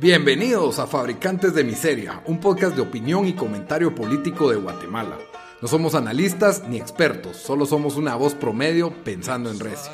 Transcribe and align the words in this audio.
Bienvenidos 0.00 0.78
a 0.78 0.86
Fabricantes 0.86 1.54
de 1.54 1.62
Miseria, 1.62 2.22
un 2.24 2.40
podcast 2.40 2.74
de 2.74 2.80
opinión 2.80 3.26
y 3.26 3.34
comentario 3.34 3.94
político 3.94 4.50
de 4.50 4.56
Guatemala. 4.56 5.18
No 5.60 5.68
somos 5.68 5.94
analistas 5.94 6.66
ni 6.66 6.78
expertos, 6.78 7.36
solo 7.36 7.66
somos 7.66 7.98
una 7.98 8.16
voz 8.16 8.34
promedio 8.34 8.94
pensando 9.04 9.50
en 9.50 9.60
Recio. 9.60 9.92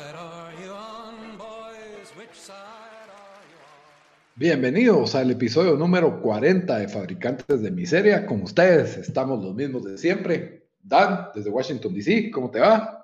Bienvenidos 4.35 5.13
al 5.13 5.31
episodio 5.31 5.75
número 5.75 6.21
40 6.21 6.77
de 6.77 6.87
Fabricantes 6.87 7.61
de 7.61 7.69
Miseria. 7.69 8.25
Con 8.25 8.43
ustedes 8.43 8.95
estamos 8.95 9.43
los 9.43 9.53
mismos 9.55 9.83
de 9.83 9.97
siempre. 9.97 10.69
Dan, 10.81 11.31
desde 11.35 11.49
Washington, 11.49 11.93
D.C., 11.93 12.31
¿cómo 12.31 12.49
te 12.49 12.61
va? 12.61 12.96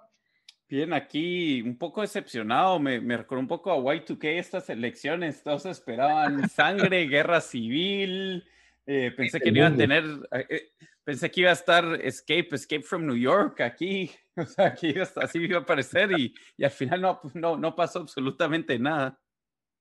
Bien, 0.70 0.94
aquí 0.94 1.62
un 1.62 1.78
poco 1.78 2.02
decepcionado, 2.02 2.80
me, 2.80 3.00
me 3.00 3.18
recordó 3.18 3.42
un 3.42 3.48
poco 3.48 3.72
a 3.72 3.78
Y2K 3.78 4.40
estas 4.40 4.70
elecciones, 4.70 5.44
todos 5.44 5.66
esperaban 5.66 6.50
sangre, 6.50 7.06
guerra 7.08 7.42
civil, 7.42 8.44
eh, 8.86 9.12
pensé 9.16 9.40
que 9.40 9.52
no 9.52 9.60
iban 9.60 9.74
a 9.74 9.78
tener, 9.78 10.04
eh, 10.32 10.46
eh, 10.50 10.72
pensé 11.04 11.30
que 11.30 11.42
iba 11.42 11.52
a 11.52 11.54
estar 11.54 11.86
Escape, 12.02 12.50
Escape 12.54 12.82
from 12.82 13.06
New 13.06 13.16
York 13.16 13.62
aquí, 13.62 14.12
o 14.36 14.46
sea, 14.46 14.68
aquí 14.68 14.94
así 15.16 15.40
iba 15.40 15.60
a 15.60 15.62
aparecer 15.62 16.12
y, 16.18 16.34
y 16.58 16.64
al 16.64 16.72
final 16.72 17.02
no, 17.02 17.22
no, 17.34 17.58
no, 17.58 17.76
pasó 17.76 18.00
absolutamente 18.00 18.80
nada. 18.80 19.20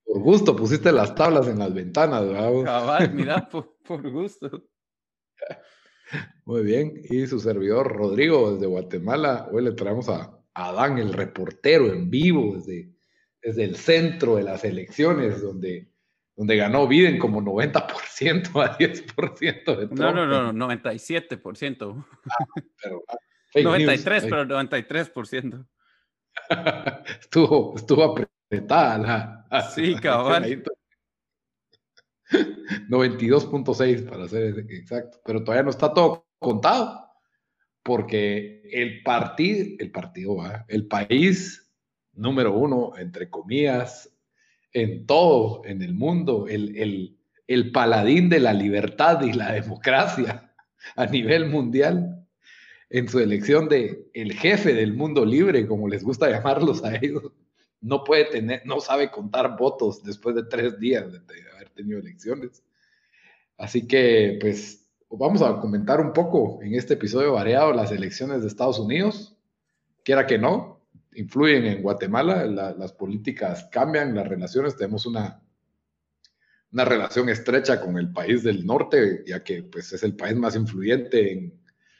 Por 0.05 0.21
gusto, 0.21 0.55
pusiste 0.55 0.93
las 0.93 1.15
tablas 1.15 1.49
en 1.49 1.59
las 1.59 1.73
ventanas, 1.73 2.27
¿verdad? 2.27 2.65
Cabal, 2.65 3.11
mira, 3.15 3.49
por, 3.49 3.77
por 3.83 4.09
gusto. 4.11 4.69
Muy 6.45 6.63
bien, 6.63 7.01
y 7.09 7.27
su 7.27 7.41
servidor 7.41 7.97
Rodrigo 7.97 8.53
desde 8.53 8.67
Guatemala, 8.67 9.49
hoy 9.51 9.65
le 9.65 9.73
traemos 9.73 10.09
a 10.09 10.42
Adán, 10.55 10.99
el 10.99 11.13
reportero 11.13 11.93
en 11.93 12.11
vivo 12.11 12.57
desde, 12.57 12.91
desde 13.41 13.65
el 13.65 13.77
centro 13.77 14.37
de 14.37 14.43
las 14.43 14.65
elecciones, 14.65 15.43
donde, 15.43 15.91
donde 16.37 16.57
ganó 16.57 16.87
Biden 16.87 17.19
como 17.19 17.41
90% 17.41 18.63
a 18.63 18.79
10% 18.79 19.77
de 19.77 19.87
Trump. 19.87 19.93
No, 19.93 20.13
no, 20.13 20.53
no, 20.53 20.67
97%. 20.67 22.05
Ah, 22.31 22.45
pero, 22.83 23.03
93, 23.71 24.25
ah, 24.25 24.27
pero 24.29 24.45
93%. 24.45 25.67
estuvo, 27.21 27.77
estuvo 27.77 28.05
apretada 28.05 28.99
la. 28.99 29.63
Sí, 29.75 29.95
cabal. 29.97 30.65
92.6 32.89 34.09
para 34.11 34.29
ser 34.29 34.59
exacto, 34.71 35.21
pero 35.25 35.43
todavía 35.45 35.65
no 35.65 35.71
está 35.71 35.93
todo 35.93 36.27
contado 36.39 37.02
porque 37.83 38.63
el 38.71 39.03
partido, 39.03 39.77
el 39.79 39.91
partido, 39.91 40.37
el 40.69 40.87
país 40.87 41.63
número 42.13 42.53
uno, 42.57 42.93
entre 42.99 43.29
comillas, 43.31 44.11
en 44.73 45.07
todo, 45.07 45.63
en 45.65 45.83
el 45.83 45.95
mundo, 45.95 46.47
el, 46.49 47.17
el, 47.47 47.73
paladín 47.73 48.29
de 48.29 48.41
la 48.41 48.53
libertad 48.53 49.23
y 49.23 49.33
la 49.33 49.53
democracia 49.53 50.53
a 50.97 51.07
nivel 51.07 51.47
mundial, 51.47 52.27
en 52.89 53.09
su 53.09 53.21
elección 53.21 53.69
de 53.69 54.11
el 54.13 54.35
jefe 54.35 54.75
del 54.75 54.93
mundo 54.93 55.25
libre, 55.25 55.67
como 55.67 55.89
les 55.89 56.05
gusta 56.05 56.31
llamarlos 56.31 56.85
a 56.85 56.95
ellos, 56.97 57.33
no 57.81 58.05
puede 58.05 58.27
tener, 58.27 58.63
no 58.67 58.81
sabe 58.81 59.11
contar 59.11 59.57
votos 59.57 60.03
después 60.03 60.37
de 60.37 60.45
tres 60.45 60.79
días 60.79 61.11
de 61.11 61.51
haber 61.55 61.71
tenido 61.71 61.99
elecciones. 61.99 62.63
Así 63.57 63.87
que, 63.87 64.39
pues, 64.41 64.82
vamos 65.19 65.43
a 65.43 65.61
comentar 65.61 66.01
un 66.01 66.13
poco 66.13 66.61
en 66.63 66.75
este 66.75 66.95
episodio 66.95 67.33
variado 67.33 67.73
las 67.73 67.93
elecciones 67.93 68.43
de 68.43 68.49
Estados 68.49 68.79
Unidos. 68.79 69.37
Quiera 70.05 70.27
que 70.27 70.39
no, 70.39 70.81
influyen 71.15 71.65
en 71.67 71.83
Guatemala, 71.83 72.47
las 72.47 72.93
políticas 72.93 73.69
cambian, 73.71 74.15
las 74.15 74.27
relaciones, 74.27 74.77
tenemos 74.77 75.07
una, 75.07 75.41
una 76.73 76.85
relación 76.85 77.29
estrecha 77.29 77.81
con 77.81 77.99
el 77.99 78.13
país 78.13 78.43
del 78.43 78.65
norte, 78.65 79.23
ya 79.27 79.45
que 79.45 79.63
pues, 79.63 79.93
es 79.93 80.03
el 80.03 80.17
país 80.17 80.37
más 80.37 80.57
influyente 80.57 81.33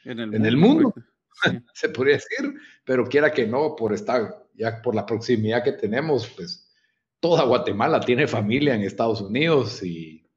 en, 0.03 0.19
el, 0.45 0.57
mundo, 0.57 0.93
se 1.73 1.89
podría 1.89 2.15
decir, 2.15 2.53
pero 2.83 3.05
quiera 3.05 3.31
que 3.31 3.47
no, 3.47 3.75
por 3.75 3.93
estar, 3.93 4.47
ya 4.53 4.81
por 4.81 4.95
la 4.95 5.05
proximidad 5.05 5.63
que 5.63 5.73
tenemos, 5.73 6.27
pues 6.35 6.69
toda 7.19 7.45
Guatemala 7.45 8.01
tiene 8.01 8.27
familia 8.27 8.75
en 8.75 8.81
Estados 8.81 9.21
Unidos 9.21 9.81
y, 9.83 10.27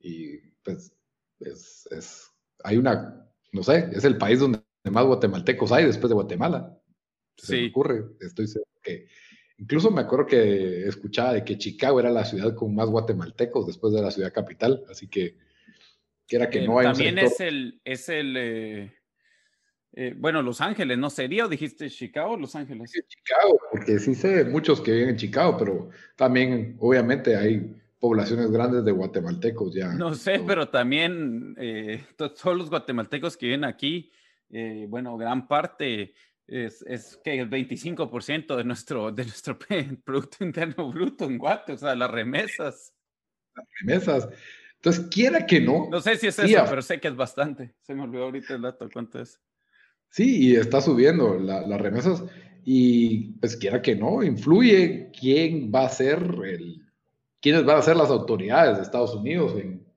y 0.00 0.36
pues 0.62 0.92
es, 1.40 2.30
hay 2.62 2.76
una, 2.76 3.26
no 3.52 3.62
sé, 3.62 3.90
es 3.92 4.04
el 4.04 4.18
país 4.18 4.40
donde 4.40 4.60
más 4.84 5.04
guatemaltecos 5.04 5.72
hay 5.72 5.84
después 5.84 6.08
de 6.08 6.14
Guatemala. 6.14 6.78
Se 7.36 7.56
me 7.56 7.68
ocurre, 7.68 8.04
estoy 8.20 8.46
seguro 8.46 8.70
que 8.82 9.06
incluso 9.58 9.90
me 9.90 10.02
acuerdo 10.02 10.26
que 10.26 10.86
escuchaba 10.86 11.34
de 11.34 11.44
que 11.44 11.58
Chicago 11.58 12.00
era 12.00 12.10
la 12.10 12.24
ciudad 12.24 12.54
con 12.54 12.74
más 12.74 12.88
guatemaltecos 12.88 13.66
después 13.66 13.92
de 13.92 14.02
la 14.02 14.10
ciudad 14.10 14.32
capital, 14.32 14.84
así 14.90 15.08
que 15.08 15.36
que 16.26 16.36
era 16.36 16.48
que 16.48 16.60
eh, 16.60 16.66
no 16.66 16.78
hay 16.78 16.86
También 16.86 17.18
es 17.18 17.40
el, 17.40 17.80
es 17.84 18.08
el 18.08 18.36
eh, 18.36 18.92
eh, 19.94 20.14
bueno, 20.16 20.42
Los 20.42 20.60
Ángeles, 20.60 20.96
¿no 20.96 21.10
sería? 21.10 21.44
¿O 21.44 21.48
dijiste 21.48 21.90
Chicago 21.90 22.36
Los 22.36 22.54
Ángeles? 22.54 22.92
Chicago, 22.92 23.58
porque 23.72 23.98
sí 23.98 24.14
sé 24.14 24.44
muchos 24.44 24.80
que 24.80 24.92
viven 24.92 25.08
en 25.10 25.16
Chicago, 25.16 25.56
pero 25.58 25.90
también 26.14 26.76
obviamente 26.78 27.36
hay 27.36 27.74
poblaciones 28.00 28.50
grandes 28.50 28.84
de 28.84 28.92
guatemaltecos 28.92 29.74
ya. 29.74 29.92
No 29.92 30.14
sé, 30.14 30.40
pero 30.44 30.68
también 30.68 31.54
eh, 31.58 32.02
todos 32.16 32.56
los 32.56 32.70
guatemaltecos 32.70 33.36
que 33.36 33.46
viven 33.46 33.64
aquí, 33.64 34.10
eh, 34.48 34.86
bueno, 34.88 35.16
gran 35.18 35.46
parte 35.46 36.14
es, 36.46 36.82
es, 36.82 37.20
que 37.22 37.38
el 37.38 37.50
25% 37.50 38.56
de 38.56 38.64
nuestro, 38.64 39.12
de 39.12 39.24
nuestro 39.24 39.58
Producto 40.04 40.42
Interno 40.44 40.90
Bruto 40.90 41.26
en 41.26 41.38
Guate, 41.38 41.74
o 41.74 41.76
sea, 41.76 41.94
las 41.94 42.10
remesas. 42.10 42.92
Las 43.54 43.66
remesas. 43.80 44.28
Entonces, 44.76 45.06
quiera 45.10 45.44
que 45.44 45.60
no. 45.60 45.88
No 45.90 46.00
sé 46.00 46.16
si 46.16 46.26
es 46.26 46.38
eso, 46.38 46.64
pero 46.68 46.80
sé 46.80 46.98
que 46.98 47.08
es 47.08 47.16
bastante. 47.16 47.74
Se 47.82 47.94
me 47.94 48.02
olvidó 48.02 48.24
ahorita 48.24 48.54
el 48.54 48.62
dato, 48.62 48.88
¿cuánto 48.90 49.20
es? 49.20 49.38
Sí, 50.08 50.48
y 50.48 50.56
está 50.56 50.80
subiendo 50.80 51.38
las 51.38 51.80
remesas. 51.80 52.24
Y 52.64 53.32
pues 53.34 53.56
quiera 53.56 53.82
que 53.82 53.94
no, 53.94 54.22
influye 54.22 55.10
quién 55.18 55.70
va 55.72 55.84
a 55.84 55.90
ser 55.90 56.18
el, 56.44 56.89
quiénes 57.40 57.64
van 57.64 57.78
a 57.78 57.82
ser 57.82 57.96
las 57.96 58.10
autoridades 58.10 58.76
de 58.76 58.82
Estados 58.82 59.14
Unidos 59.14 59.54
en, 59.56 59.88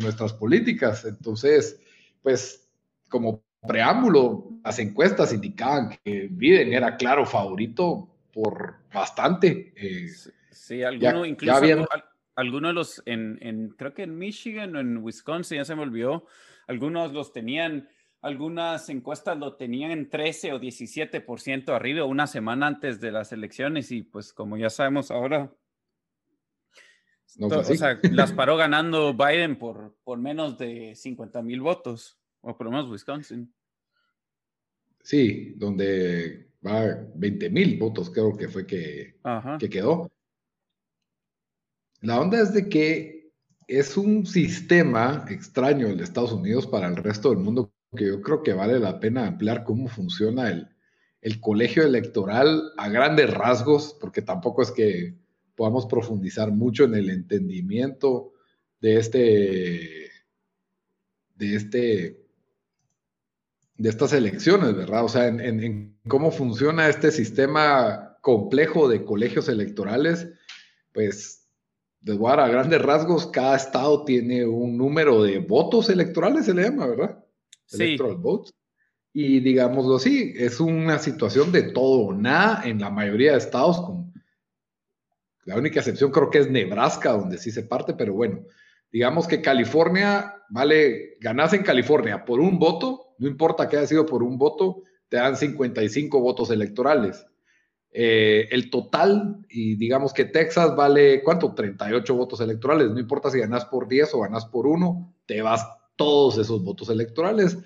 nuestras 0.00 0.32
políticas. 0.32 1.04
Entonces, 1.04 1.80
pues 2.22 2.70
como 3.08 3.42
preámbulo, 3.66 4.48
las 4.64 4.78
encuestas 4.78 5.32
indicaban 5.32 5.98
que 6.04 6.28
Biden 6.30 6.72
era 6.72 6.96
claro 6.96 7.26
favorito 7.26 8.08
por 8.32 8.76
bastante. 8.94 9.72
Eh, 9.74 10.08
sí, 10.52 10.84
alguno, 10.84 11.26
incluso 11.26 11.88
algunos 12.36 12.70
de 12.70 12.74
los, 12.74 13.02
en, 13.04 13.74
creo 13.76 13.92
que 13.94 14.04
en 14.04 14.16
Michigan 14.16 14.74
o 14.76 14.80
en 14.80 14.98
Wisconsin, 14.98 15.58
ya 15.58 15.64
se 15.64 15.74
me 15.74 15.82
olvidó, 15.82 16.26
algunos 16.68 17.12
los 17.12 17.32
tenían, 17.32 17.88
algunas 18.22 18.88
encuestas 18.88 19.36
lo 19.38 19.56
tenían 19.56 19.90
en 19.90 20.08
13 20.08 20.52
o 20.54 20.60
17% 20.60 21.74
arriba 21.74 22.04
una 22.04 22.26
semana 22.26 22.66
antes 22.66 23.00
de 23.00 23.12
las 23.12 23.32
elecciones 23.32 23.90
y 23.90 24.02
pues 24.02 24.32
como 24.32 24.56
ya 24.56 24.70
sabemos 24.70 25.10
ahora, 25.10 25.52
o 27.38 27.64
sea, 27.64 27.98
las 28.10 28.32
paró 28.32 28.56
ganando 28.56 29.14
Biden 29.14 29.58
por, 29.58 29.96
por 30.04 30.18
menos 30.18 30.58
de 30.58 30.94
50 30.94 31.42
mil 31.42 31.60
votos, 31.60 32.18
o 32.40 32.56
por 32.56 32.66
lo 32.66 32.72
menos 32.72 32.90
Wisconsin. 32.90 33.52
Sí, 35.02 35.54
donde 35.56 36.50
va 36.66 36.96
20 37.14 37.50
mil 37.50 37.78
votos, 37.78 38.10
creo 38.10 38.36
que 38.36 38.48
fue 38.48 38.66
que, 38.66 39.16
que 39.58 39.70
quedó. 39.70 40.10
La 42.00 42.20
onda 42.20 42.40
es 42.40 42.52
de 42.52 42.68
que 42.68 43.32
es 43.66 43.96
un 43.96 44.26
sistema 44.26 45.24
extraño 45.28 45.86
el 45.86 45.98
de 45.98 46.04
Estados 46.04 46.32
Unidos 46.32 46.66
para 46.66 46.88
el 46.88 46.96
resto 46.96 47.30
del 47.30 47.38
mundo 47.38 47.72
que 47.96 48.06
yo 48.06 48.20
creo 48.20 48.42
que 48.42 48.52
vale 48.52 48.78
la 48.78 49.00
pena 49.00 49.26
ampliar 49.26 49.64
cómo 49.64 49.88
funciona 49.88 50.48
el, 50.48 50.68
el 51.22 51.40
colegio 51.40 51.82
electoral 51.82 52.72
a 52.76 52.88
grandes 52.88 53.32
rasgos, 53.32 53.96
porque 54.00 54.22
tampoco 54.22 54.62
es 54.62 54.70
que 54.70 55.16
podamos 55.56 55.86
profundizar 55.86 56.50
mucho 56.52 56.84
en 56.84 56.94
el 56.94 57.10
entendimiento 57.10 58.32
de 58.80 58.96
este, 58.96 60.10
de 61.36 61.56
este, 61.56 62.20
de 63.76 63.88
estas 63.88 64.12
elecciones, 64.12 64.76
¿verdad? 64.76 65.04
O 65.04 65.08
sea, 65.08 65.26
en, 65.26 65.96
cómo 66.06 66.30
funciona 66.30 66.88
este 66.88 67.10
sistema 67.10 68.18
complejo 68.20 68.88
de 68.88 69.04
colegios 69.04 69.48
electorales, 69.48 70.28
pues, 70.92 71.48
de 72.02 72.18
a 72.26 72.48
grandes 72.48 72.80
rasgos, 72.80 73.26
cada 73.26 73.56
estado 73.56 74.04
tiene 74.04 74.46
un 74.46 74.76
número 74.76 75.22
de 75.22 75.38
votos 75.38 75.90
electorales, 75.90 76.46
se 76.46 76.54
le 76.54 76.62
llama, 76.62 76.86
¿verdad? 76.86 77.24
Sí. 77.66 77.82
Electoral 77.82 78.16
votes. 78.16 78.54
Y 79.12 79.40
digámoslo 79.40 79.96
así, 79.96 80.32
es 80.36 80.60
una 80.60 80.98
situación 80.98 81.50
de 81.50 81.62
todo 81.62 82.06
o 82.06 82.12
nada 82.14 82.62
en 82.64 82.80
la 82.80 82.90
mayoría 82.90 83.32
de 83.32 83.38
estados, 83.38 83.80
con 83.80 84.09
la 85.44 85.56
única 85.56 85.80
excepción 85.80 86.10
creo 86.10 86.30
que 86.30 86.38
es 86.38 86.50
Nebraska, 86.50 87.12
donde 87.12 87.38
sí 87.38 87.50
se 87.50 87.62
parte, 87.62 87.94
pero 87.94 88.14
bueno, 88.14 88.44
digamos 88.92 89.26
que 89.26 89.40
California, 89.40 90.34
vale, 90.50 91.16
ganas 91.20 91.52
en 91.52 91.62
California 91.62 92.24
por 92.24 92.40
un 92.40 92.58
voto, 92.58 93.14
no 93.18 93.28
importa 93.28 93.68
que 93.68 93.76
haya 93.76 93.86
sido 93.86 94.06
por 94.06 94.22
un 94.22 94.38
voto, 94.38 94.82
te 95.08 95.16
dan 95.16 95.36
55 95.36 96.20
votos 96.20 96.50
electorales. 96.50 97.26
eh, 97.92 98.46
el 98.52 98.70
total, 98.70 99.44
y 99.48 99.74
digamos 99.74 100.12
que 100.12 100.24
Texas 100.24 100.76
vale, 100.76 101.22
¿cuánto? 101.24 101.54
38 101.54 102.14
votos 102.14 102.40
electorales. 102.40 102.90
No 102.90 103.00
importa 103.00 103.30
si 103.30 103.40
ganas 103.40 103.64
por 103.64 103.88
10 103.88 104.14
o 104.14 104.20
ganas 104.20 104.46
por 104.46 104.68
1, 104.68 105.12
te 105.26 105.42
vas 105.42 105.66
todos 105.96 106.38
esos 106.38 106.62
votos 106.62 106.88
electorales. 106.88 107.58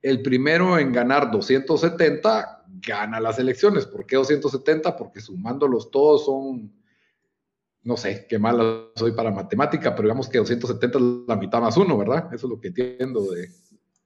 El 0.00 0.22
primero 0.22 0.78
en 0.78 0.92
ganar 0.92 1.32
270 1.32 2.64
gana 2.86 3.20
las 3.20 3.38
elecciones. 3.40 3.86
¿Por 3.86 4.06
qué 4.06 4.16
270? 4.16 4.96
Porque 4.96 5.20
sumándolos 5.20 5.90
todos 5.90 6.26
son, 6.26 6.72
no 7.84 7.96
sé, 7.96 8.26
qué 8.28 8.38
mal 8.38 8.90
soy 8.94 9.12
para 9.12 9.30
matemática, 9.30 9.94
pero 9.94 10.08
digamos 10.08 10.28
que 10.28 10.38
270 10.38 10.98
es 10.98 11.04
la 11.26 11.36
mitad 11.36 11.60
más 11.60 11.76
uno, 11.76 11.98
¿verdad? 11.98 12.32
Eso 12.32 12.46
es 12.46 12.50
lo 12.50 12.60
que 12.60 12.68
entiendo 12.68 13.32
de... 13.32 13.50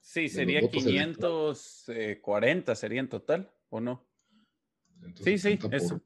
Sí, 0.00 0.28
sería 0.28 0.60
540, 0.60 2.74
sería 2.74 3.00
en 3.00 3.08
total, 3.08 3.50
¿o 3.68 3.80
no? 3.80 4.06
Sí, 5.22 5.36
sí, 5.36 5.58
eso. 5.70 6.00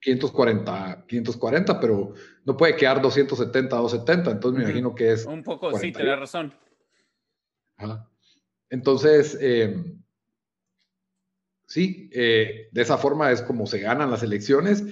540, 0.00 1.04
540, 1.06 1.80
pero 1.80 2.12
no 2.44 2.56
puede 2.56 2.76
quedar 2.76 3.00
270, 3.00 3.76
270, 3.76 4.30
entonces 4.32 4.58
me 4.58 4.64
imagino 4.64 4.94
que 4.94 5.12
es... 5.12 5.26
Un 5.26 5.42
poco, 5.42 5.76
sí, 5.78 5.92
tienes 5.92 6.18
razón. 6.18 6.54
Entonces, 8.70 9.36
em, 9.40 10.02
sí, 11.66 12.10
eh, 12.12 12.68
de 12.72 12.82
esa 12.82 12.98
forma 12.98 13.30
es 13.30 13.42
como 13.42 13.66
se 13.66 13.78
ganan 13.78 14.10
las 14.10 14.22
elecciones. 14.22 14.84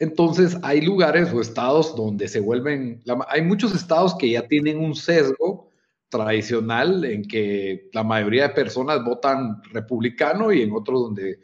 Entonces, 0.00 0.56
hay 0.62 0.80
lugares 0.80 1.30
o 1.30 1.42
estados 1.42 1.94
donde 1.94 2.26
se 2.26 2.40
vuelven, 2.40 3.02
hay 3.28 3.42
muchos 3.42 3.74
estados 3.74 4.16
que 4.16 4.30
ya 4.30 4.48
tienen 4.48 4.82
un 4.82 4.94
sesgo 4.94 5.68
tradicional 6.08 7.04
en 7.04 7.22
que 7.22 7.90
la 7.92 8.02
mayoría 8.02 8.48
de 8.48 8.54
personas 8.54 9.04
votan 9.04 9.62
republicano 9.64 10.52
y 10.52 10.62
en 10.62 10.72
otros 10.72 11.02
donde 11.02 11.40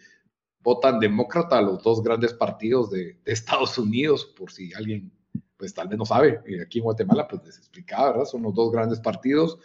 votan 0.61 0.99
demócrata, 0.99 1.61
los 1.61 1.83
dos 1.83 2.03
grandes 2.03 2.33
partidos 2.33 2.91
de, 2.91 3.21
Estados 3.27 3.77
Unidos, 3.77 4.25
por 4.25 4.51
si 4.51 4.73
alguien, 4.73 5.13
pues 5.59 5.75
tal 5.75 5.89
vez 5.89 5.99
no 5.99 6.07
sabe, 6.07 6.41
aquí 6.65 6.79
en 6.79 6.85
Guatemala, 6.85 7.29
pues 7.29 7.45
les 7.45 7.59
explicaba, 7.59 8.13
¿verdad? 8.13 8.25
Son 8.25 8.43
los 8.43 8.55
dos 8.55 8.73
grandes 8.73 9.01
partidos. 9.01 9.59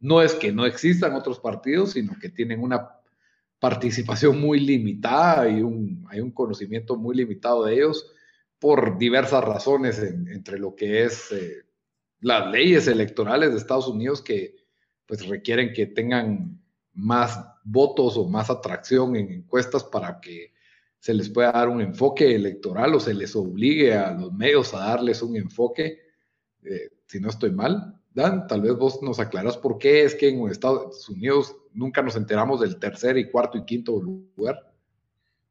No 0.00 0.22
es 0.22 0.34
que 0.34 0.52
no 0.52 0.64
existan 0.64 1.12
otros 1.12 1.38
partidos, 1.38 1.92
sino 1.92 2.18
que 2.18 2.30
tienen 2.30 2.62
una 2.62 2.92
participación 3.58 4.40
muy 4.40 4.58
limitada 4.58 5.50
y 5.50 5.60
un, 5.60 6.06
hay 6.08 6.20
un 6.20 6.30
conocimiento 6.30 6.96
muy 6.96 7.14
limitado 7.14 7.66
de 7.66 7.74
ellos 7.74 8.14
por 8.58 8.98
diversas 8.98 9.44
razones 9.44 9.98
entre 9.98 10.58
lo 10.58 10.74
que 10.74 11.04
es 11.04 11.32
eh, 11.32 11.64
las 12.20 12.50
leyes 12.50 12.88
electorales 12.88 13.52
de 13.52 13.58
Estados 13.58 13.88
Unidos 13.88 14.22
que 14.22 14.56
pues 15.06 15.26
requieren 15.26 15.72
que 15.72 15.86
tengan 15.86 16.60
más 16.92 17.38
votos 17.64 18.16
o 18.16 18.28
más 18.28 18.50
atracción 18.50 19.16
en 19.16 19.30
encuestas 19.30 19.84
para 19.84 20.20
que 20.20 20.52
se 20.98 21.14
les 21.14 21.28
pueda 21.28 21.52
dar 21.52 21.68
un 21.68 21.80
enfoque 21.80 22.34
electoral 22.34 22.94
o 22.94 23.00
se 23.00 23.14
les 23.14 23.36
obligue 23.36 23.94
a 23.94 24.12
los 24.12 24.32
medios 24.32 24.74
a 24.74 24.80
darles 24.80 25.22
un 25.22 25.36
enfoque. 25.36 26.00
Eh, 26.64 26.90
si 27.06 27.20
no 27.20 27.28
estoy 27.28 27.52
mal, 27.52 27.98
Dan, 28.18 28.48
tal 28.48 28.62
vez 28.62 28.74
vos 28.74 29.00
nos 29.00 29.20
aclaras 29.20 29.56
por 29.56 29.78
qué 29.78 30.02
es 30.02 30.16
que 30.16 30.28
en 30.28 30.48
Estados 30.48 31.08
Unidos 31.08 31.56
nunca 31.72 32.02
nos 32.02 32.16
enteramos 32.16 32.60
del 32.60 32.76
tercer 32.80 33.16
y 33.16 33.30
cuarto 33.30 33.58
y 33.58 33.64
quinto 33.64 34.00
lugar. 34.00 34.67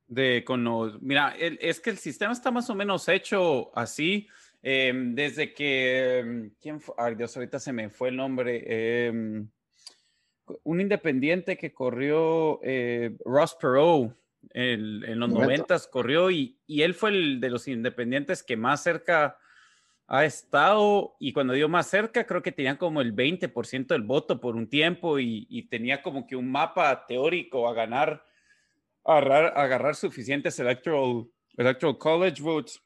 De 0.07 0.43
con 0.45 0.99
mira, 1.01 1.35
es 1.37 1.79
que 1.79 1.89
el 1.89 1.97
sistema 1.97 2.31
está 2.31 2.49
más 2.49 2.69
o 2.69 2.75
menos 2.75 3.07
hecho 3.09 3.77
así. 3.77 4.27
Em, 4.63 5.13
desde 5.13 5.53
que, 5.53 6.19
em, 6.19 6.51
¿quién 6.59 6.79
fue? 6.79 6.95
Ay, 6.97 7.15
Dios, 7.15 7.35
ahorita 7.35 7.59
se 7.59 7.73
me 7.73 7.89
fue 7.89 8.09
el 8.09 8.15
nombre. 8.15 8.63
Em, 9.07 9.49
un 10.63 10.81
independiente 10.81 11.57
que 11.57 11.73
corrió 11.73 12.59
eh, 12.63 13.17
Ross 13.25 13.55
Perot 13.59 14.15
en 14.53 15.19
los 15.19 15.29
noventas 15.29 15.87
corrió 15.87 16.31
y, 16.31 16.57
y, 16.67 16.83
él 16.83 16.93
fue 16.93 17.09
el 17.09 17.41
de 17.41 17.49
los 17.49 17.67
independientes 17.67 18.43
que 18.43 18.55
más 18.55 18.81
cerca 18.81 19.37
ha 20.07 20.23
estado 20.23 21.15
y 21.19 21.33
cuando 21.33 21.53
dio 21.53 21.67
más 21.67 21.87
cerca 21.87 22.25
creo 22.25 22.41
que 22.41 22.53
tenía 22.53 22.77
como 22.77 23.01
el 23.01 23.13
20% 23.13 23.87
del 23.87 24.03
voto 24.03 24.39
por 24.39 24.55
un 24.55 24.69
tiempo 24.69 25.19
y, 25.19 25.67
tenía 25.69 26.01
como 26.01 26.25
que 26.25 26.35
un 26.35 26.49
mapa 26.49 27.05
teórico 27.05 27.67
a 27.67 27.73
ganar, 27.73 28.23
agarrar, 29.07 29.95
suficientes 29.95 30.59
electoral, 30.59 31.27
electoral 31.55 31.97
college 31.97 32.41
votes. 32.41 32.81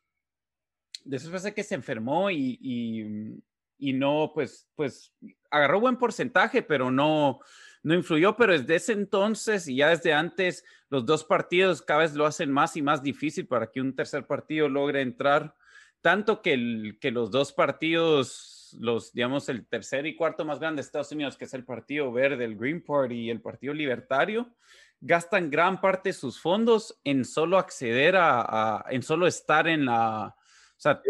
Después 1.04 1.44
de 1.44 1.54
que 1.54 1.64
se 1.64 1.76
enfermó 1.76 2.30
y, 2.30 3.42
y 3.82 3.94
no, 3.94 4.32
pues, 4.34 4.68
pues 4.76 5.12
agarró 5.50 5.80
buen 5.80 5.98
porcentaje, 5.98 6.62
pero 6.62 6.92
no, 6.92 7.40
no 7.82 7.96
influyó, 7.96 8.38
pero 8.38 8.54
desde 8.54 8.76
ese 8.76 8.94
entonces 8.94 9.68
y 9.68 9.78
ya 9.78 9.90
desde 9.90 10.14
antes, 10.14 10.64
los 10.90 11.06
dos 11.06 11.24
partidos 11.24 11.82
cada 11.82 12.02
vez 12.02 12.14
lo 12.14 12.28
hacen 12.28 12.52
más 12.52 12.78
y 12.78 12.84
más 12.84 13.02
difícil 13.02 13.48
para 13.48 13.72
que 13.72 13.82
un 13.82 13.96
tercer 13.96 14.28
partido 14.28 14.70
logre 14.70 15.02
entrar, 15.02 15.56
tanto 16.02 16.44
que, 16.44 16.54
el, 16.54 17.00
que 17.02 17.10
los 17.10 17.32
dos 17.32 17.54
partidos, 17.54 18.78
los, 18.80 19.14
digamos, 19.14 19.50
el 19.50 19.66
tercer 19.66 20.06
y 20.06 20.16
cuarto 20.16 20.46
más 20.46 20.60
grande 20.60 20.82
de 20.82 20.86
Estados 20.86 21.12
Unidos, 21.12 21.36
que 21.36 21.46
es 21.46 21.54
el 21.56 21.66
Partido 21.66 22.12
Verde, 22.12 22.46
el 22.46 22.56
Green 22.56 22.84
Party 22.84 23.16
y 23.16 23.30
el 23.32 23.42
Partido 23.42 23.74
Libertario, 23.74 24.54
gastan 25.02 25.50
gran 25.50 25.82
parte 25.82 26.10
de 26.10 26.14
sus 26.14 26.40
fondos 26.40 27.00
en 27.04 27.26
solo 27.26 27.58
acceder 27.58 28.16
a, 28.18 28.86
en 28.90 29.02
solo 29.04 29.28
estar 29.28 29.68
en 29.68 29.86
la... 29.86 30.36
O 30.38 30.80
sea, 30.82 31.02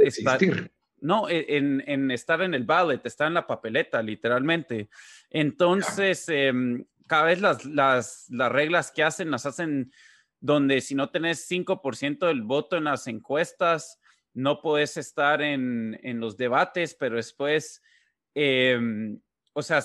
no, 1.02 1.30
e, 1.30 1.46
en, 1.58 2.12
estar 2.12 2.42
en 2.42 2.54
el 2.54 2.64
ballot, 2.64 3.06
estar 3.06 3.28
en 3.28 3.34
la 3.34 3.48
papeleta, 3.48 4.02
literalmente. 4.02 4.90
Entonces, 5.30 6.28
em, 6.30 6.86
cada 7.08 7.26
vez 7.26 7.42
las, 7.42 7.66
las, 7.66 8.28
las, 8.30 8.52
reglas 8.52 8.92
que 8.92 9.04
hacen 9.04 9.32
las 9.32 9.46
hacen 9.46 9.92
donde 10.40 10.82
si 10.82 10.96
no 10.96 11.10
tenés 11.10 11.50
5% 11.50 12.28
del 12.28 12.42
voto 12.42 12.78
en 12.78 12.86
las 12.86 13.08
encuestas, 13.08 14.00
no 14.34 14.62
puedes 14.62 14.98
estar 14.98 15.42
en, 15.42 16.00
en 16.04 16.20
los 16.20 16.38
debates, 16.38 16.96
pero 16.96 17.18
después, 17.18 17.82
em, 18.34 19.20
o 19.54 19.62
sea, 19.62 19.84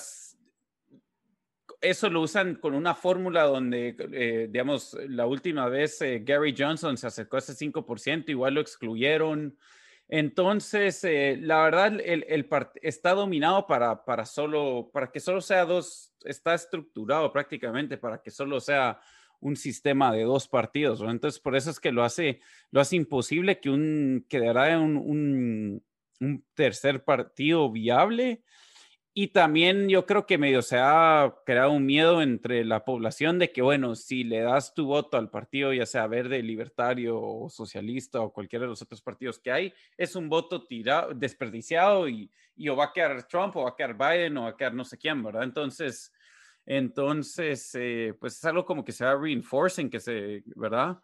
eso 1.81 2.09
lo 2.09 2.21
usan 2.21 2.55
con 2.55 2.73
una 2.73 2.95
fórmula 2.95 3.43
donde, 3.43 3.95
eh, 4.11 4.47
digamos, 4.49 4.97
la 5.07 5.27
última 5.27 5.69
vez 5.69 6.01
eh, 6.01 6.21
Gary 6.25 6.55
Johnson 6.57 6.97
se 6.97 7.07
acercó 7.07 7.35
a 7.35 7.39
ese 7.39 7.53
5%, 7.53 8.29
igual 8.29 8.55
lo 8.55 8.61
excluyeron. 8.61 9.57
Entonces, 10.09 11.03
eh, 11.03 11.37
la 11.39 11.61
verdad, 11.63 11.99
el, 12.03 12.25
el 12.29 12.47
está 12.81 13.13
dominado 13.13 13.67
para, 13.67 14.05
para, 14.05 14.25
solo, 14.25 14.89
para 14.91 15.11
que 15.11 15.19
solo 15.19 15.41
sea 15.41 15.65
dos, 15.65 16.13
está 16.23 16.53
estructurado 16.55 17.31
prácticamente 17.31 17.97
para 17.97 18.21
que 18.21 18.31
solo 18.31 18.59
sea 18.59 18.99
un 19.39 19.55
sistema 19.55 20.11
de 20.11 20.23
dos 20.23 20.47
partidos. 20.47 21.01
Entonces, 21.01 21.39
por 21.39 21.55
eso 21.55 21.69
es 21.69 21.79
que 21.79 21.91
lo 21.91 22.03
hace, 22.03 22.39
lo 22.71 22.81
hace 22.81 22.95
imposible 22.95 23.59
que 23.59 23.69
un, 23.69 24.25
quedará 24.27 24.79
un, 24.79 24.97
un, 24.97 25.83
un 26.21 26.45
tercer 26.55 27.03
partido 27.03 27.71
viable 27.71 28.41
y 29.19 29.29
también 29.29 29.89
yo 29.89 30.05
creo 30.05 30.27
que 30.27 30.37
medio 30.37 30.61
se 30.61 30.77
ha 30.77 31.37
creado 31.43 31.71
un 31.71 31.87
miedo 31.87 32.21
entre 32.21 32.63
la 32.63 32.85
población 32.85 33.39
de 33.39 33.51
que, 33.51 33.63
bueno, 33.63 33.95
si 33.95 34.23
le 34.23 34.41
das 34.41 34.75
tu 34.75 34.85
voto 34.85 35.17
al 35.17 35.31
partido, 35.31 35.73
ya 35.73 35.87
sea 35.87 36.05
verde, 36.05 36.43
libertario 36.43 37.19
o 37.19 37.49
socialista 37.49 38.21
o 38.21 38.31
cualquiera 38.31 38.65
de 38.65 38.69
los 38.69 38.83
otros 38.83 39.01
partidos 39.01 39.39
que 39.39 39.51
hay, 39.51 39.73
es 39.97 40.15
un 40.15 40.29
voto 40.29 40.67
tirado, 40.67 41.15
desperdiciado 41.15 42.07
y, 42.07 42.29
y 42.55 42.69
o 42.69 42.75
va 42.75 42.85
a 42.85 42.93
quedar 42.93 43.27
Trump 43.27 43.55
o 43.55 43.63
va 43.63 43.69
a 43.69 43.75
quedar 43.75 43.97
Biden 43.97 44.37
o 44.37 44.43
va 44.43 44.49
a 44.49 44.55
quedar 44.55 44.75
no 44.75 44.85
sé 44.85 44.99
quién, 44.99 45.23
¿verdad? 45.23 45.45
Entonces, 45.45 46.13
entonces, 46.67 47.73
eh, 47.73 48.13
pues 48.19 48.37
es 48.37 48.45
algo 48.45 48.67
como 48.67 48.85
que 48.85 48.91
se 48.91 49.03
va 49.03 49.15
reinforcing, 49.15 49.89
que 49.89 49.99
se, 49.99 50.43
¿verdad? 50.55 50.99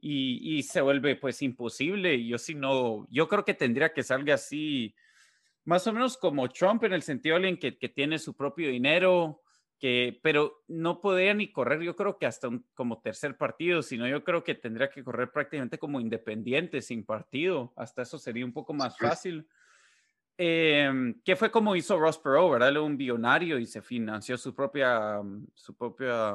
Y, 0.00 0.56
y 0.56 0.62
se 0.62 0.80
vuelve 0.80 1.14
pues 1.16 1.42
imposible. 1.42 2.26
Yo 2.26 2.38
si 2.38 2.54
no, 2.54 3.06
yo 3.10 3.28
creo 3.28 3.44
que 3.44 3.52
tendría 3.52 3.92
que 3.92 4.02
salga 4.02 4.32
así 4.36 4.94
más 5.64 5.86
o 5.86 5.92
menos 5.92 6.16
como 6.16 6.48
Trump 6.48 6.84
en 6.84 6.92
el 6.92 7.02
sentido 7.02 7.34
de 7.34 7.36
alguien 7.36 7.58
que, 7.58 7.78
que 7.78 7.88
tiene 7.88 8.18
su 8.18 8.34
propio 8.34 8.70
dinero, 8.70 9.42
que, 9.78 10.20
pero 10.22 10.62
no 10.68 11.00
podría 11.00 11.32
ni 11.32 11.50
correr, 11.50 11.80
yo 11.80 11.96
creo 11.96 12.18
que 12.18 12.26
hasta 12.26 12.48
un, 12.48 12.66
como 12.74 13.00
tercer 13.00 13.36
partido, 13.36 13.82
sino 13.82 14.06
yo 14.06 14.22
creo 14.22 14.44
que 14.44 14.54
tendría 14.54 14.90
que 14.90 15.02
correr 15.02 15.32
prácticamente 15.32 15.78
como 15.78 16.00
independiente, 16.00 16.82
sin 16.82 17.04
partido. 17.04 17.72
Hasta 17.76 18.02
eso 18.02 18.18
sería 18.18 18.44
un 18.44 18.52
poco 18.52 18.74
más 18.74 18.98
fácil. 18.98 19.48
Eh, 20.36 21.14
que 21.24 21.36
fue 21.36 21.50
como 21.50 21.76
hizo 21.76 21.98
Ross 21.98 22.18
Perot, 22.18 22.50
¿verdad? 22.52 22.70
Él 22.70 22.78
un 22.78 22.96
billonario 22.96 23.58
y 23.58 23.66
se 23.66 23.82
financió 23.82 24.38
su 24.38 24.54
propia, 24.54 25.20
su 25.54 25.74
propia 25.74 26.34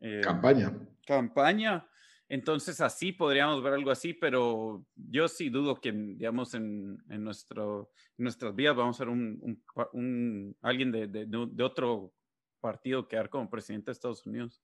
eh, 0.00 0.20
campaña. 0.22 0.72
Campaña. 1.06 1.86
Entonces, 2.32 2.80
así 2.80 3.12
podríamos 3.12 3.62
ver 3.62 3.74
algo 3.74 3.90
así, 3.90 4.14
pero 4.14 4.86
yo 4.96 5.28
sí 5.28 5.50
dudo 5.50 5.78
que, 5.78 5.92
digamos, 5.92 6.54
en, 6.54 6.96
en 7.10 7.22
nuestro, 7.22 7.90
nuestras 8.16 8.54
vías 8.54 8.74
vamos 8.74 8.98
a 8.98 9.04
ver 9.04 9.12
un, 9.12 9.62
un, 9.92 10.56
alguien 10.62 10.90
de, 10.90 11.08
de, 11.08 11.26
de, 11.26 11.62
otro 11.62 12.14
partido 12.58 13.06
quedar 13.06 13.28
como 13.28 13.50
presidente 13.50 13.90
de 13.90 13.92
Estados 13.92 14.24
Unidos. 14.24 14.62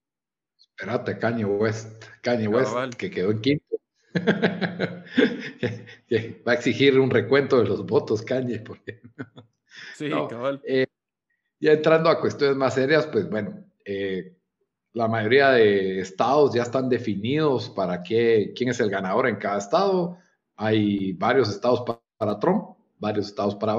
Espérate, 0.57 1.19
Kanye 1.19 1.45
West, 1.45 2.03
Kanye 2.23 2.49
West, 2.49 2.95
que 2.97 3.11
quedó 3.11 3.33
en 3.33 3.41
quinto. 3.43 3.77
Va 6.49 6.53
a 6.53 6.55
exigir 6.55 6.99
un 6.99 7.11
recuento 7.11 7.59
de 7.59 7.69
los 7.69 7.85
votos, 7.85 8.23
Kanye. 8.23 8.61
Porque... 8.61 9.03
sí, 9.95 10.09
cabal. 10.09 10.63
Eh, 10.65 10.87
ya 11.61 11.73
entrando 11.73 12.09
a 12.09 12.19
cuestiones 12.19 12.57
más 12.57 12.73
serias, 12.73 13.07
pues 13.09 13.29
bueno, 13.29 13.63
eh, 13.85 14.38
la 14.99 15.07
mayoría 15.07 15.51
de 15.51 16.01
estados 16.01 16.53
ya 16.53 16.63
están 16.63 16.89
definidos 16.89 17.71
para 17.71 18.03
qué, 18.03 18.53
quién 18.57 18.71
es 18.71 18.81
el 18.81 18.91
ganador 18.91 19.29
en 19.29 19.37
cada 19.37 19.59
estado. 19.59 20.19
Hay 20.57 21.13
varios 21.13 21.49
estados 21.49 21.85
para 22.17 22.41
Trump, 22.41 22.77
varios 22.99 23.29
estados 23.29 23.55
para 23.55 23.77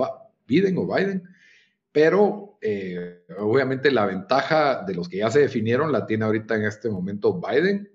Biden 0.47 0.77
o 0.77 0.87
Biden, 0.87 1.21
pero 1.91 2.57
eh, 2.61 3.25
obviamente 3.37 3.91
la 3.91 4.05
ventaja 4.05 4.81
de 4.87 4.95
los 4.95 5.09
que 5.09 5.17
ya 5.17 5.29
se 5.29 5.41
definieron 5.41 5.91
la 5.91 6.05
tiene 6.05 6.23
ahorita 6.23 6.55
en 6.55 6.63
este 6.63 6.89
momento 6.89 7.37
Biden. 7.37 7.91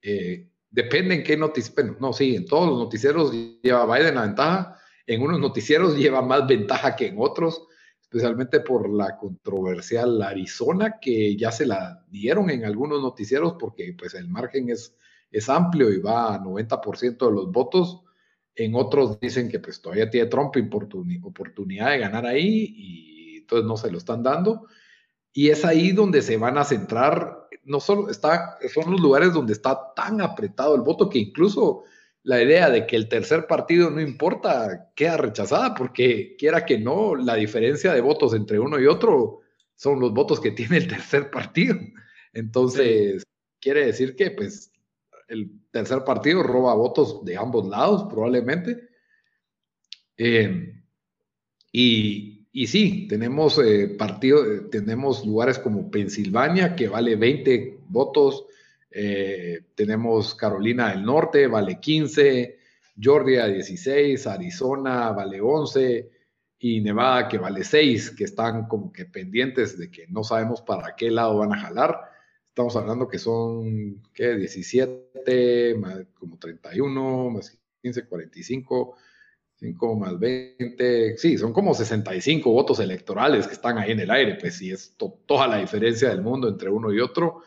Eh, 0.00 0.48
depende 0.70 1.16
en 1.16 1.24
qué 1.24 1.36
noticiero, 1.36 1.96
no, 1.98 2.12
sí, 2.12 2.36
en 2.36 2.46
todos 2.46 2.68
los 2.68 2.78
noticieros 2.78 3.32
lleva 3.60 3.92
Biden 3.92 4.14
la 4.14 4.22
ventaja, 4.22 4.76
en 5.04 5.20
unos 5.20 5.40
noticieros 5.40 5.96
lleva 5.96 6.22
más 6.22 6.46
ventaja 6.46 6.94
que 6.94 7.08
en 7.08 7.16
otros, 7.18 7.66
especialmente 8.10 8.60
por 8.60 8.88
la 8.88 9.18
controversial 9.18 10.22
Arizona, 10.22 10.98
que 10.98 11.36
ya 11.36 11.52
se 11.52 11.66
la 11.66 12.02
dieron 12.08 12.48
en 12.48 12.64
algunos 12.64 13.02
noticieros 13.02 13.56
porque 13.60 13.94
pues 13.98 14.14
el 14.14 14.28
margen 14.28 14.70
es, 14.70 14.96
es 15.30 15.50
amplio 15.50 15.92
y 15.92 16.00
va 16.00 16.34
a 16.34 16.40
90% 16.40 17.18
de 17.18 17.32
los 17.32 17.52
votos. 17.52 18.00
En 18.54 18.74
otros 18.74 19.20
dicen 19.20 19.50
que 19.50 19.60
pues 19.60 19.82
todavía 19.82 20.08
tiene 20.08 20.30
Trump 20.30 20.56
oportunidad 21.22 21.90
de 21.90 21.98
ganar 21.98 22.24
ahí 22.24 22.74
y 22.76 23.36
entonces 23.40 23.66
no 23.68 23.76
se 23.76 23.90
lo 23.90 23.98
están 23.98 24.22
dando. 24.22 24.66
Y 25.34 25.50
es 25.50 25.66
ahí 25.66 25.92
donde 25.92 26.22
se 26.22 26.38
van 26.38 26.56
a 26.56 26.64
centrar, 26.64 27.46
no 27.64 27.78
solo 27.78 28.08
está, 28.08 28.56
son 28.72 28.90
los 28.90 29.02
lugares 29.02 29.34
donde 29.34 29.52
está 29.52 29.92
tan 29.94 30.22
apretado 30.22 30.74
el 30.74 30.80
voto 30.80 31.10
que 31.10 31.18
incluso 31.18 31.84
la 32.28 32.42
idea 32.42 32.68
de 32.68 32.86
que 32.86 32.94
el 32.94 33.08
tercer 33.08 33.46
partido 33.46 33.88
no 33.88 34.02
importa 34.02 34.90
queda 34.94 35.16
rechazada, 35.16 35.74
porque 35.74 36.36
quiera 36.38 36.66
que 36.66 36.78
no, 36.78 37.16
la 37.16 37.36
diferencia 37.36 37.94
de 37.94 38.02
votos 38.02 38.34
entre 38.34 38.58
uno 38.58 38.78
y 38.78 38.84
otro 38.84 39.40
son 39.74 39.98
los 39.98 40.12
votos 40.12 40.38
que 40.38 40.50
tiene 40.58 40.76
el 40.76 40.88
tercer 40.88 41.30
partido. 41.30 41.78
Entonces, 42.34 43.24
quiere 43.58 43.86
decir 43.86 44.14
que 44.14 44.30
pues 44.32 44.70
el 45.28 45.50
tercer 45.70 46.04
partido 46.04 46.42
roba 46.42 46.74
votos 46.74 47.24
de 47.24 47.38
ambos 47.38 47.66
lados, 47.66 48.06
probablemente. 48.10 48.90
Eh, 50.18 50.82
y, 51.72 52.46
y, 52.52 52.66
sí, 52.66 53.08
tenemos 53.08 53.58
eh, 53.58 53.96
partido, 53.98 54.44
eh, 54.44 54.60
tenemos 54.70 55.24
lugares 55.24 55.58
como 55.58 55.90
Pensilvania, 55.90 56.76
que 56.76 56.88
vale 56.88 57.16
20 57.16 57.78
votos, 57.88 58.44
eh, 58.90 59.60
tenemos 59.74 60.34
Carolina 60.34 60.90
del 60.90 61.04
Norte, 61.04 61.46
vale 61.46 61.78
15, 61.78 62.58
Georgia 62.98 63.46
16, 63.46 64.26
Arizona 64.26 65.10
vale 65.12 65.40
11 65.40 66.10
y 66.60 66.80
Nevada 66.80 67.28
que 67.28 67.38
vale 67.38 67.62
6, 67.62 68.12
que 68.12 68.24
están 68.24 68.66
como 68.66 68.92
que 68.92 69.04
pendientes 69.04 69.78
de 69.78 69.90
que 69.90 70.06
no 70.08 70.24
sabemos 70.24 70.62
para 70.62 70.96
qué 70.96 71.10
lado 71.10 71.38
van 71.38 71.52
a 71.52 71.60
jalar. 71.60 72.00
Estamos 72.48 72.74
hablando 72.76 73.08
que 73.08 73.18
son, 73.18 74.02
¿qué? 74.12 74.34
17, 74.34 75.76
más 75.76 76.00
como 76.14 76.38
31, 76.38 77.30
más 77.30 77.56
15, 77.82 78.06
45, 78.06 78.96
5 79.60 79.96
más 79.96 80.18
20, 80.18 81.16
sí, 81.18 81.38
son 81.38 81.52
como 81.52 81.74
65 81.74 82.50
votos 82.50 82.80
electorales 82.80 83.46
que 83.46 83.54
están 83.54 83.78
ahí 83.78 83.92
en 83.92 84.00
el 84.00 84.10
aire, 84.10 84.36
pues 84.40 84.56
sí, 84.56 84.70
es 84.72 84.96
toda 84.96 85.46
la 85.46 85.58
diferencia 85.58 86.08
del 86.08 86.22
mundo 86.22 86.48
entre 86.48 86.70
uno 86.70 86.92
y 86.92 87.00
otro 87.00 87.42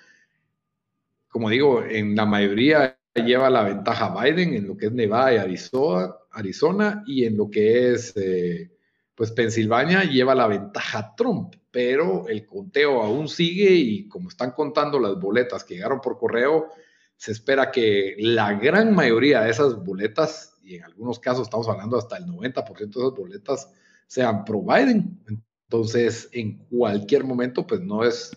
como 1.32 1.50
digo, 1.50 1.84
en 1.84 2.16
la 2.16 2.26
mayoría 2.26 3.00
lleva 3.16 3.50
la 3.50 3.64
ventaja 3.64 4.14
Biden 4.14 4.54
en 4.54 4.68
lo 4.68 4.78
que 4.78 4.88
es 4.88 4.92
Nevada 4.92 5.34
y 5.34 5.38
Arizona, 5.38 6.14
Arizona 6.32 7.04
y 7.08 7.26
en 7.26 7.38
lo 7.38 7.50
que 7.50 7.94
es 7.94 8.16
eh, 8.16 8.72
pues 9.16 9.32
Pensilvania 9.32 10.04
lleva 10.04 10.36
la 10.36 10.48
ventaja 10.48 11.14
Trump, 11.16 11.56
pero 11.70 12.28
el 12.28 12.46
conteo 12.46 13.02
aún 13.02 13.28
sigue 13.28 13.72
y 13.72 14.08
como 14.08 14.30
están 14.30 14.52
contando 14.52 15.00
las 15.00 15.20
boletas 15.20 15.64
que 15.64 15.76
llegaron 15.76 16.02
por 16.02 16.18
correo, 16.18 16.70
se 17.16 17.32
espera 17.32 17.72
que 17.72 18.16
la 18.18 18.54
gran 18.54 18.96
mayoría 18.96 19.42
de 19.42 19.52
esas 19.52 19.76
boletas, 19.84 20.56
y 20.64 20.76
en 20.76 20.86
algunos 20.86 21.20
casos 21.20 21.44
estamos 21.44 21.70
hablando 21.70 21.98
hasta 21.98 22.18
el 22.18 22.26
90% 22.26 22.66
de 22.78 22.86
esas 22.86 23.16
boletas, 23.16 23.72
sean 24.08 24.44
pro 24.44 24.64
Biden. 24.64 25.20
Entonces, 25.68 26.28
en 26.32 26.58
cualquier 26.66 27.24
momento, 27.24 27.68
pues 27.68 27.80
no 27.80 28.04
es, 28.04 28.36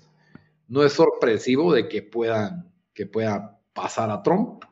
no 0.68 0.84
es 0.84 0.92
sorpresivo 0.92 1.72
de 1.72 1.88
que 1.88 2.02
puedan 2.02 2.73
que 2.94 3.06
pueda 3.06 3.60
pasar 3.72 4.10
a 4.10 4.22
Trump. 4.22 4.64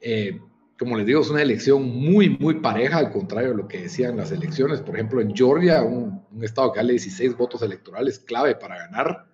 Eh, 0.00 0.40
como 0.78 0.96
les 0.96 1.06
digo, 1.06 1.22
es 1.22 1.30
una 1.30 1.42
elección 1.42 1.82
muy, 1.82 2.28
muy 2.28 2.60
pareja, 2.60 2.98
al 2.98 3.10
contrario 3.10 3.50
de 3.50 3.56
lo 3.56 3.68
que 3.68 3.82
decían 3.82 4.16
las 4.16 4.30
elecciones. 4.30 4.82
Por 4.82 4.94
ejemplo, 4.94 5.20
en 5.20 5.34
Georgia, 5.34 5.82
un, 5.82 6.24
estado 6.42 6.70
que 6.72 6.80
vale 6.80 6.92
16 6.92 7.36
votos 7.36 7.62
electorales 7.62 8.18
clave 8.18 8.54
para 8.56 8.76
ganar, 8.76 9.26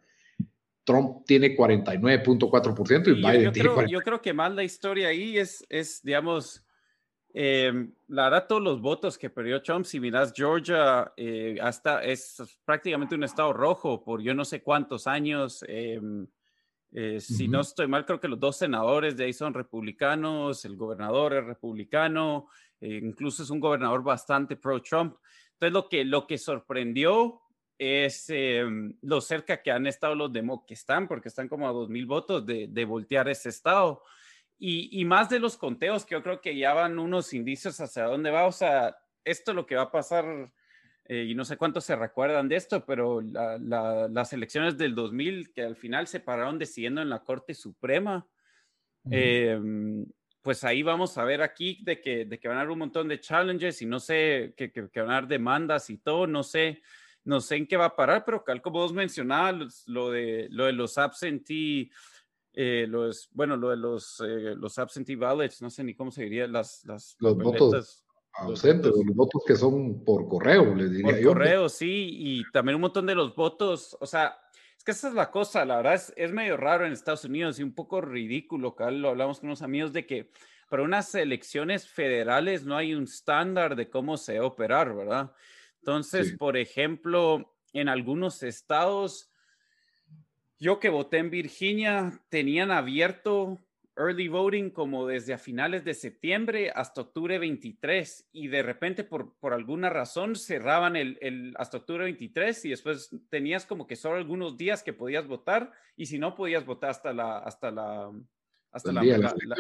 Trump 0.85 1.25
tiene 1.27 1.57
49.4% 1.57 3.09
y 3.09 3.15
Biden 3.15 3.43
yo, 3.43 3.53
tiene 3.53 3.69
creo, 3.69 3.87
yo 3.87 4.01
creo 4.01 4.23
que 4.23 4.33
más 4.33 4.53
la 4.53 4.63
historia 4.63 5.09
ahí 5.09 5.37
es, 5.37 5.65
es 5.69 6.01
digamos, 6.03 6.65
eh, 7.35 7.89
la 8.09 8.25
verdad, 8.25 8.47
todos 8.47 8.63
los 8.63 8.81
votos 8.81 9.17
que 9.17 9.31
perdió 9.31 9.63
Trump, 9.63 9.85
si 9.85 9.99
miras 9.99 10.33
Georgia, 10.35 11.13
eh, 11.17 11.57
hasta 11.61 12.05
es 12.05 12.43
prácticamente 12.65 13.15
un 13.15 13.25
estado 13.25 13.53
rojo 13.53 14.05
por 14.05 14.21
yo 14.21 14.35
no 14.35 14.45
sé 14.45 14.63
cuántos 14.63 15.07
años. 15.07 15.65
Eh, 15.67 16.01
eh, 16.95 17.21
si 17.21 17.49
no 17.49 17.61
estoy 17.63 17.89
mal, 17.89 18.05
creo 18.05 18.21
que 18.21 18.29
los 18.29 18.39
dos 18.39 18.59
senadores 18.59 19.17
de 19.17 19.25
ahí 19.25 19.33
son 19.33 19.55
republicanos, 19.55 20.65
el 20.67 20.77
gobernador 20.77 21.33
es 21.35 21.45
republicano, 21.45 22.49
eh, 22.81 23.01
incluso 23.03 23.43
es 23.43 23.51
un 23.51 23.61
gobernador 23.61 24.03
bastante 24.03 24.57
pro-Trump. 24.57 25.17
Entonces, 25.55 25.73
lo 25.73 25.89
que, 25.89 26.05
lo 26.05 26.27
que 26.27 26.37
sorprendió 26.37 27.41
es 27.79 28.29
em, 28.29 28.95
lo 29.01 29.21
cerca 29.23 29.63
que 29.63 29.71
han 29.71 29.87
estado 29.87 30.15
los 30.15 30.33
demo 30.33 30.67
que 30.67 30.75
están, 30.75 31.09
porque 31.09 31.29
están 31.29 31.49
como 31.49 31.67
a 31.67 31.73
dos 31.73 31.89
mil 31.89 32.05
votos 32.05 32.45
de, 32.45 32.69
de 32.69 32.85
voltear 32.85 33.29
ese 33.29 33.49
estado. 33.49 34.03
Y, 34.59 35.01
y, 35.01 35.05
más 35.05 35.31
de 35.31 35.41
los 35.41 35.57
conteos, 35.57 36.05
que 36.05 36.15
yo 36.15 36.23
creo 36.23 36.41
que 36.41 36.57
ya 36.57 36.75
van 36.75 36.99
unos 36.99 37.33
indicios 37.33 37.81
hacia 37.81 38.05
dónde 38.05 38.31
va. 38.31 38.47
O 38.47 38.53
sea, 38.53 38.97
esto 39.25 39.53
es 39.53 39.55
lo 39.57 39.67
que 39.67 39.77
va 39.77 39.83
a 39.83 39.91
pasar 39.91 40.53
eh, 41.05 41.27
y 41.29 41.35
no 41.35 41.45
sé 41.45 41.57
cuántos 41.57 41.85
se 41.85 41.97
recuerdan 41.97 42.49
de 42.49 42.57
esto, 42.57 42.85
pero 42.85 43.21
las 43.21 44.33
elecciones 44.33 44.79
del 44.79 44.95
2000 44.95 45.53
que 45.53 45.63
al 45.63 45.77
final 45.77 46.07
se 46.07 46.21
pararon 46.21 46.59
decidiendo 46.59 47.03
en 47.03 47.11
la 47.11 47.25
Corte 47.25 47.55
Suprema, 47.55 48.27
em, 49.11 50.07
pues 50.41 50.63
ahí 50.63 50.83
vamos 50.83 51.19
a 51.19 51.25
ver 51.25 51.43
aquí 51.43 51.81
de 51.83 52.01
que, 52.01 52.25
de 52.25 52.39
que 52.39 52.49
van 52.49 52.59
a 52.59 52.61
haber 52.61 52.73
un 52.73 52.79
montón 52.79 53.09
de 53.09 53.19
challenges 53.19 53.83
y 53.83 53.87
no 53.87 53.99
sé, 53.99 54.55
que, 54.57 54.71
que, 54.71 55.01
van 55.01 55.11
a 55.11 55.17
haber 55.19 55.29
demandas 55.29 55.91
y 55.91 55.99
todo, 55.99 56.29
no 56.29 56.45
sé, 56.45 56.83
no 57.25 57.41
sé 57.41 57.57
en 57.57 57.67
qué 57.67 57.77
va 57.77 57.87
a 57.87 57.97
parar, 57.97 58.25
pero 58.25 58.43
tal 58.47 58.63
como 58.63 58.79
vos 58.79 58.93
mencionabas, 58.93 59.85
lo 59.89 60.11
de, 60.11 60.47
lo 60.51 60.67
de 60.67 60.73
los 60.73 60.99
absentee, 60.99 61.91
eh, 62.53 62.87
los, 62.89 63.29
bueno, 63.33 63.57
lo 63.57 63.71
de 63.71 63.77
los, 63.77 64.21
eh, 64.21 64.55
los 64.57 64.79
absentee 64.79 65.17
ballots, 65.17 65.63
no 65.63 65.71
sé 65.71 65.83
ni 65.83 65.95
cómo 65.95 66.13
se 66.13 66.25
diría, 66.25 66.47
las, 66.47 66.85
las 66.85 67.17
los 67.19 67.37
votos 67.37 68.05
ausentes, 68.35 68.91
los, 68.91 69.05
los, 69.05 69.17
votos 69.17 69.43
que 69.47 69.57
son 69.57 70.05
por 70.05 70.29
correo, 70.29 70.75
les 70.75 70.91
diría 70.91 71.13
por 71.13 71.21
yo. 71.21 71.29
correo, 71.29 71.69
sí, 71.69 72.11
y 72.19 72.51
también 72.51 72.77
un 72.77 72.83
montón 72.83 73.07
de 73.07 73.15
los 73.15 73.35
votos, 73.35 73.97
o 74.01 74.07
sea, 74.07 74.39
es 74.77 74.85
que 74.85 74.91
esa 74.93 75.09
es 75.09 75.15
la 75.15 75.31
cosa, 75.31 75.65
la 75.65 75.77
verdad 75.77 75.95
es, 75.95 76.13
es 76.17 76.33
medio 76.33 76.57
raro 76.57 76.87
en 76.87 76.93
Estados 76.93 77.25
Unidos 77.25 77.59
y 77.59 77.63
un 77.63 77.75
poco 77.75 78.01
ridículo, 78.01 78.75
que 78.75 78.91
lo 78.91 79.11
hablamos 79.11 79.41
con 79.41 79.49
unos 79.49 79.63
amigos 79.63 79.93
de 79.93 80.07
que 80.07 80.31
para 80.69 80.83
unas 80.83 81.15
elecciones 81.15 81.87
federales 81.87 82.65
no 82.65 82.77
hay 82.77 82.95
un 82.95 83.05
estándar 83.05 83.77
de 83.77 83.91
cómo 83.91 84.17
se 84.17 84.41
operar, 84.41 84.95
¿verdad? 84.95 85.33
Entonces, 85.81 86.31
sí. 86.31 86.37
por 86.37 86.57
ejemplo, 86.57 87.55
en 87.75 87.89
algunos 87.89 88.43
estados, 88.43 89.31
yo 90.59 90.81
que 90.81 90.89
voté 90.89 91.19
en 91.19 91.29
Virginia, 91.31 92.23
tenían 92.29 92.71
abierto 92.71 93.59
early 93.97 94.29
voting 94.29 94.71
como 94.71 95.07
desde 95.07 95.35
a 95.35 95.39
finales 95.39 95.85
de 95.85 95.95
septiembre 95.95 96.71
hasta 96.75 97.03
octubre 97.03 97.39
23 97.39 98.29
y 98.33 98.49
de 98.49 98.63
repente 98.63 99.05
por, 99.05 99.35
por 99.39 99.53
alguna 99.53 99.91
razón 99.91 100.35
cerraban 100.37 100.97
el, 100.97 101.19
el, 101.21 101.55
hasta 101.59 101.79
octubre 101.79 102.05
23 102.05 102.65
y 102.65 102.71
después 102.71 103.11
tenías 103.29 103.67
como 103.67 103.87
que 103.87 103.97
solo 103.97 104.17
algunos 104.17 104.57
días 104.57 104.83
que 104.83 104.93
podías 104.93 105.27
votar 105.27 105.73
y 105.97 106.07
si 106.07 106.19
no 106.19 106.35
podías 106.35 106.65
votar 106.65 106.91
hasta 106.91 107.13
la 107.13 107.39
hasta 107.39 107.71
la 107.71 108.11
hasta 108.71 108.89
el 108.89 108.95
la, 108.95 109.03
día, 109.03 109.19
la, 109.19 109.35
la, 109.45 109.57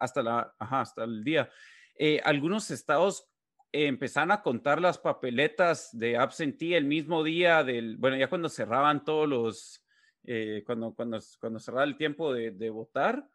hasta 0.00 0.22
la 0.22 0.54
ajá, 0.58 0.80
hasta 0.80 1.04
el 1.04 1.22
día. 1.22 1.50
Eh, 1.96 2.20
algunos 2.24 2.70
estados 2.70 3.28
eh, 3.70 3.86
empezaron 3.86 4.30
a 4.30 4.42
contar 4.42 4.80
las 4.80 4.96
papeletas 4.96 5.90
de 5.92 6.16
absentee 6.16 6.74
el 6.74 6.86
mismo 6.86 7.22
día 7.22 7.62
del 7.62 7.98
bueno 7.98 8.16
ya 8.16 8.28
cuando 8.28 8.48
cerraban 8.48 9.04
todos 9.04 9.28
los 9.28 9.84
eh, 10.24 10.62
cuando 10.64 10.94
cuando 10.94 11.18
cuando 11.38 11.58
cerraba 11.58 11.84
el 11.84 11.98
tiempo 11.98 12.32
de, 12.32 12.52
de 12.52 12.70
votar 12.70 13.28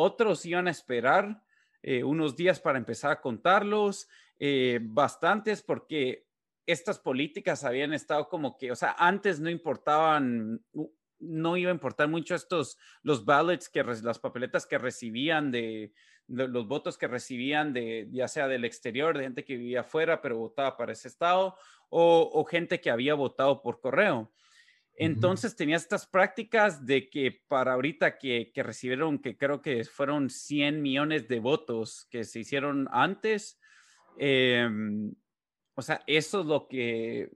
otros 0.00 0.44
iban 0.46 0.68
a 0.68 0.70
esperar 0.70 1.42
eh, 1.82 2.04
unos 2.04 2.36
días 2.36 2.60
para 2.60 2.78
empezar 2.78 3.10
a 3.10 3.20
contarlos, 3.20 4.08
eh, 4.38 4.80
bastantes 4.82 5.62
porque 5.62 6.26
estas 6.66 6.98
políticas 6.98 7.64
habían 7.64 7.92
estado 7.92 8.28
como 8.28 8.56
que, 8.56 8.70
o 8.70 8.76
sea, 8.76 8.94
antes 8.98 9.40
no 9.40 9.50
importaban, 9.50 10.62
no 11.18 11.56
iba 11.56 11.70
a 11.70 11.74
importar 11.74 12.08
mucho 12.08 12.34
estos, 12.34 12.78
los 13.02 13.24
ballots, 13.24 13.68
que 13.68 13.82
las 13.82 14.18
papeletas 14.18 14.66
que 14.66 14.78
recibían 14.78 15.50
de, 15.50 15.92
los 16.28 16.68
votos 16.68 16.96
que 16.96 17.08
recibían 17.08 17.72
de, 17.72 18.08
ya 18.12 18.28
sea 18.28 18.46
del 18.46 18.64
exterior, 18.64 19.16
de 19.16 19.24
gente 19.24 19.44
que 19.44 19.56
vivía 19.56 19.80
afuera, 19.80 20.22
pero 20.22 20.38
votaba 20.38 20.76
para 20.76 20.92
ese 20.92 21.08
estado, 21.08 21.56
o 21.88 22.44
gente 22.44 22.80
que 22.80 22.90
había 22.90 23.14
votado 23.14 23.62
por 23.62 23.80
correo. 23.80 24.30
Entonces 24.96 25.56
tenía 25.56 25.76
estas 25.76 26.06
prácticas 26.06 26.84
de 26.84 27.08
que 27.08 27.42
para 27.48 27.72
ahorita 27.72 28.18
que, 28.18 28.52
recibieron, 28.56 29.18
que 29.18 29.36
creo 29.36 29.62
que 29.62 29.84
fueron 29.84 30.28
100 30.28 30.82
millones 30.82 31.26
de 31.26 31.40
votos 31.40 32.06
que 32.10 32.24
se 32.24 32.40
hicieron 32.40 32.88
antes, 32.92 33.58
em, 34.18 35.14
o 35.74 35.82
sea, 35.82 36.02
eso 36.06 36.40
es 36.40 36.46
lo 36.46 36.68
que 36.68 37.30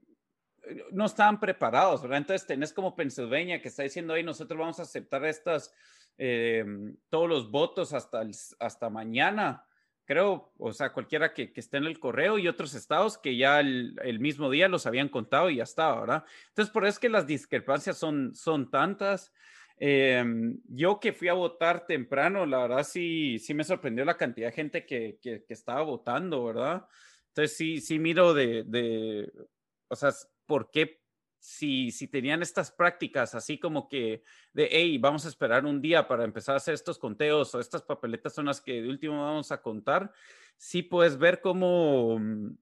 no 0.91 1.05
estaban 1.05 1.39
preparados, 1.39 2.01
¿verdad? 2.01 2.19
Entonces 2.19 2.47
tenés 2.47 2.73
como 2.73 2.95
Pennsylvania 2.95 3.61
que 3.61 3.69
está 3.69 3.83
diciendo, 3.83 4.13
ahí 4.13 4.23
nosotros 4.23 4.59
vamos 4.59 4.79
a 4.79 4.83
aceptar 4.83 5.25
estas, 5.25 5.73
em, 6.17 6.95
todos 7.09 7.27
los 7.27 7.49
votos 7.49 7.93
hasta, 7.93 8.23
hasta 8.59 8.89
mañana 8.89 9.65
creo, 10.05 10.53
o 10.57 10.71
sea, 10.71 10.93
cualquiera 10.93 11.33
que, 11.33 11.51
esté 11.55 11.77
en 11.77 11.85
el 11.85 11.99
correo 11.99 12.37
y 12.37 12.47
otros 12.47 12.73
estados 12.75 13.17
que 13.17 13.35
ya 13.35 13.59
el, 13.59 14.19
mismo 14.19 14.49
día 14.49 14.67
los 14.67 14.85
habían 14.85 15.09
contado 15.09 15.49
y 15.49 15.57
ya 15.57 15.63
estaba, 15.63 15.99
¿verdad? 15.99 16.25
Entonces, 16.49 16.71
por 16.71 16.85
eso 16.85 16.91
es 16.91 16.99
que 16.99 17.09
las 17.09 17.27
discrepancias 17.27 17.97
son, 17.97 18.35
son 18.35 18.69
tantas. 18.69 19.33
Em, 19.77 20.59
yo 20.69 20.99
que 20.99 21.11
fui 21.11 21.27
a 21.27 21.33
votar 21.33 21.85
temprano, 21.85 22.45
la 22.45 22.59
verdad 22.59 22.83
sí, 22.83 23.39
sí 23.39 23.53
me 23.53 23.63
sorprendió 23.65 24.05
la 24.05 24.17
cantidad 24.17 24.47
de 24.47 24.53
gente 24.53 24.85
que, 24.85 25.17
que, 25.21 25.43
estaba 25.49 25.81
votando, 25.81 26.45
¿verdad? 26.45 26.87
Entonces 27.29 27.57
sí, 27.57 27.81
sí 27.81 27.99
miro 27.99 28.33
de, 28.33 28.63
de, 28.63 29.31
o 29.89 29.95
sea, 29.95 30.11
¿por 30.45 30.71
qué 30.71 31.01
si, 31.45 31.91
si 31.91 32.07
tenían 32.07 32.41
estas 32.41 32.71
prácticas 32.71 33.35
así 33.35 33.59
como 33.59 33.87
que 33.87 34.23
de, 34.51 34.67
hey, 34.71 34.97
vamos 34.97 35.25
a 35.25 35.29
esperar 35.29 35.63
un 35.63 35.79
día 35.79 36.07
para 36.07 36.23
empezar 36.23 36.53
a 36.53 36.57
hacer 36.57 36.73
estos 36.73 36.97
conteos 36.97 37.53
o 37.53 37.59
estas 37.59 37.83
papeletas 37.83 38.33
son 38.33 38.47
las 38.47 38.59
que 38.59 38.81
de 38.81 38.89
último 38.89 39.23
vamos 39.23 39.51
a 39.51 39.61
contar, 39.61 40.11
sí 40.57 40.81
puedes 40.81 41.19
ver 41.19 41.41
cómo, 41.41 42.17
mm, 42.17 42.57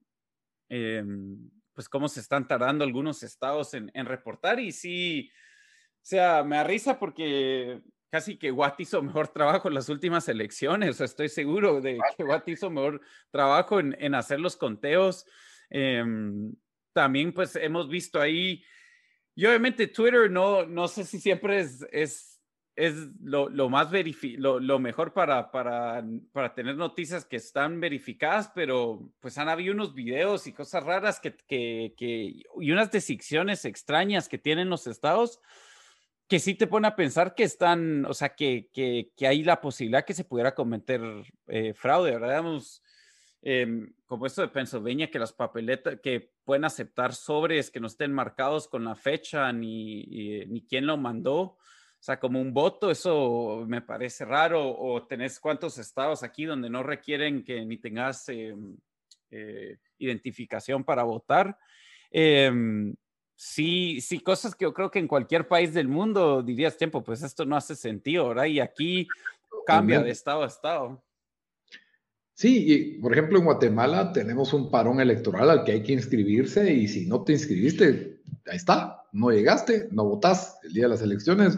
em, 0.68 1.50
pues 1.72 1.88
cómo 1.88 2.08
se 2.08 2.20
están 2.20 2.46
tardando 2.46 2.84
algunos 2.84 3.22
estados 3.22 3.72
en, 3.72 3.90
en 3.94 4.04
reportar 4.04 4.60
y 4.60 4.70
sí, 4.70 5.30
o 5.32 6.06
sea, 6.06 6.44
me 6.44 6.56
da 6.56 6.64
risa 6.64 6.98
porque 6.98 7.80
casi 8.10 8.36
que 8.36 8.52
Watt 8.52 8.78
hizo 8.80 9.02
mejor 9.02 9.28
trabajo 9.28 9.68
en 9.68 9.74
las 9.74 9.88
últimas 9.88 10.28
elecciones. 10.28 11.00
estoy 11.00 11.30
seguro 11.30 11.80
de 11.80 11.98
que 12.18 12.24
Watt 12.24 12.46
hizo 12.48 12.68
mejor 12.68 13.00
trabajo 13.30 13.80
en, 13.80 13.96
en 13.98 14.14
hacer 14.14 14.40
los 14.40 14.56
conteos. 14.56 15.24
Em, 15.70 16.54
también 16.94 17.32
pues 17.32 17.56
hemos 17.56 17.88
visto 17.88 18.20
ahí 18.20 18.64
y 19.34 19.46
obviamente 19.46 19.88
Twitter 19.88 20.30
no, 20.30 20.64
no 20.64 20.88
sé 20.88 21.04
si 21.04 21.20
siempre 21.20 21.58
es, 21.58 21.84
es, 21.90 22.40
es 22.76 22.94
lo, 23.20 23.48
lo 23.48 23.68
más 23.68 23.88
lo, 23.90 24.60
lo, 24.60 24.78
mejor 24.78 25.12
para, 25.12 25.50
para, 25.50 26.04
para, 26.32 26.54
tener 26.54 26.76
noticias 26.76 27.24
que 27.24 27.36
están 27.36 27.80
verificadas, 27.80 28.50
pero 28.54 29.12
pues 29.20 29.36
han 29.38 29.48
habido 29.48 29.74
unos 29.74 29.92
videos 29.92 30.46
y 30.46 30.52
cosas 30.52 30.84
raras 30.84 31.20
que, 31.20 31.36
que, 31.36 31.94
que 31.96 32.42
y 32.60 32.70
unas 32.70 32.90
decisiones 32.90 33.64
extrañas 33.64 34.28
que 34.28 34.38
tienen 34.38 34.70
los 34.70 34.86
estados 34.86 35.40
que 36.28 36.38
sí 36.38 36.54
te 36.54 36.66
pone 36.66 36.88
a 36.88 36.96
pensar 36.96 37.34
que 37.34 37.42
están, 37.42 38.06
o 38.06 38.14
sea, 38.14 38.34
que, 38.34 38.70
que, 38.72 39.10
que 39.14 39.26
hay 39.26 39.42
la 39.44 39.60
posibilidad 39.60 40.04
que 40.04 40.14
se 40.14 40.24
pudiera 40.24 40.54
cometer 40.54 41.02
eh, 41.48 41.74
fraude, 41.74 42.12
¿verdad? 42.12 42.42
Em, 43.42 43.92
como 44.06 44.24
esto 44.24 44.40
de 44.40 44.48
Pennsylvania, 44.48 45.10
que 45.10 45.18
las 45.18 45.34
papeletas, 45.34 46.00
que 46.00 46.32
pueden 46.44 46.64
aceptar 46.64 47.14
sobres 47.14 47.70
que 47.70 47.80
no 47.80 47.86
estén 47.86 48.12
marcados 48.12 48.68
con 48.68 48.84
la 48.84 48.94
fecha 48.94 49.52
ni, 49.52 50.04
ni 50.46 50.64
quién 50.66 50.86
lo 50.86 50.96
mandó. 50.96 51.40
O 52.04 52.06
sea, 52.06 52.20
como 52.20 52.38
un 52.38 52.52
voto, 52.52 52.90
eso 52.90 53.64
me 53.66 53.80
parece 53.80 54.26
raro. 54.26 54.76
O 54.78 55.06
tenés 55.06 55.40
cuántos 55.40 55.78
estados 55.78 56.22
aquí 56.22 56.44
donde 56.44 56.68
no 56.68 56.82
requieren 56.82 57.42
que 57.42 57.64
ni 57.64 57.78
tengas 57.78 58.28
em, 58.28 58.76
eh, 59.30 59.78
identificación 59.98 60.84
para 60.84 61.02
votar. 61.02 61.58
Em, 62.10 62.94
sí, 63.34 64.02
sí, 64.02 64.20
cosas 64.20 64.54
que 64.54 64.64
yo 64.64 64.74
creo 64.74 64.90
que 64.90 64.98
en 64.98 65.08
cualquier 65.08 65.48
país 65.48 65.72
del 65.72 65.88
mundo 65.88 66.42
dirías 66.42 66.76
tiempo, 66.76 67.02
pues 67.02 67.22
esto 67.22 67.46
no 67.46 67.56
hace 67.56 67.74
sentido, 67.74 68.28
¿verdad? 68.28 68.44
Y 68.44 68.60
aquí 68.60 69.08
cambia 69.66 70.02
de 70.02 70.10
estado 70.10 70.42
a 70.42 70.46
estado. 70.46 71.02
Sí, 72.34 72.64
y 72.66 72.98
por 73.00 73.12
ejemplo 73.12 73.38
en 73.38 73.44
Guatemala 73.44 74.12
tenemos 74.12 74.52
un 74.52 74.70
parón 74.70 75.00
electoral 75.00 75.50
al 75.50 75.64
que 75.64 75.72
hay 75.72 75.82
que 75.84 75.92
inscribirse 75.92 76.72
y 76.72 76.88
si 76.88 77.06
no 77.06 77.22
te 77.22 77.32
inscribiste, 77.32 78.22
ahí 78.46 78.56
está, 78.56 79.04
no 79.12 79.30
llegaste, 79.30 79.88
no 79.92 80.04
votás 80.04 80.58
el 80.64 80.72
día 80.72 80.84
de 80.84 80.88
las 80.90 81.02
elecciones. 81.02 81.56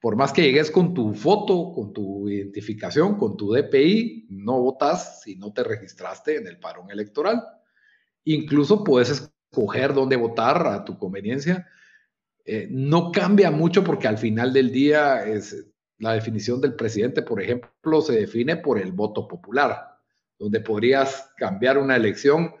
Por 0.00 0.16
más 0.16 0.32
que 0.32 0.42
llegues 0.42 0.70
con 0.70 0.92
tu 0.92 1.14
foto, 1.14 1.72
con 1.72 1.92
tu 1.92 2.28
identificación, 2.28 3.16
con 3.16 3.36
tu 3.36 3.52
DPI, 3.52 4.26
no 4.30 4.60
votas 4.60 5.22
si 5.22 5.36
no 5.36 5.52
te 5.52 5.62
registraste 5.62 6.36
en 6.36 6.48
el 6.48 6.58
parón 6.58 6.90
electoral. 6.90 7.42
Incluso 8.24 8.82
puedes 8.84 9.10
escoger 9.10 9.94
dónde 9.94 10.16
votar 10.16 10.66
a 10.66 10.84
tu 10.84 10.98
conveniencia. 10.98 11.68
Eh, 12.44 12.68
no 12.70 13.12
cambia 13.12 13.50
mucho 13.50 13.84
porque 13.84 14.08
al 14.08 14.18
final 14.18 14.52
del 14.52 14.72
día 14.72 15.24
es, 15.24 15.64
la 16.04 16.12
definición 16.12 16.60
del 16.60 16.74
presidente, 16.74 17.22
por 17.22 17.40
ejemplo, 17.40 18.00
se 18.00 18.12
define 18.12 18.56
por 18.56 18.78
el 18.78 18.92
voto 18.92 19.26
popular, 19.26 19.98
donde 20.38 20.60
podrías 20.60 21.32
cambiar 21.36 21.78
una 21.78 21.96
elección 21.96 22.54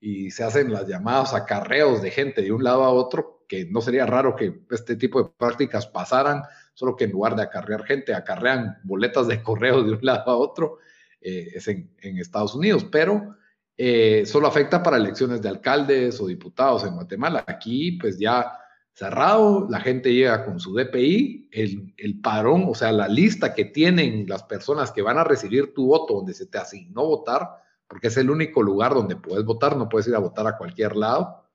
y 0.00 0.30
se 0.30 0.44
hacen 0.44 0.72
las 0.72 0.86
llamadas 0.86 1.34
acarreos 1.34 2.02
de 2.02 2.10
gente 2.10 2.42
de 2.42 2.50
un 2.50 2.64
lado 2.64 2.84
a 2.84 2.90
otro, 2.90 3.44
que 3.48 3.66
no 3.66 3.80
sería 3.80 4.06
raro 4.06 4.34
que 4.34 4.62
este 4.70 4.96
tipo 4.96 5.22
de 5.22 5.30
prácticas 5.36 5.86
pasaran, 5.86 6.42
solo 6.74 6.96
que 6.96 7.04
en 7.04 7.12
lugar 7.12 7.36
de 7.36 7.42
acarrear 7.42 7.84
gente, 7.84 8.14
acarrean 8.14 8.78
boletas 8.84 9.28
de 9.28 9.42
correo 9.42 9.82
de 9.82 9.92
un 9.92 10.00
lado 10.02 10.30
a 10.30 10.36
otro, 10.36 10.78
eh, 11.20 11.52
es 11.54 11.68
en, 11.68 11.90
Estados 12.00 12.54
Unidos, 12.54 12.86
pero 12.90 13.36
eh, 13.76 14.24
solo 14.26 14.46
afecta 14.46 14.82
para 14.82 14.96
elecciones 14.96 15.42
de 15.42 15.48
alcaldes 15.48 16.20
o 16.20 16.26
diputados 16.26 16.84
en 16.84 16.94
Guatemala. 16.94 17.44
Aquí 17.46 17.92
pues 17.92 18.18
ya 18.18 18.52
cerrado, 18.98 19.68
la 19.70 19.78
gente 19.78 20.12
llega 20.12 20.44
con 20.44 20.58
su 20.58 20.74
DPI, 20.74 21.50
el, 21.52 21.94
el, 21.96 22.20
parón, 22.20 22.64
o 22.66 22.74
sea, 22.74 22.90
la 22.90 23.06
lista 23.06 23.54
que 23.54 23.64
tienen 23.64 24.26
las 24.28 24.42
personas 24.42 24.90
que 24.90 25.02
van 25.02 25.18
a 25.18 25.22
recibir 25.22 25.72
tu 25.72 25.86
voto, 25.86 26.14
donde 26.14 26.34
se 26.34 26.46
te 26.46 26.58
asignó 26.58 27.06
votar, 27.06 27.48
porque 27.86 28.08
es 28.08 28.16
el 28.16 28.28
único 28.28 28.60
lugar 28.60 28.94
donde 28.94 29.14
puedes 29.14 29.44
votar, 29.44 29.76
no 29.76 29.88
puedes 29.88 30.08
ir 30.08 30.16
a 30.16 30.18
votar 30.18 30.48
a 30.48 30.58
cualquier 30.58 30.96
lado. 30.96 31.48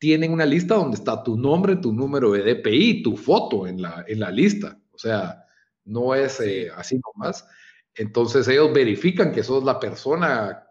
Tienen 0.00 0.32
una 0.32 0.44
lista 0.44 0.74
donde 0.74 0.96
está 0.96 1.22
tu 1.22 1.36
nombre, 1.36 1.76
tu 1.76 1.92
número 1.92 2.32
de 2.32 2.42
DPI, 2.42 3.04
tu 3.04 3.16
foto 3.16 3.68
en 3.68 3.80
la, 3.80 4.04
en 4.08 4.18
la 4.18 4.32
lista. 4.32 4.76
O 4.90 4.98
sea, 4.98 5.44
no 5.84 6.12
es 6.16 6.40
eh, 6.40 6.72
así 6.74 7.00
nomás. 7.14 7.46
Entonces 7.94 8.48
ellos 8.48 8.72
verifican 8.72 9.30
que 9.30 9.44
sos 9.44 9.62
la 9.62 9.78
persona 9.78 10.66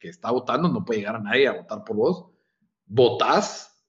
que 0.00 0.08
está 0.08 0.32
votando, 0.32 0.68
no 0.68 0.84
puede 0.84 0.98
llegar 0.98 1.14
a 1.14 1.20
nadie 1.20 1.46
a 1.46 1.52
votar 1.52 1.84
por 1.84 1.94
vos. 1.94 2.26
Votás, 2.86 3.86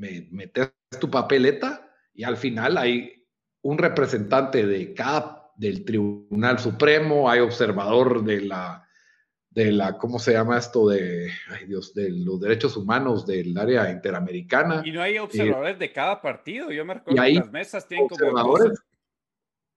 me, 0.00 0.26
metes 0.30 0.72
tu 0.98 1.10
papeleta 1.10 1.92
y 2.14 2.24
al 2.24 2.36
final 2.36 2.78
hay 2.78 3.26
un 3.62 3.78
representante 3.78 4.66
de 4.66 4.94
cada, 4.94 5.52
del 5.56 5.84
Tribunal 5.84 6.58
Supremo, 6.58 7.30
hay 7.30 7.40
observador 7.40 8.24
de 8.24 8.40
la, 8.40 8.88
de 9.50 9.72
la, 9.72 9.98
¿cómo 9.98 10.18
se 10.18 10.32
llama 10.32 10.58
esto? 10.58 10.88
De, 10.88 11.30
ay 11.50 11.66
Dios, 11.66 11.92
de 11.92 12.10
los 12.10 12.40
derechos 12.40 12.76
humanos 12.76 13.26
del 13.26 13.56
área 13.58 13.90
interamericana. 13.90 14.82
Y 14.84 14.92
no 14.92 15.02
hay 15.02 15.18
observadores 15.18 15.78
de 15.78 15.92
cada 15.92 16.22
partido, 16.22 16.70
yo 16.70 16.84
me 16.84 16.94
recuerdo 16.94 17.22
que 17.22 17.32
las 17.34 17.52
mesas 17.52 17.86
tienen 17.86 18.06
observadores 18.10 18.78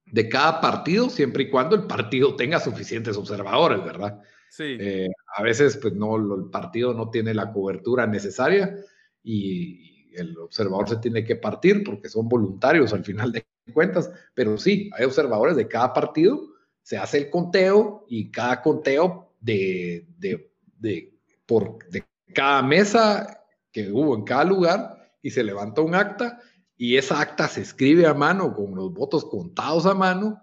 de 0.06 0.28
cada 0.28 0.60
partido, 0.60 1.10
siempre 1.10 1.44
y 1.44 1.50
cuando 1.50 1.76
el 1.76 1.86
partido 1.86 2.34
tenga 2.36 2.60
suficientes 2.60 3.16
observadores, 3.16 3.84
¿verdad? 3.84 4.22
Sí. 4.48 4.76
Eh, 4.78 5.08
a 5.36 5.42
veces, 5.42 5.76
pues 5.76 5.92
no, 5.94 6.16
el 6.16 6.50
partido 6.50 6.94
no 6.94 7.10
tiene 7.10 7.34
la 7.34 7.52
cobertura 7.52 8.06
necesaria 8.06 8.76
y, 9.22 9.93
el 10.14 10.38
observador 10.38 10.88
se 10.88 10.96
tiene 10.96 11.24
que 11.24 11.36
partir 11.36 11.82
porque 11.84 12.08
son 12.08 12.28
voluntarios 12.28 12.92
al 12.92 13.04
final 13.04 13.32
de 13.32 13.46
cuentas, 13.72 14.10
pero 14.34 14.58
sí, 14.58 14.90
hay 14.96 15.04
observadores 15.04 15.56
de 15.56 15.68
cada 15.68 15.92
partido, 15.92 16.40
se 16.82 16.98
hace 16.98 17.18
el 17.18 17.30
conteo 17.30 18.04
y 18.08 18.30
cada 18.30 18.60
conteo 18.62 19.32
de, 19.40 20.06
de, 20.18 21.18
por, 21.46 21.78
de 21.88 22.04
cada 22.34 22.62
mesa 22.62 23.44
que 23.72 23.90
hubo 23.90 24.14
en 24.14 24.24
cada 24.24 24.44
lugar 24.44 25.12
y 25.22 25.30
se 25.30 25.42
levanta 25.42 25.80
un 25.80 25.94
acta 25.94 26.40
y 26.76 26.96
esa 26.96 27.20
acta 27.20 27.48
se 27.48 27.62
escribe 27.62 28.06
a 28.06 28.14
mano 28.14 28.54
con 28.54 28.74
los 28.74 28.92
votos 28.92 29.24
contados 29.24 29.86
a 29.86 29.94
mano 29.94 30.42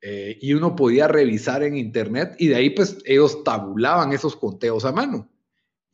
eh, 0.00 0.38
y 0.40 0.54
uno 0.54 0.76
podía 0.76 1.08
revisar 1.08 1.62
en 1.62 1.76
internet 1.76 2.34
y 2.38 2.48
de 2.48 2.56
ahí 2.56 2.70
pues 2.70 2.98
ellos 3.04 3.44
tabulaban 3.44 4.12
esos 4.12 4.36
conteos 4.36 4.84
a 4.84 4.92
mano 4.92 5.30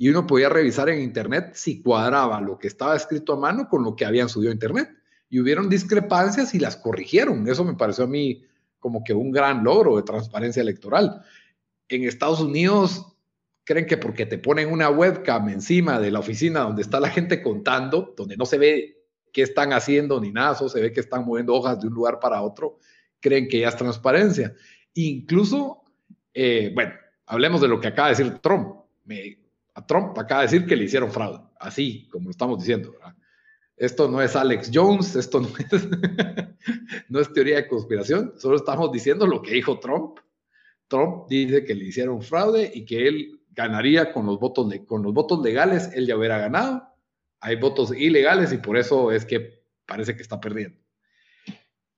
y 0.02 0.08
uno 0.08 0.26
podía 0.26 0.48
revisar 0.48 0.88
en 0.88 1.02
Internet 1.02 1.50
si 1.52 1.82
cuadraba 1.82 2.40
lo 2.40 2.56
que 2.58 2.68
estaba 2.68 2.96
escrito 2.96 3.34
a 3.34 3.36
mano 3.36 3.68
con 3.68 3.84
lo 3.84 3.94
que 3.94 4.06
habían 4.06 4.30
subido 4.30 4.50
a 4.50 4.54
Internet. 4.54 4.88
Y 5.28 5.40
hubieron 5.40 5.68
discrepancias 5.68 6.54
y 6.54 6.58
las 6.58 6.78
corrigieron. 6.78 7.46
Eso 7.46 7.64
me 7.64 7.74
pareció 7.74 8.04
a 8.04 8.06
mí 8.06 8.42
como 8.78 9.04
que 9.04 9.12
un 9.12 9.30
gran 9.30 9.62
logro 9.62 9.98
de 9.98 10.02
transparencia 10.02 10.62
electoral. 10.62 11.20
En 11.86 12.04
Estados 12.04 12.40
Unidos 12.40 13.14
creen 13.62 13.84
que 13.84 13.98
porque 13.98 14.24
te 14.24 14.38
ponen 14.38 14.72
una 14.72 14.88
webcam 14.88 15.50
encima 15.50 16.00
de 16.00 16.10
la 16.10 16.20
oficina 16.20 16.60
donde 16.60 16.80
está 16.80 16.98
la 16.98 17.10
gente 17.10 17.42
contando, 17.42 18.14
donde 18.16 18.38
no 18.38 18.46
se 18.46 18.56
ve 18.56 19.04
qué 19.34 19.42
están 19.42 19.74
haciendo 19.74 20.18
ni 20.18 20.32
nada, 20.32 20.54
solo 20.54 20.70
se 20.70 20.80
ve 20.80 20.94
que 20.94 21.00
están 21.00 21.26
moviendo 21.26 21.54
hojas 21.54 21.78
de 21.78 21.88
un 21.88 21.92
lugar 21.92 22.20
para 22.20 22.40
otro, 22.40 22.78
creen 23.20 23.48
que 23.48 23.60
ya 23.60 23.68
es 23.68 23.76
transparencia. 23.76 24.54
Incluso, 24.94 25.82
eh, 26.32 26.72
bueno, 26.74 26.94
hablemos 27.26 27.60
de 27.60 27.68
lo 27.68 27.78
que 27.78 27.88
acaba 27.88 28.08
de 28.08 28.16
decir 28.16 28.38
Trump. 28.38 28.76
Me, 29.04 29.39
Trump 29.86 30.18
acaba 30.18 30.42
de 30.42 30.46
decir 30.46 30.66
que 30.66 30.76
le 30.76 30.84
hicieron 30.84 31.10
fraude, 31.10 31.40
así 31.58 32.08
como 32.10 32.26
lo 32.26 32.30
estamos 32.30 32.58
diciendo. 32.58 32.94
Esto 33.76 34.08
no 34.08 34.20
es 34.20 34.36
Alex 34.36 34.70
Jones, 34.72 35.16
esto 35.16 35.40
no 35.40 35.48
es, 35.48 35.88
no 37.08 37.20
es 37.20 37.32
teoría 37.32 37.56
de 37.56 37.68
conspiración, 37.68 38.34
solo 38.36 38.56
estamos 38.56 38.92
diciendo 38.92 39.26
lo 39.26 39.40
que 39.40 39.52
dijo 39.52 39.78
Trump. 39.78 40.18
Trump 40.88 41.28
dice 41.28 41.64
que 41.64 41.74
le 41.74 41.84
hicieron 41.84 42.20
fraude 42.20 42.70
y 42.74 42.84
que 42.84 43.06
él 43.06 43.40
ganaría 43.50 44.12
con 44.12 44.26
los 44.26 44.38
votos, 44.38 44.72
con 44.86 45.02
los 45.02 45.12
votos 45.12 45.40
legales, 45.42 45.90
él 45.94 46.06
ya 46.06 46.16
hubiera 46.16 46.38
ganado. 46.38 46.82
Hay 47.40 47.56
votos 47.56 47.92
ilegales 47.96 48.52
y 48.52 48.58
por 48.58 48.76
eso 48.76 49.10
es 49.12 49.24
que 49.24 49.62
parece 49.86 50.14
que 50.14 50.22
está 50.22 50.40
perdiendo. 50.40 50.78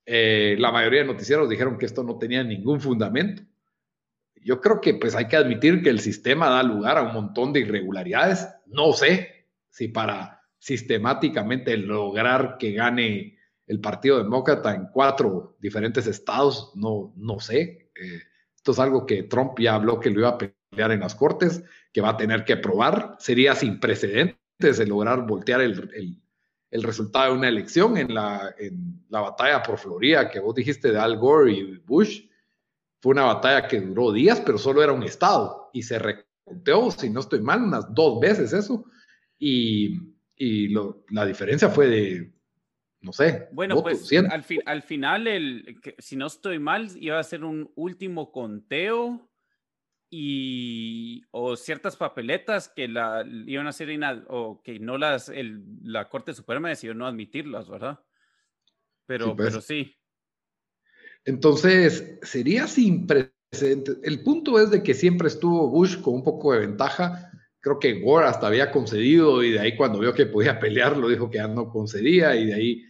Eh, 0.05 0.57
la 0.59 0.73
mayoría 0.73 1.01
de 1.01 1.07
noticieros 1.07 1.49
dijeron 1.49 1.79
que 1.79 1.87
esto 1.87 2.03
no 2.03 2.19
tenía 2.19 2.43
ningún 2.43 2.81
fundamento. 2.81 3.43
Yo 4.45 4.61
creo 4.61 4.81
que 4.81 4.95
pues 4.95 5.15
hay 5.15 5.29
que 5.29 5.37
admitir 5.37 5.83
que 5.83 5.91
el 5.91 6.01
sistema 6.01 6.51
da 6.51 6.63
lugar 6.63 6.99
a 6.99 7.03
un 7.03 7.13
montón 7.13 7.53
de 7.53 7.61
irregularidades. 7.61 8.49
No 8.67 8.93
sé 8.93 9.47
si 9.69 9.89
para 9.89 10.43
sistemáticamente 10.59 11.77
lograr 11.77 12.57
que 12.59 12.73
gane 12.73 13.39
el 13.67 13.81
Partido 13.81 14.19
Demócrata 14.19 14.75
en 14.75 14.89
cuatro 14.93 15.57
diferentes 15.61 16.07
estados, 16.07 16.73
no, 16.75 17.13
no 17.17 17.41
sé. 17.41 17.91
Eh, 17.95 18.23
esto 18.55 18.73
es 18.73 18.79
algo 18.79 19.07
que 19.07 19.25
Trump 19.25 19.59
ya 19.59 19.75
habló 19.75 19.99
que 19.99 20.11
lo 20.11 20.21
iba 20.21 20.29
a 20.31 20.39
pelear 20.39 20.93
en 20.93 21.01
las 21.01 21.15
cortes, 21.15 21.65
que 21.93 22.01
va 22.01 22.11
a 22.11 22.17
tener 22.17 22.45
que 22.45 22.57
probar. 22.57 23.17
Sería 23.19 23.55
sin 23.55 23.81
precedentes 23.81 24.79
de 24.79 24.87
lograr 24.87 25.27
voltear 25.27 25.61
el, 25.61 26.21
el 26.73 26.83
resultado 26.83 27.33
de 27.33 27.39
una 27.39 27.49
elección 27.49 27.99
en 27.99 28.15
la, 28.15 28.55
en 28.59 29.05
la 29.11 29.21
batalla 29.21 29.63
por 29.63 29.79
Florida 29.79 30.31
que 30.31 30.41
vos 30.41 30.55
dijiste 30.55 30.91
de 30.91 30.99
Al 30.99 31.19
Gore 31.19 31.53
y 31.53 31.77
Bush. 31.77 32.23
Fue 33.03 33.11
una 33.11 33.25
batalla 33.25 33.67
que 33.67 33.81
duró 33.81 34.13
días, 34.13 34.41
pero 34.41 34.57
solo 34.59 34.83
era 34.83 34.93
un 34.93 35.03
estado 35.03 35.71
y 35.73 35.83
se 35.83 35.99
reconteó, 35.99 36.89
si 36.93 37.11
no 37.11 37.19
estoy 37.21 37.41
mal, 37.41 37.61
unas 37.63 37.93
dos 37.93 38.21
veces 38.21 38.53
eso. 38.53 38.85
Y, 39.39 40.15
y 40.37 40.69
lo, 40.69 41.05
la 41.11 41.27
diferencia 41.27 41.69
fue 41.69 41.89
de, 41.89 42.33
no 43.01 43.13
sé. 43.13 43.49
Bueno, 43.51 43.83
pues 43.83 44.09
al, 44.13 44.45
al 44.65 44.83
final, 44.83 45.27
el, 45.27 45.81
si 45.99 46.15
no 46.15 46.29
estoy 46.29 46.61
mal, 46.61 46.91
iba 46.95 47.19
a 47.19 47.25
ser 47.25 47.43
un 47.43 47.73
último 47.75 48.31
conteo 48.31 49.29
y 50.09 51.23
o 51.33 51.57
ciertas 51.57 51.97
papeletas 51.97 52.69
que 52.69 52.87
la 52.87 53.25
iban 53.47 53.67
a 53.67 53.73
ser 53.73 53.89
o 54.29 54.63
que 54.63 54.79
no 54.79 54.97
las 54.99 55.29
el, 55.29 55.65
la 55.83 56.09
Corte 56.09 56.35
Suprema 56.35 56.69
decidió 56.69 56.95
no 56.95 57.07
admitirlas, 57.07 57.69
¿verdad? 57.69 57.99
Pero 59.07 59.31
sí, 59.31 59.33
pues. 59.37 59.49
pero 59.49 59.61
sí. 59.61 59.97
Entonces, 61.25 62.19
sería 62.23 62.67
sin 62.67 63.07
precedentes. 63.07 63.99
El 64.03 64.23
punto 64.23 64.59
es 64.59 64.71
de 64.71 64.83
que 64.83 64.95
siempre 64.95 65.29
estuvo 65.29 65.69
Bush 65.69 66.01
con 66.01 66.15
un 66.15 66.25
poco 66.25 66.53
de 66.53 66.61
ventaja. 66.61 67.31
Creo 67.61 67.79
que 67.79 68.01
Gore 68.01 68.27
hasta 68.27 68.49
había 68.49 68.73
concedido 68.73 69.43
y 69.43 69.53
de 69.53 69.61
ahí 69.61 69.77
cuando 69.77 70.01
vio 70.01 70.15
que 70.15 70.27
podía 70.27 70.59
pelear 70.59 70.97
lo 70.97 71.09
dijo 71.09 71.31
que 71.31 71.39
ya 71.39 71.49
no 71.49 71.69
concedía 71.69 72.35
y 72.35 72.47
de 72.47 72.55
ahí, 72.55 72.85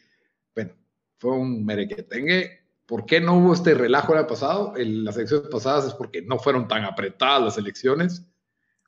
bueno, 0.55 0.73
fue 1.19 1.33
un 1.33 1.65
merequetengue 1.65 2.63
¿Por 2.93 3.07
qué 3.07 3.23
no 3.23 3.39
hubo 3.39 3.55
este 3.55 3.73
relajo 3.73 4.13
el 4.13 4.19
año 4.19 4.29
pasado? 4.29 4.75
En 4.77 5.05
las 5.05 5.17
elecciones 5.17 5.49
pasadas 5.49 5.87
es 5.87 5.95
porque 5.95 6.21
no 6.21 6.39
fueron 6.39 6.69
tan 6.69 6.85
apretadas 6.85 7.43
las 7.43 7.57
elecciones. 7.57 8.27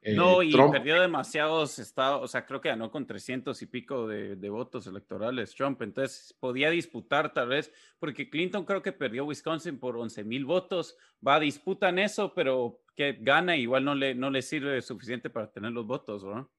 Eh, 0.06 0.12
no, 0.12 0.42
y 0.42 0.52
perdió 0.52 1.00
demasiados 1.00 1.78
estados, 1.78 2.22
o 2.22 2.28
sea, 2.28 2.44
creo 2.44 2.60
que 2.60 2.68
ganó 2.68 2.90
con 2.90 3.06
300 3.06 3.62
y 3.62 3.66
pico 3.66 4.06
de, 4.06 4.50
votos 4.50 4.86
electorales 4.86 5.54
Trump, 5.54 5.80
entonces 5.80 6.36
podía 6.38 6.68
disputar 6.68 7.32
tal 7.32 7.48
vez, 7.48 7.72
porque 7.98 8.28
Clinton 8.28 8.66
creo 8.66 8.82
que 8.82 8.92
perdió 8.92 9.24
Wisconsin 9.24 9.78
por 9.78 9.96
11 9.96 10.22
mil 10.24 10.44
votos, 10.44 10.98
va 11.26 11.36
a 11.36 11.40
disputar 11.40 11.88
en 11.94 12.00
eso, 12.00 12.34
pero 12.34 12.82
que 12.94 13.16
gana 13.18 13.56
igual 13.56 13.86
no 13.86 13.94
le, 13.94 14.14
no 14.14 14.28
le 14.28 14.42
sirve 14.42 14.82
suficiente 14.82 15.30
para 15.30 15.50
tener 15.50 15.72
los 15.72 15.86
votos, 15.86 16.22
¿no? 16.22 16.50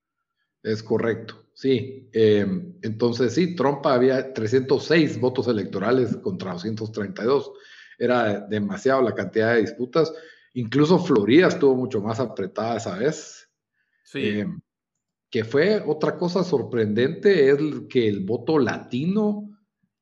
Es 0.63 0.81
correcto, 0.81 1.45
sí. 1.53 2.09
Em, 2.13 2.73
entonces, 2.81 3.35
sí, 3.35 3.55
Trump 3.55 3.85
había 3.85 4.33
306 4.33 5.19
votos 5.19 5.47
electorales 5.47 6.17
contra 6.17 6.53
232. 6.53 7.51
Era 7.99 8.39
demasiado 8.39 9.03
la 9.03 9.13
cantidad 9.13 9.53
de 9.53 9.61
disputas. 9.61 10.11
Incluso 10.55 10.99
Florida 10.99 11.47
estuvo 11.47 11.75
mucho 11.75 12.01
más 12.01 12.19
apretada 12.19 12.77
esa 12.77 12.97
vez. 12.97 13.49
Sí. 14.03 14.39
Em, 14.39 14.61
que 15.29 15.43
fue 15.43 15.81
otra 15.85 16.17
cosa 16.17 16.43
sorprendente, 16.43 17.49
es 17.49 17.59
que 17.89 18.07
el 18.07 18.21
voto 18.21 18.57
latino 18.57 19.49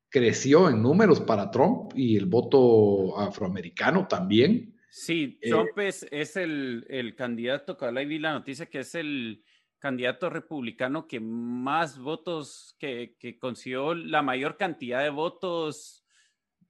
creció 0.08 0.70
en 0.70 0.80
números 0.80 1.20
para 1.20 1.50
Trump 1.50 1.92
y 1.96 2.16
el 2.16 2.26
voto 2.26 3.18
afroamericano 3.18 4.06
también. 4.06 4.76
Sí, 4.88 5.40
eh, 5.42 5.50
Trump 5.50 5.76
es, 5.78 6.36
el, 6.36 6.86
el 6.88 7.16
candidato, 7.16 7.76
que 7.76 7.86
ahí 7.86 8.06
vi 8.06 8.20
la 8.20 8.32
noticia 8.32 8.66
que 8.66 8.80
es 8.80 8.94
el 8.94 9.42
candidato 9.80 10.30
republicano 10.30 11.08
que 11.08 11.18
más 11.18 11.98
votos, 11.98 12.76
que, 12.78 13.16
consiguió 13.40 13.92
la 13.94 14.22
mayor 14.22 14.56
cantidad 14.56 15.02
de 15.02 15.10
votos 15.10 16.06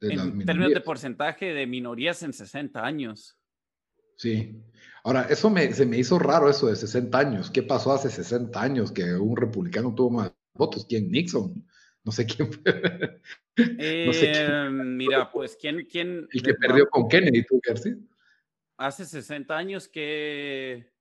en 0.00 0.44
términos 0.46 0.72
de 0.72 0.80
porcentaje 0.80 1.52
de 1.52 1.66
minorías 1.66 2.22
en 2.22 2.32
60 2.32 2.82
años. 2.82 3.38
Sí. 4.16 4.62
Ahora, 5.02 5.22
eso 5.28 5.50
me, 5.50 5.72
se 5.72 5.84
me 5.84 5.98
hizo 5.98 6.18
raro 6.18 6.48
eso 6.48 6.68
de 6.68 6.76
60 6.76 7.18
años. 7.18 7.50
¿Qué 7.50 7.62
pasó 7.62 7.92
hace 7.92 8.10
60 8.10 8.60
años 8.60 8.90
que 8.90 9.14
un 9.14 9.36
republicano 9.36 9.94
tuvo 9.94 10.10
más 10.10 10.32
votos? 10.54 10.86
¿Quién? 10.88 11.10
Nixon. 11.10 11.66
No 12.04 12.12
sé 12.12 12.26
quién 12.26 12.52
fue. 12.52 12.62
Eh, 13.56 14.68
mira, 14.72 15.30
pues 15.30 15.56
quién, 15.56 15.86
quién. 15.88 16.26
El 16.32 16.42
que 16.42 16.54
perdió 16.54 16.90
con 16.90 17.06
Kennedy, 17.06 17.46
tú, 17.46 17.60
García. 17.64 17.96
Hace 18.76 19.04
60 19.04 19.56
años 19.56 19.86
que 19.86 20.92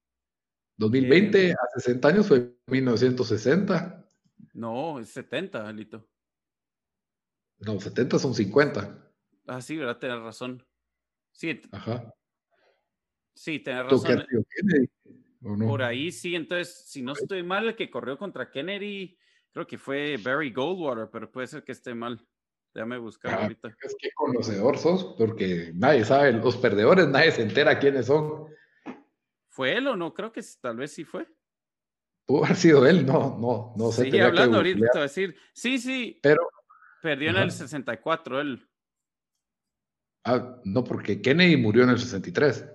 2020, 0.78 1.49
eh, 1.49 1.54
a 1.54 1.80
60 1.80 2.08
años 2.08 2.28
fue 2.28 2.56
1960. 2.67 4.08
No, 4.54 4.99
es 4.99 5.10
70, 5.10 5.67
Alito. 5.67 6.08
No, 7.60 7.80
70 7.80 8.19
son 8.19 8.36
50. 8.36 9.12
Ah, 9.47 9.62
sí, 9.62 9.78
¿verdad? 9.78 9.97
Tienes 9.97 10.19
razón. 10.19 10.63
Sí. 11.32 11.60
Ajá. 11.71 12.13
Sí, 13.34 13.60
tienes 13.60 13.86
razón. 13.86 14.26
Kennedy, 14.28 14.89
Por 15.41 15.82
ahí 15.82 16.12
sí, 16.12 16.36
entonces, 16.36 16.86
si 16.88 17.02
no 17.02 17.13
estoy 17.13 17.43
mal, 17.43 17.67
el 17.67 17.76
que 17.76 17.89
corrió 17.89 18.17
contra 18.17 18.52
Kennedy, 18.52 19.17
creo 19.52 19.67
que 19.67 19.78
fue 19.78 20.17
Barry 20.17 20.52
Goldwater, 20.52 21.10
pero 21.12 21.32
puede 21.32 21.48
ser 21.48 21.63
que 21.63 21.72
esté 21.72 21.93
mal. 21.93 22.26
Déjame 22.74 22.98
buscar 22.98 23.34
ah, 23.36 23.43
ahorita. 23.43 23.76
Es 23.82 23.96
que 24.00 24.10
conocedor 24.15 24.78
sos, 24.80 25.15
porque 25.17 25.72
nadie 25.76 26.06
sabe, 26.06 26.32
los 26.34 26.58
perdedores, 26.58 27.08
nadie 27.08 27.32
se 27.32 27.43
entera 27.43 27.78
quiénes 27.78 28.08
son. 28.08 28.48
¿Fue 29.48 29.78
él 29.78 29.88
o 29.88 29.96
no? 29.96 30.13
Creo 30.13 30.32
que 30.32 30.41
tal 30.60 30.78
vez 30.78 30.91
sí 30.91 31.04
fue. 31.04 31.28
Pudo 32.26 32.46
haber 32.46 32.58
sido 32.58 32.88
él, 32.88 33.06
no, 33.06 33.38
no, 33.39 33.74
no 33.78 33.91
sé. 33.91 34.10
Sí, 34.10 34.19
hablando 34.19 34.58
ahorita, 34.58 35.02
decir, 35.02 35.36
sí, 35.54 35.78
sí. 35.78 36.19
Pero. 36.24 36.41
Perdió 37.02 37.32
en 37.32 37.36
el 37.36 37.52
64 37.52 38.41
él. 38.41 38.67
Ah, 40.24 40.58
no, 40.63 40.84
porque 40.86 41.22
Kennedy 41.22 41.58
murió 41.58 41.84
en 41.84 41.89
el 41.89 42.00
63. 42.00 42.73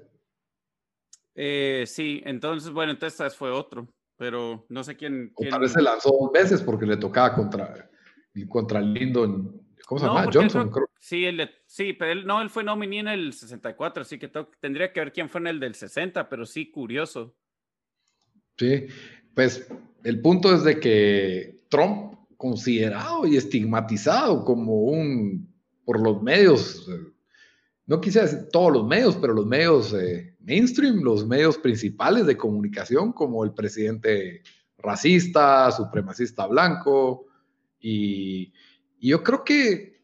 Eh, 1.40 1.84
sí, 1.86 2.20
entonces, 2.26 2.72
bueno, 2.72 2.90
entonces 2.90 3.36
fue 3.36 3.52
otro, 3.52 3.86
pero 4.16 4.66
no 4.68 4.82
sé 4.82 4.96
quién. 4.96 5.32
quién... 5.36 5.50
tal 5.50 5.60
vez 5.60 5.72
se 5.72 5.80
lanzó 5.80 6.10
dos 6.10 6.32
veces 6.32 6.60
porque 6.62 6.84
le 6.84 6.96
tocaba 6.96 7.32
contra, 7.32 7.88
contra 8.48 8.80
Lyndon 8.80 9.68
¿Cómo 9.86 10.00
se 10.00 10.06
llama? 10.06 10.28
Johnson, 10.30 10.70
Sí, 10.98 11.30
sí, 11.64 11.94
pero 11.94 12.12
él, 12.12 12.26
no, 12.26 12.42
él 12.42 12.50
fue 12.50 12.62
nominee 12.62 13.00
en 13.00 13.08
el 13.08 13.32
64, 13.32 14.02
así 14.02 14.18
que 14.18 14.30
tendría 14.60 14.92
que 14.92 15.00
ver 15.00 15.12
quién 15.12 15.30
fue 15.30 15.40
en 15.40 15.46
el 15.46 15.60
del 15.60 15.74
60, 15.74 16.28
pero 16.28 16.44
sí, 16.44 16.70
curioso. 16.70 17.34
Sí, 18.58 18.86
pues 19.32 19.66
el 20.04 20.20
punto 20.20 20.52
es 20.52 20.64
de 20.64 20.78
que 20.78 21.64
Trump, 21.70 22.18
considerado 22.36 23.26
y 23.26 23.36
estigmatizado 23.36 24.44
como 24.44 24.74
un, 24.82 25.50
por 25.86 26.02
los 26.02 26.20
medios, 26.20 26.86
no 27.86 27.98
quisiera 27.98 28.26
decir 28.26 28.48
todos 28.52 28.72
los 28.72 28.86
medios, 28.86 29.16
pero 29.16 29.32
los 29.32 29.46
medios 29.46 29.94
eh, 29.94 30.27
mainstream, 30.48 31.02
los 31.02 31.26
medios 31.26 31.58
principales 31.58 32.26
de 32.26 32.36
comunicación, 32.36 33.12
como 33.12 33.44
el 33.44 33.52
presidente 33.52 34.42
racista, 34.78 35.70
supremacista 35.70 36.46
blanco, 36.46 37.26
y 37.80 38.52
y 39.00 39.10
yo 39.10 39.22
creo 39.22 39.44
que 39.44 40.00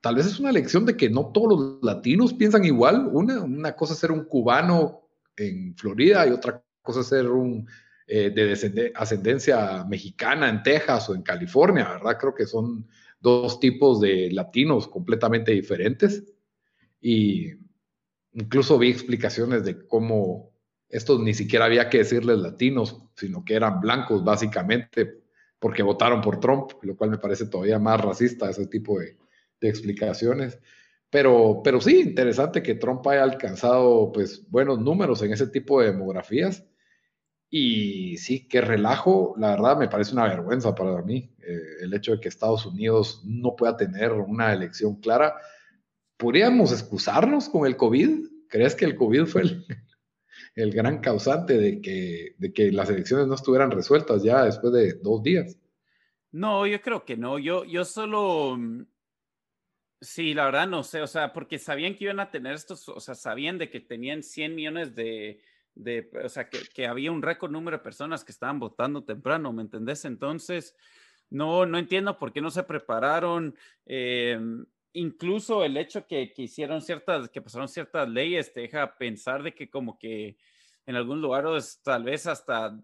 tal 0.00 0.16
vez 0.16 0.26
es 0.26 0.38
una 0.38 0.52
lección 0.52 0.84
de 0.84 0.96
que 0.96 1.08
no 1.08 1.32
todos 1.32 1.58
los 1.58 1.82
latinos 1.82 2.34
piensan 2.34 2.64
igual. 2.64 3.08
Una, 3.10 3.42
una 3.42 3.74
cosa 3.74 3.94
es 3.94 4.00
ser 4.00 4.12
un 4.12 4.24
cubano 4.24 5.08
en 5.36 5.74
Florida 5.76 6.26
y 6.26 6.30
otra 6.30 6.62
cosa 6.82 7.00
es 7.00 7.06
ser 7.06 7.30
un 7.30 7.66
eh, 8.06 8.30
de 8.30 8.92
ascendencia 8.94 9.84
mexicana 9.84 10.48
en 10.50 10.62
Texas 10.62 11.08
o 11.08 11.14
en 11.14 11.22
California, 11.22 11.88
¿verdad? 11.88 12.18
Creo 12.20 12.34
que 12.34 12.46
son 12.46 12.86
dos 13.18 13.58
tipos 13.58 14.00
de 14.00 14.30
latinos 14.30 14.88
completamente 14.88 15.52
diferentes. 15.52 16.22
Y 17.00 17.52
incluso 18.34 18.78
vi 18.78 18.90
explicaciones 18.90 19.64
de 19.64 19.86
cómo 19.86 20.52
estos 20.88 21.20
ni 21.20 21.34
siquiera 21.34 21.64
había 21.64 21.88
que 21.88 21.98
decirles 21.98 22.38
latinos, 22.38 23.02
sino 23.16 23.44
que 23.44 23.54
eran 23.54 23.80
blancos 23.80 24.22
básicamente 24.22 25.24
porque 25.58 25.82
votaron 25.82 26.20
por 26.20 26.40
Trump, 26.40 26.72
lo 26.82 26.94
cual 26.94 27.10
me 27.10 27.18
parece 27.18 27.46
todavía 27.46 27.78
más 27.78 28.00
racista 28.00 28.50
ese 28.50 28.66
tipo 28.66 28.98
de, 29.00 29.16
explicaciones. 29.62 30.58
Pero, 31.08 31.62
pero 31.64 31.80
sí, 31.80 32.02
interesante 32.02 32.62
que 32.62 32.74
Trump 32.74 33.06
haya 33.06 33.22
alcanzado 33.22 34.12
pues 34.12 34.46
buenos 34.50 34.78
números 34.78 35.22
en 35.22 35.32
ese 35.32 35.46
tipo 35.46 35.80
de 35.80 35.92
demografías. 35.92 36.66
Y 37.48 38.18
sí, 38.18 38.46
qué 38.46 38.60
relajo, 38.60 39.34
la 39.38 39.52
verdad 39.52 39.78
me 39.78 39.88
parece 39.88 40.12
una 40.12 40.28
vergüenza 40.28 40.74
para 40.74 41.00
mí 41.00 41.34
eh, 41.38 41.58
el 41.80 41.94
hecho 41.94 42.12
de 42.12 42.20
que 42.20 42.28
Estados 42.28 42.66
Unidos 42.66 43.22
no 43.24 43.56
pueda 43.56 43.74
tener 43.74 44.12
una 44.12 44.52
elección 44.52 44.96
clara. 44.96 45.34
¿Podríamos 46.16 46.72
excusarnos 46.72 47.48
con 47.48 47.66
el 47.66 47.76
COVID? 47.76 48.26
¿Crees 48.48 48.74
que 48.74 48.84
el 48.84 48.96
COVID 48.96 49.26
fue 49.26 49.42
el, 49.42 49.66
el 50.54 50.72
gran 50.72 51.00
causante 51.00 51.56
de 51.56 51.80
que, 51.80 52.34
de 52.38 52.52
que 52.52 52.72
las 52.72 52.90
elecciones 52.90 53.26
no 53.26 53.34
estuvieran 53.34 53.70
resueltas 53.70 54.22
ya 54.22 54.44
después 54.44 54.72
de 54.72 54.94
dos 54.94 55.22
días? 55.22 55.58
No, 56.32 56.66
yo 56.66 56.80
creo 56.80 57.04
que 57.04 57.16
no. 57.16 57.38
Yo, 57.38 57.64
yo 57.64 57.84
solo 57.84 58.56
mm, 58.56 58.84
Sí, 60.04 60.34
la 60.34 60.44
verdad 60.44 60.68
no 60.68 60.82
sé, 60.82 61.00
o 61.00 61.06
sea, 61.06 61.32
porque 61.32 61.58
sabían 61.58 61.94
que 61.94 62.04
iban 62.04 62.20
a 62.20 62.30
tener 62.30 62.54
estos, 62.54 62.88
o 62.90 63.00
sea, 63.00 63.14
sabían 63.14 63.56
de 63.56 63.70
que 63.70 63.80
tenían 63.80 64.22
100 64.22 64.54
millones 64.54 64.94
de, 64.94 65.40
de 65.74 66.10
o 66.22 66.28
sea, 66.28 66.50
que, 66.50 66.58
que, 66.74 66.86
había 66.86 67.10
un 67.10 67.22
récord 67.22 67.50
número 67.50 67.78
de 67.78 67.82
personas 67.82 68.22
que 68.22 68.32
estaban 68.32 68.58
votando 68.58 69.04
temprano, 69.04 69.50
¿me 69.54 69.62
entendés? 69.62 70.04
Entonces, 70.04 70.76
no, 71.30 71.64
no 71.64 71.78
entiendo 71.78 72.18
por 72.18 72.34
qué 72.34 72.42
no 72.42 72.50
se 72.50 72.64
prepararon. 72.64 73.56
Eh, 73.86 74.38
incluso 74.94 75.64
el 75.64 75.76
hecho 75.76 76.06
que, 76.06 76.32
que, 76.32 76.42
hicieron 76.42 76.80
ciertas, 76.80 77.28
que 77.28 77.42
pasaron 77.42 77.68
ciertas 77.68 78.08
leyes, 78.08 78.52
te 78.52 78.60
deja 78.60 78.96
pensar 78.96 79.42
de 79.42 79.54
que 79.54 79.68
como 79.68 79.98
que 79.98 80.36
en 80.86 80.96
algún 80.96 81.20
lugar 81.20 81.44
tal 81.82 82.04
vez 82.04 82.26
hasta 82.26 82.78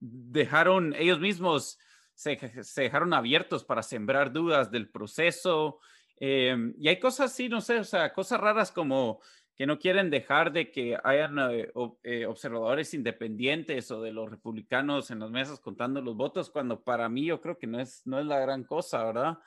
dejaron 0.00 0.94
ellos 0.94 1.20
mismos, 1.20 1.78
se 2.14 2.38
dejaron 2.76 3.14
abiertos 3.14 3.64
para 3.64 3.82
sembrar 3.82 4.32
dudas 4.32 4.70
del 4.70 4.88
proceso. 4.88 5.80
Em, 6.16 6.74
y 6.78 6.88
hay 6.88 7.00
cosas 7.00 7.32
así, 7.32 7.48
no 7.48 7.60
sé, 7.60 7.78
o 7.78 7.84
sea, 7.84 8.12
cosas 8.12 8.40
raras 8.40 8.70
como 8.70 9.20
que 9.56 9.66
no 9.66 9.78
quieren 9.78 10.10
dejar 10.10 10.52
de 10.52 10.70
que 10.70 10.98
hayan 11.04 11.38
eh, 11.50 11.72
eh, 12.02 12.26
observadores 12.26 12.92
independientes 12.92 13.90
o 13.90 14.02
de 14.02 14.12
los 14.12 14.28
republicanos 14.28 15.10
en 15.10 15.20
las 15.20 15.30
mesas 15.30 15.60
contando 15.60 16.00
los 16.02 16.16
votos, 16.16 16.50
cuando 16.50 16.82
para 16.82 17.08
mí 17.08 17.26
yo 17.26 17.40
creo 17.40 17.58
que 17.58 17.66
no 17.66 17.80
es, 17.80 18.06
no 18.06 18.18
es 18.18 18.26
la 18.26 18.40
gran 18.40 18.64
cosa, 18.64 19.04
¿verdad? 19.04 19.38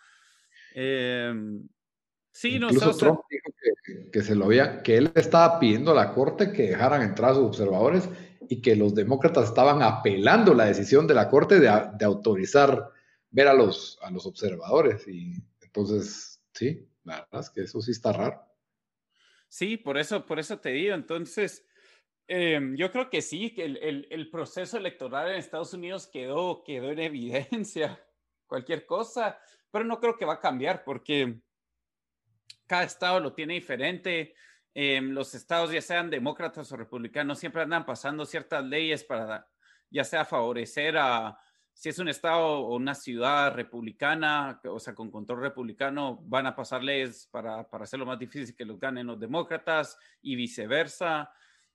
Em, 0.79 1.67
sí, 2.31 2.59
no 2.59 2.69
sé. 2.69 2.79
Trump 2.99 3.21
dijo 3.29 3.51
que, 3.83 4.11
que, 4.11 4.21
se 4.21 4.35
lo 4.35 4.45
había, 4.45 4.83
que 4.83 4.97
él 4.97 5.11
estaba 5.15 5.59
pidiendo 5.59 5.91
a 5.91 5.95
la 5.95 6.13
corte 6.13 6.51
que 6.51 6.69
dejaran 6.69 7.01
entrar 7.01 7.31
a 7.31 7.35
sus 7.35 7.45
observadores 7.45 8.09
y 8.49 8.61
que 8.61 8.75
los 8.75 8.93
demócratas 8.93 9.45
estaban 9.45 9.81
apelando 9.81 10.53
la 10.53 10.65
decisión 10.65 11.07
de 11.07 11.15
la 11.15 11.29
corte 11.29 11.59
de, 11.59 11.71
de 11.97 12.05
autorizar 12.05 12.91
ver 13.31 13.47
a 13.47 13.53
los, 13.53 13.97
a 14.01 14.11
los 14.11 14.25
observadores. 14.25 15.07
Y 15.07 15.33
entonces 15.61 16.37
Sí, 16.57 16.89
la 17.03 17.21
verdad 17.21 17.41
es 17.41 17.49
que 17.51 17.61
eso 17.61 17.79
sí 17.81 17.91
está 17.91 18.11
raro. 18.11 18.41
Sí, 19.47 19.77
por 19.77 19.97
eso, 19.99 20.25
por 20.25 20.39
eso 20.39 20.59
te 20.59 20.69
digo. 20.69 20.95
Entonces, 20.95 21.67
em, 22.27 22.75
yo 22.75 22.91
creo 22.91 23.11
que 23.11 23.21
sí, 23.21 23.53
que 23.53 23.65
el, 23.65 24.07
el, 24.09 24.29
proceso 24.31 24.77
electoral 24.77 25.29
en 25.29 25.35
Estados 25.35 25.75
Unidos 25.75 26.07
quedó, 26.07 26.63
quedó 26.63 26.89
en 26.89 26.99
evidencia, 26.99 28.03
cualquier 28.47 28.87
cosa, 28.87 29.39
pero 29.77 29.85
no 29.85 29.99
creo 29.99 30.17
que 30.17 30.25
va 30.25 30.33
a 30.33 30.39
cambiar 30.39 30.83
porque 30.83 31.39
cada 32.65 32.81
estado 32.81 33.19
lo 33.19 33.33
tiene 33.33 33.53
diferente. 33.53 34.33
Em, 34.73 35.11
los 35.11 35.35
estados, 35.35 35.71
ya 35.71 35.83
sean 35.83 36.09
demócratas 36.09 36.71
o 36.71 36.77
republicanos, 36.77 37.37
siempre 37.37 37.61
andan 37.61 37.85
pasando 37.85 38.25
ciertas 38.25 38.65
leyes 38.65 39.03
para 39.03 39.47
ya 39.91 40.03
sea 40.03 40.25
favorecer 40.25 40.97
a, 40.97 41.39
si 41.73 41.89
es 41.89 41.99
un 41.99 42.09
estado 42.09 42.61
o 42.61 42.75
una 42.75 42.95
ciudad 42.95 43.53
republicana, 43.53 44.59
o 44.63 44.79
sea, 44.79 44.95
con 44.95 45.11
control 45.11 45.41
republicano, 45.41 46.23
van 46.23 46.47
a 46.47 46.55
pasar 46.55 46.83
leyes 46.83 47.27
para, 47.29 47.69
para 47.69 47.83
hacerlo 47.83 48.07
más 48.07 48.17
difícil 48.17 48.55
que 48.55 48.65
los 48.65 48.79
ganen 48.79 49.05
los 49.05 49.19
demócratas 49.19 49.95
y 50.23 50.35
viceversa. 50.35 51.31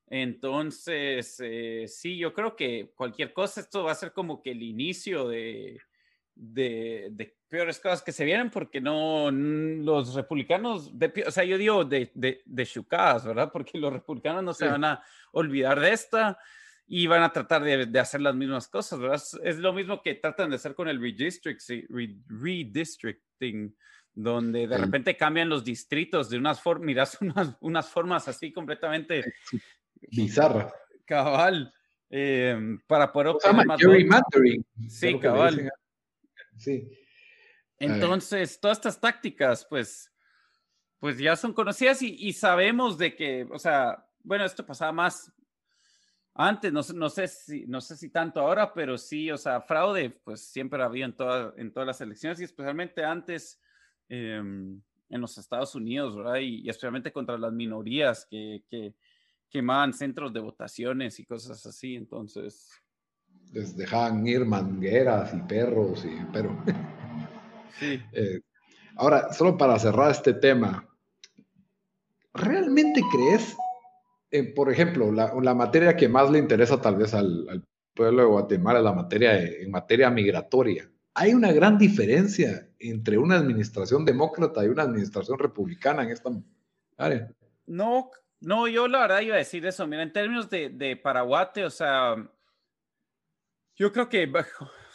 Entonces, 0.08 1.36
eh, 1.38 1.84
sí, 1.86 2.18
yo 2.18 2.34
creo 2.34 2.56
que 2.56 2.90
cualquier 2.96 3.32
cosa, 3.32 3.60
esto 3.60 3.84
va 3.84 3.92
a 3.92 3.94
ser 3.94 4.12
como 4.12 4.42
que 4.42 4.50
el 4.50 4.62
inicio 4.64 5.28
de, 5.28 5.80
de, 6.34 7.08
de 7.12 7.36
peores 7.48 7.78
cosas 7.78 8.02
que 8.02 8.12
se 8.12 8.24
vienen, 8.24 8.50
porque 8.50 8.80
no, 8.80 9.30
los 9.30 10.14
republicanos, 10.14 10.98
de, 10.98 11.24
o 11.26 11.30
sea, 11.30 11.44
yo 11.44 11.58
digo 11.58 11.84
de, 11.84 12.10
de, 12.14 12.42
de 12.44 12.66
chucadas, 12.66 13.26
¿verdad? 13.26 13.50
Porque 13.52 13.78
los 13.78 13.92
republicanos 13.92 14.42
no 14.42 14.54
se 14.54 14.66
van 14.66 14.84
a 14.84 15.02
olvidar 15.32 15.78
de 15.78 15.92
esta 15.92 16.38
y 16.86 17.06
van 17.06 17.22
a 17.22 17.32
tratar 17.32 17.62
de, 17.62 17.86
de, 17.86 17.98
hacer 18.00 18.20
las 18.20 18.34
mismas 18.34 18.68
cosas, 18.68 18.98
¿verdad? 18.98 19.22
Es 19.44 19.58
lo 19.58 19.72
mismo 19.72 20.02
que 20.02 20.14
tratan 20.14 20.50
de 20.50 20.56
hacer 20.56 20.74
con 20.74 20.88
el 20.88 20.98
redistricting, 22.28 23.76
donde 24.14 24.66
de 24.66 24.78
repente 24.78 25.16
cambian 25.16 25.48
los 25.48 25.64
distritos 25.64 26.28
de 26.28 26.38
unas 26.38 26.60
formas, 26.60 26.86
miras 26.86 27.18
unas, 27.20 27.56
unas 27.60 27.88
formas 27.88 28.28
así 28.28 28.52
completamente 28.52 29.24
bizarras. 30.10 30.72
Cabal, 31.04 31.72
eh, 32.08 32.78
para 32.86 33.12
poder 33.12 33.28
obtener 33.28 33.66
más. 33.66 33.80
Sí, 34.88 35.18
cabal. 35.18 35.70
Sí. 36.56 36.88
Entonces, 37.78 38.60
todas 38.60 38.78
estas 38.78 39.00
tácticas, 39.00 39.66
pues, 39.68 40.12
pues 40.98 41.18
ya 41.18 41.34
son 41.36 41.52
conocidas 41.52 42.02
y, 42.02 42.14
y 42.14 42.32
sabemos 42.32 42.96
de 42.96 43.14
que, 43.16 43.46
o 43.50 43.58
sea, 43.58 44.06
bueno, 44.22 44.44
esto 44.44 44.64
pasaba 44.64 44.92
más 44.92 45.32
antes, 46.34 46.72
no, 46.72 46.80
no, 46.94 47.10
sé 47.10 47.28
si, 47.28 47.66
no 47.66 47.80
sé 47.80 47.96
si 47.96 48.08
tanto 48.08 48.40
ahora, 48.40 48.72
pero 48.72 48.96
sí, 48.96 49.30
o 49.30 49.36
sea, 49.36 49.60
fraude, 49.60 50.10
pues 50.10 50.40
siempre 50.40 50.82
había 50.82 51.04
en, 51.04 51.14
en 51.56 51.72
todas 51.72 51.86
las 51.86 52.00
elecciones 52.00 52.40
y 52.40 52.44
especialmente 52.44 53.04
antes 53.04 53.60
em, 54.08 54.80
en 55.10 55.20
los 55.20 55.36
Estados 55.36 55.74
Unidos, 55.74 56.16
¿verdad? 56.16 56.36
Y, 56.40 56.68
especialmente 56.68 57.12
contra 57.12 57.36
las 57.36 57.52
minorías 57.52 58.26
que, 58.30 58.64
que, 58.70 58.94
quemaban 59.50 59.92
centros 59.92 60.32
de 60.32 60.40
votaciones 60.40 61.20
y 61.20 61.26
cosas 61.26 61.66
así, 61.66 61.94
entonces. 61.96 62.81
Les 63.52 63.76
dejaban 63.76 64.26
ir 64.26 64.44
mangueras 64.44 65.35
y 65.35 65.40
perros, 65.40 66.05
y, 66.05 66.16
pero. 66.33 66.57
Sí. 67.81 68.00
Eh, 68.12 68.38
ahora, 68.96 69.33
solo 69.33 69.57
para 69.57 69.78
cerrar 69.78 70.11
este 70.11 70.35
tema, 70.35 70.87
¿realmente 72.35 73.00
crees 73.11 73.57
eh, 74.33 74.44
por 74.44 74.72
ejemplo, 74.72 75.12
la, 75.12 75.55
materia 75.55 75.94
que 75.94 76.09
más 76.09 76.31
le 76.31 76.38
interesa 76.38 76.81
tal 76.81 76.96
vez 76.96 77.12
al, 77.12 77.62
pueblo 77.94 78.22
de 78.22 78.28
Guatemala 78.28 78.81
la 78.81 78.94
materia 78.94 79.38
en 79.38 79.70
materia 79.70 80.09
migratoria. 80.11 80.90
Hay 81.12 81.35
una 81.35 81.52
gran 81.52 81.76
diferencia 81.76 82.66
entre 82.78 83.18
una 83.18 83.37
administración 83.37 84.07
demócrata 84.07 84.64
y 84.64 84.68
una 84.68 84.85
administración 84.85 85.38
republicana 85.38 86.02
en 86.02 86.09
esta 86.09 86.31
área. 86.96 87.31
No, 87.66 88.11
no, 88.40 88.66
yo 88.66 88.88
la 88.88 89.00
verdad 89.00 89.20
iba 89.20 89.35
a 89.35 89.38
decir 89.38 89.66
eso. 89.66 89.87
Mira, 89.87 90.02
en 90.02 90.12
términos 90.14 90.48
de, 90.48 90.70
de 90.70 90.96
Paraguate, 90.96 91.66
o 91.66 91.70
sea, 91.70 92.16
yo 93.76 93.92
creo 93.92 94.08
que 94.08 94.30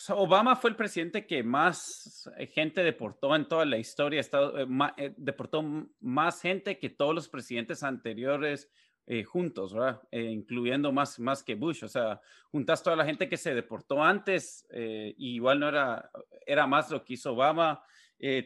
Obama 0.09 0.55
fue 0.55 0.69
el 0.69 0.75
presidente 0.75 1.25
que 1.25 1.43
más 1.43 2.29
gente 2.51 2.83
deportó 2.83 3.35
en 3.35 3.47
toda 3.47 3.65
la 3.65 3.77
historia. 3.77 4.21
Eh, 4.21 4.67
eh, 4.97 5.13
deportó 5.17 5.63
más 5.99 6.41
gente 6.41 6.77
que 6.77 6.89
todos 6.89 7.15
los 7.15 7.27
presidentes 7.29 7.83
anteriores 7.83 8.69
eh, 9.09 9.23
juntos, 9.23 9.73
¿verdad? 9.73 10.01
Eh, 10.11 10.23
incluyendo 10.23 10.91
más, 10.91 11.17
más 11.17 11.41
que 11.41 11.55
Bush, 11.55 11.81
o 11.85 11.87
sea, 11.87 12.19
juntas 12.51 12.83
toda 12.83 12.97
la 12.97 13.05
gente 13.05 13.29
que 13.29 13.37
se 13.37 13.55
deportó 13.55 14.03
antes, 14.03 14.67
eh, 14.69 15.15
igual 15.17 15.61
no 15.61 15.69
era, 15.69 16.11
era 16.45 16.67
más 16.67 16.91
lo 16.91 17.05
que 17.05 17.13
hizo 17.13 17.31
Obama. 17.31 17.81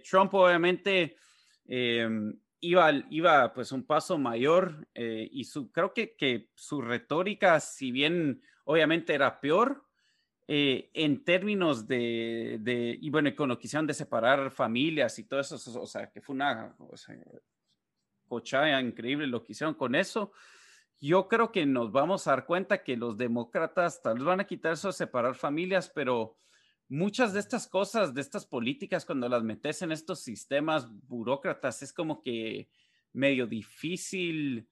Trump 0.07 0.33
obviamente 0.35 1.15
iba, 1.65 2.91
iba 3.09 3.53
pues 3.53 3.71
un 3.71 3.87
paso 3.87 4.17
mayor 4.19 4.85
y 4.93 5.45
su, 5.45 5.71
creo 5.71 5.93
que, 5.93 6.15
que 6.17 6.49
su 6.55 6.81
retórica, 6.81 7.59
si 7.61 7.89
bien 7.91 8.43
obviamente 8.65 9.13
era 9.13 9.39
peor, 9.39 9.85
en 10.47 11.23
términos 11.23 11.87
de, 11.87 12.57
de, 12.61 12.97
y 12.99 13.09
bueno, 13.09 13.33
con 13.35 13.49
lo 13.49 13.57
que 13.57 13.67
hicieron 13.67 13.87
de 13.87 13.93
separar 13.93 14.51
familias 14.51 15.17
y 15.19 15.23
todo 15.23 15.39
eso, 15.39 15.55
o 15.79 15.85
sea, 15.85 16.11
que 16.11 16.21
fue 16.21 16.35
una, 16.35 16.75
o 16.77 16.97
sea, 16.97 17.15
cochaya 18.27 18.79
increíble 18.79 19.27
lo 19.27 19.43
que 19.43 19.51
hicieron 19.51 19.75
con 19.75 19.95
eso. 19.95 20.31
Yo 20.99 21.27
creo 21.27 21.51
que 21.51 21.65
nos 21.65 21.91
vamos 21.91 22.27
a 22.27 22.31
dar 22.31 22.45
cuenta 22.45 22.83
que 22.83 22.95
los 22.95 23.17
demócratas 23.17 24.01
tal 24.01 24.15
vez 24.15 24.23
van 24.23 24.39
a 24.39 24.47
quitar 24.47 24.73
eso 24.73 24.89
de 24.89 24.93
separar 24.93 25.35
familias, 25.35 25.91
pero 25.93 26.37
muchas 26.87 27.33
de 27.33 27.39
estas 27.39 27.67
cosas, 27.67 28.13
de 28.13 28.21
estas 28.21 28.45
políticas, 28.45 29.05
cuando 29.05 29.27
las 29.27 29.43
metes 29.43 29.81
en 29.81 29.91
estos 29.91 30.21
sistemas 30.21 30.87
burócratas, 31.07 31.81
es 31.81 31.91
como 31.91 32.21
que 32.21 32.69
medio 33.13 33.47
difícil 33.47 34.67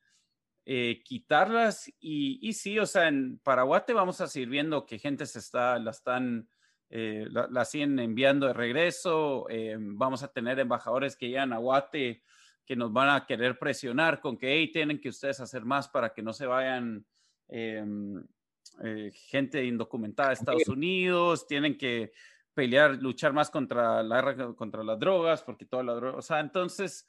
eh, 0.71 1.01
quitarlas. 1.03 1.87
Y, 1.99 2.37
y, 2.47 2.53
sí, 2.53 2.77
o 2.77 2.85
sea, 2.85 3.07
en 3.07 3.39
Paraguay 3.39 3.81
vamos 3.91 4.21
a 4.21 4.27
seguir 4.27 4.49
viendo 4.49 4.85
que 4.85 4.99
gente 4.99 5.25
se 5.25 5.39
está, 5.39 5.79
la 5.79 5.89
están, 5.89 6.47
eh, 6.91 7.25
la, 7.31 7.65
siguen 7.65 7.97
enviando 7.97 8.45
de 8.45 8.53
regreso. 8.53 9.47
Eh, 9.49 9.75
vamos 9.79 10.21
a 10.21 10.31
tener 10.31 10.59
embajadores 10.59 11.15
que 11.15 11.29
llegan 11.29 11.53
a 11.53 11.57
Guate 11.57 12.21
que 12.67 12.75
nos 12.75 12.93
van 12.93 13.09
a 13.09 13.25
querer 13.25 13.57
presionar 13.57 14.21
con 14.21 14.37
que 14.37 14.53
hey, 14.53 14.71
tienen 14.71 15.01
que 15.01 15.09
ustedes 15.09 15.39
hacer 15.39 15.65
más 15.65 15.87
para 15.87 16.13
que 16.13 16.21
no 16.21 16.33
se 16.33 16.45
vayan 16.45 17.03
eh, 17.47 19.11
gente 19.11 19.65
indocumentada 19.65 20.29
a 20.29 20.33
Estados 20.33 20.67
Unidos, 20.67 21.47
tienen 21.47 21.79
que 21.79 22.11
pelear, 22.53 22.91
luchar 23.01 23.33
más 23.33 23.49
contra, 23.49 24.03
la, 24.03 24.53
contra 24.55 24.83
las 24.83 24.99
drogas, 24.99 25.41
porque 25.41 25.65
toda 25.65 25.81
la 25.81 25.95
droga, 25.95 26.19
o 26.19 26.21
sea, 26.21 26.39
entonces, 26.41 27.07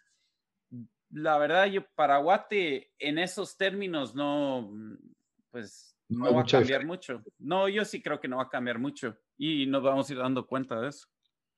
la 1.13 1.39
verdad, 1.39 1.67
yo, 1.67 1.83
Paraguate 1.95 2.93
en 2.99 3.19
esos 3.19 3.57
términos 3.57 4.15
no, 4.15 4.73
pues, 5.51 5.97
no, 6.09 6.35
va 6.35 6.43
a 6.43 6.45
cambiar 6.45 6.87
mucho. 6.87 7.23
No, 7.39 7.69
yo 7.69 7.85
sí 7.85 8.01
creo 8.03 8.21
que 8.21 8.29
no 8.29 8.39
va 8.39 8.45
a 8.45 8.49
cambiar 8.49 8.79
mucho 8.79 9.17
y 9.37 9.67
nos 9.67 9.83
vamos 9.83 10.09
a 10.09 10.13
ir 10.13 10.19
dando 10.19 10.47
cuenta 10.47 10.81
de 10.81 10.89
eso. 10.89 11.07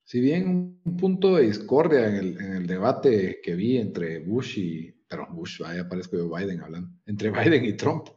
Si 0.04 0.20
bien 0.20 0.80
un 0.84 0.96
punto 0.96 1.36
de 1.36 1.46
discordia 1.46 2.08
en 2.08 2.16
el, 2.16 2.40
en 2.40 2.52
el 2.54 2.66
debate 2.66 3.40
que 3.42 3.54
vi 3.54 3.78
entre 3.78 4.18
Bush 4.18 4.58
y, 4.58 4.92
pero 5.06 5.28
Bush, 5.30 5.60
vaya, 5.60 5.88
parezco 5.88 6.16
yo 6.16 6.34
Biden 6.34 6.60
hablando, 6.60 6.90
entre 7.06 7.30
Biden 7.30 7.64
y 7.64 7.74
Trump, 7.74 8.08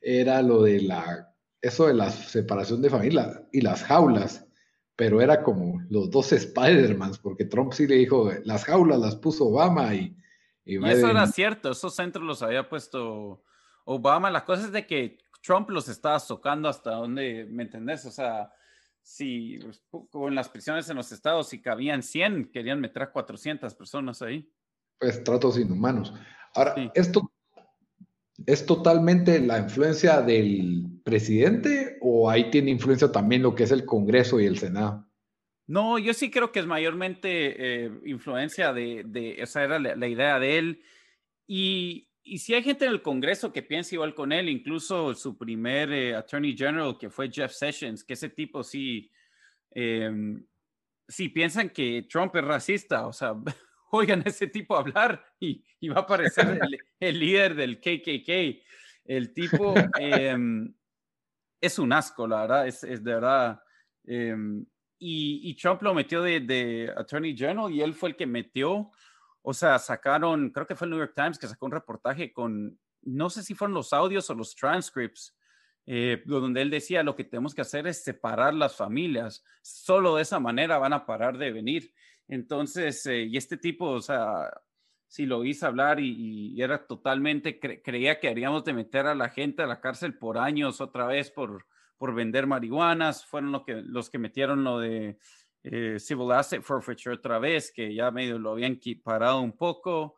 era 0.00 0.40
lo 0.42 0.62
de 0.62 0.82
la, 0.82 1.34
eso 1.60 1.88
de 1.88 1.94
la 1.94 2.10
separación 2.10 2.80
de 2.82 2.90
familia 2.90 3.48
y 3.52 3.60
las 3.60 3.82
jaulas, 3.82 4.46
pero 4.94 5.20
era 5.20 5.42
como 5.42 5.82
los 5.88 6.10
dos 6.10 6.32
Spider-Mans, 6.32 7.18
porque 7.18 7.46
Trump 7.46 7.72
sí 7.72 7.86
le 7.86 7.96
dijo, 7.96 8.30
las 8.44 8.64
jaulas 8.64 9.00
las 9.00 9.16
puso 9.16 9.46
Obama 9.46 9.94
y, 9.94 10.16
y, 10.64 10.78
y 10.78 10.90
eso 10.90 11.08
era 11.08 11.26
cierto, 11.26 11.70
esos 11.70 11.94
centros 11.94 12.24
los 12.24 12.42
había 12.42 12.68
puesto 12.68 13.42
Obama, 13.84 14.30
la 14.30 14.44
cosa 14.44 14.66
es 14.66 14.72
de 14.72 14.86
que 14.86 15.18
Trump 15.42 15.70
los 15.70 15.88
estaba 15.88 16.18
socando 16.20 16.68
hasta 16.68 16.92
donde, 16.92 17.46
¿me 17.50 17.64
entendés? 17.64 18.04
O 18.06 18.10
sea, 18.10 18.52
si 19.02 19.58
en 19.58 20.34
las 20.34 20.48
prisiones 20.48 20.88
en 20.88 20.96
los 20.96 21.10
estados, 21.10 21.48
si 21.48 21.60
cabían 21.60 22.02
100, 22.02 22.50
querían 22.52 22.80
meter 22.80 23.02
a 23.02 23.12
400 23.12 23.74
personas 23.74 24.22
ahí. 24.22 24.48
Pues 24.98 25.22
tratos 25.24 25.58
inhumanos. 25.58 26.14
Ahora, 26.54 26.74
esto 26.94 27.32
es 28.46 28.64
totalmente 28.66 29.40
la 29.40 29.58
influencia 29.58 30.20
del 30.20 31.00
presidente 31.04 31.98
o 32.00 32.30
ahí 32.30 32.50
tiene 32.50 32.70
influencia 32.70 33.10
también 33.10 33.42
lo 33.42 33.54
que 33.54 33.64
es 33.64 33.72
el 33.72 33.84
Congreso 33.84 34.40
y 34.40 34.46
el 34.46 34.58
Senado? 34.58 35.06
No, 35.66 35.98
yo 35.98 36.12
sí 36.12 36.30
creo 36.30 36.52
que 36.52 36.60
es 36.60 36.66
mayormente 36.66 37.84
eh, 37.84 37.90
influencia 38.04 38.72
de, 38.72 39.02
de, 39.06 39.40
esa 39.40 39.62
era 39.62 39.78
la 39.78 40.08
idea 40.08 40.38
de 40.38 40.58
él. 40.58 40.82
Y 41.46 42.08
y 42.24 42.38
si 42.38 42.54
hay 42.54 42.62
gente 42.62 42.84
en 42.84 42.92
el 42.92 43.02
Congreso 43.02 43.52
que 43.52 43.62
piensa 43.62 43.94
igual 43.94 44.14
con 44.14 44.32
él, 44.32 44.48
incluso 44.48 45.14
su 45.14 45.36
primer 45.36 45.92
eh, 45.92 46.14
Attorney 46.14 46.56
General, 46.56 46.96
que 46.98 47.10
fue 47.10 47.30
Jeff 47.30 47.52
Sessions, 47.52 48.04
que 48.04 48.12
ese 48.12 48.28
tipo 48.28 48.62
sí, 48.62 49.10
eh, 49.72 50.10
sí 51.08 51.28
piensan 51.30 51.70
que 51.70 52.06
Trump 52.08 52.34
es 52.36 52.44
racista, 52.44 53.06
o 53.08 53.12
sea, 53.12 53.34
oigan 53.90 54.22
a 54.24 54.28
ese 54.28 54.46
tipo 54.46 54.76
hablar 54.76 55.24
y, 55.40 55.64
y 55.80 55.88
va 55.88 55.96
a 55.96 56.02
aparecer 56.02 56.60
el, 57.00 57.18
líder 57.18 57.54
del 57.56 57.80
KKK. 57.80 58.62
El 59.04 59.34
tipo 59.34 59.74
em, 59.98 60.72
es 61.60 61.78
un 61.78 61.92
asco, 61.92 62.28
la 62.28 62.42
verdad, 62.42 62.68
es, 62.68 62.84
es 62.84 63.02
de 63.02 63.14
verdad. 63.14 63.60
Y, 65.04 65.40
y, 65.50 65.54
Trump 65.56 65.82
lo 65.82 65.94
metió 65.94 66.22
de, 66.22 66.40
de 66.40 66.92
Attorney 66.96 67.36
General 67.36 67.72
y 67.72 67.80
él 67.80 67.92
fue 67.92 68.10
el 68.10 68.16
que 68.16 68.26
metió 68.26 68.92
o 69.42 69.52
sea, 69.52 69.78
sacaron, 69.78 70.50
creo 70.50 70.66
que 70.66 70.76
fue 70.76 70.86
el 70.86 70.92
New 70.92 71.00
York 71.00 71.14
Times 71.16 71.38
que 71.38 71.48
sacó 71.48 71.66
un 71.66 71.72
reportaje 71.72 72.32
con, 72.32 72.78
no 73.02 73.28
sé 73.28 73.42
si 73.42 73.54
fueron 73.54 73.74
los 73.74 73.92
audios 73.92 74.30
o 74.30 74.34
los 74.34 74.54
transcripts, 74.54 75.36
eh, 75.84 76.22
donde 76.24 76.62
él 76.62 76.70
decía 76.70 77.02
lo 77.02 77.16
que 77.16 77.24
tenemos 77.24 77.52
que 77.54 77.62
hacer 77.62 77.88
es 77.88 78.04
separar 78.04 78.54
las 78.54 78.76
familias. 78.76 79.44
Solo 79.60 80.14
de 80.14 80.22
esa 80.22 80.38
manera 80.38 80.78
van 80.78 80.92
a 80.92 81.04
parar 81.04 81.38
de 81.38 81.50
venir. 81.50 81.92
Entonces, 82.28 83.04
eh, 83.06 83.24
y 83.24 83.36
este 83.36 83.56
tipo, 83.56 83.90
o 83.90 84.00
sea, 84.00 84.48
si 85.08 85.26
lo 85.26 85.38
oís 85.38 85.64
hablar 85.64 85.98
y, 85.98 86.60
era 86.62 86.86
totalmente, 86.86 87.58
creía 87.58 88.20
que 88.20 88.28
haríamos 88.28 88.64
de 88.64 88.72
meter 88.74 89.06
a 89.06 89.16
la 89.16 89.28
gente 89.28 89.62
a 89.62 89.66
la 89.66 89.80
cárcel 89.80 90.16
por 90.16 90.38
años 90.38 90.80
otra 90.80 91.06
vez 91.06 91.32
por, 91.32 91.66
por 92.02 92.16
vender 92.16 92.48
marihuanas, 92.48 93.24
fueron 93.24 93.52
lo 93.52 93.64
que, 93.64 93.74
los 93.74 94.10
que 94.10 94.18
metieron 94.18 94.64
lo 94.64 94.80
de 94.80 95.20
eh, 95.62 96.00
civil 96.00 96.32
Asset 96.32 96.60
Forfeiture 96.60 97.14
otra 97.14 97.38
vez, 97.38 97.70
que 97.70 97.94
ya 97.94 98.10
medio 98.10 98.40
lo 98.40 98.50
habían 98.50 98.80
parado 99.04 99.40
un 99.40 99.56
poco. 99.56 100.16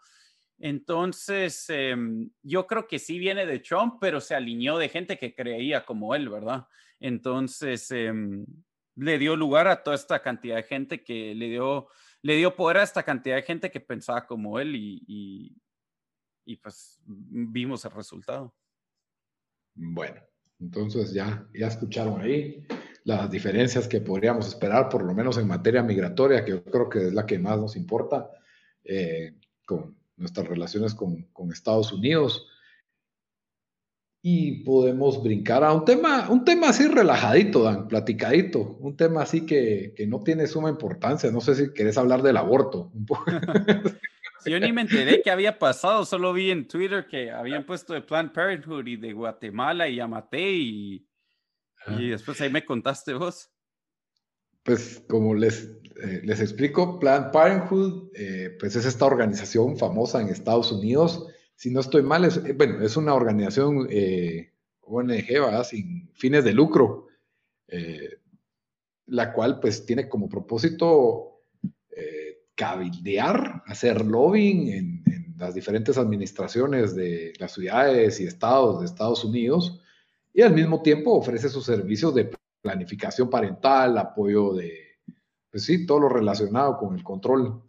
Entonces, 0.57 1.69
em, 1.69 2.31
yo 2.43 2.67
creo 2.67 2.89
que 2.89 2.99
sí 2.99 3.19
viene 3.19 3.45
de 3.45 3.59
Trump, 3.59 3.99
pero 4.01 4.19
se 4.23 4.35
alineó 4.35 4.79
de 4.79 4.89
gente 4.89 5.19
que 5.19 5.35
creía 5.35 5.85
como 5.85 6.15
él, 6.15 6.31
¿verdad? 6.31 6.67
Entonces, 7.01 7.91
em, 7.91 8.47
le 8.95 9.19
dio 9.19 9.37
lugar 9.37 9.69
a 9.69 9.83
toda 9.83 9.97
esta 9.97 10.23
cantidad 10.23 10.57
de 10.57 10.63
gente 10.63 11.05
que 11.05 11.35
le 11.35 11.51
dio, 11.51 11.89
le 12.23 12.37
dio 12.37 12.57
poder 12.57 12.79
a 12.79 12.83
esta 12.83 13.03
cantidad 13.03 13.37
de 13.37 13.43
gente 13.43 13.71
que 13.71 13.81
pensaba 13.81 14.27
como 14.27 14.59
él 14.59 14.75
y, 14.75 15.05
y, 15.07 15.55
y 16.47 16.57
pues 16.57 16.99
vimos 17.05 17.85
el 17.85 17.91
resultado. 17.91 18.55
Bueno, 19.75 20.23
entonces 20.65 21.13
ya, 21.13 21.47
ya 21.55 21.67
escucharon 21.67 22.21
ahí 22.21 22.67
las 23.05 23.31
diferencias 23.31 23.87
que 23.87 24.01
podríamos 24.01 24.49
esperar, 24.49 24.89
por 24.89 25.03
lo 25.03 25.15
menos 25.15 25.37
en 25.37 25.47
materia 25.47 25.83
migratoria, 25.83 26.45
que 26.45 26.53
yo 26.53 26.65
creo 26.65 26.89
que 26.89 27.09
es 27.09 27.13
la 27.13 27.27
que 27.27 27.39
más 27.39 27.59
nos 27.59 27.77
importa 27.77 28.31
eh, 28.83 29.35
con 29.67 29.95
nuestras 30.17 30.49
relaciones 30.49 30.95
con, 30.95 31.27
Estados 31.53 31.93
Unidos. 31.93 32.49
Y 34.23 34.65
podemos 34.65 35.23
brincar 35.23 35.63
a 35.63 35.75
un 35.75 35.85
tema, 35.85 36.31
un 36.31 36.47
tema 36.47 36.71
así 36.71 36.87
relajadito, 36.89 37.63
Dan, 37.63 37.89
platicadito, 37.89 38.79
un 38.81 38.97
tema 38.97 39.21
así 39.21 39.45
que, 39.45 39.93
que 39.95 40.07
no 40.07 40.21
tiene 40.21 40.47
suma 40.47 40.71
importancia. 40.71 41.31
No 41.31 41.43
sé 41.43 41.55
si 41.55 41.75
querés 41.75 41.99
hablar 41.99 42.23
del 42.23 42.39
aborto. 42.39 42.91
Un 42.95 43.05
poco. 43.05 43.25
yo 44.47 44.61
ni 44.61 44.73
me 44.73 44.83
enteré 44.83 45.23
qué 45.23 45.31
había 45.31 45.59
pasado, 45.59 46.05
solo 46.05 46.33
vi 46.33 46.51
en 46.51 46.67
Twitter 46.69 47.07
que 47.07 47.31
habían 47.31 47.65
puesto 47.65 47.95
de 47.95 48.03
Planned 48.03 48.33
Parenthood 48.33 48.87
y 48.87 48.97
de 48.97 49.13
Guatemala 49.13 49.89
y 49.89 50.01
Amate 50.01 50.53
y 50.53 51.07
y 51.87 52.09
después 52.09 52.41
ahí 52.41 52.51
me 52.51 52.65
contaste 52.65 53.15
vos. 53.15 53.51
Pues 54.63 55.03
como 55.09 55.35
les, 55.35 55.71
eh, 56.03 56.23
les 56.25 56.41
explico, 56.41 56.99
Planned 56.99 57.31
Parenthood, 57.31 58.11
eh, 58.15 58.57
pues 58.59 58.77
es 58.77 58.87
esta 58.87 59.05
organización 59.05 59.77
famosa 59.77 60.21
en 60.21 60.29
Estados 60.29 60.73
Unidos. 60.73 61.27
Si 61.55 61.71
no 61.71 61.81
estoy 61.81 62.03
mal, 62.03 62.25
es, 62.25 62.39
eh, 62.39 62.55
bueno, 62.55 62.83
es 62.83 62.97
una 62.97 63.15
organización 63.15 63.87
ONG, 64.81 65.65
sin 65.65 66.11
fines 66.15 66.45
de 66.45 66.53
lucro, 66.53 67.09
la 69.07 69.33
cual 69.33 69.61
pues 69.61 69.85
tiene 69.85 70.09
como 70.09 70.29
propósito 70.29 71.34
cabildear, 72.55 73.63
hacer 73.67 74.05
lobbying 74.05 74.69
en, 74.69 75.05
las 75.37 75.55
diferentes 75.55 75.99
administraciones 75.99 76.95
de 76.95 77.33
las 77.41 77.53
ciudades 77.53 78.21
y 78.21 78.25
estados 78.25 78.79
de 78.79 78.87
Estados 78.87 79.25
Unidos 79.25 79.81
y 80.33 80.43
al 80.43 80.55
mismo 80.55 80.81
tiempo 80.81 81.13
ofrece 81.13 81.49
sus 81.49 81.67
servicios 81.67 82.15
de 82.15 82.31
planificación 82.63 83.29
parental, 83.29 83.99
apoyo 83.99 84.55
de, 84.55 85.01
pues 85.51 85.65
sí, 85.65 85.87
todo 85.87 86.01
lo 86.01 86.09
relacionado 86.09 86.79
con 86.79 86.95
el 86.95 87.03
control 87.03 87.63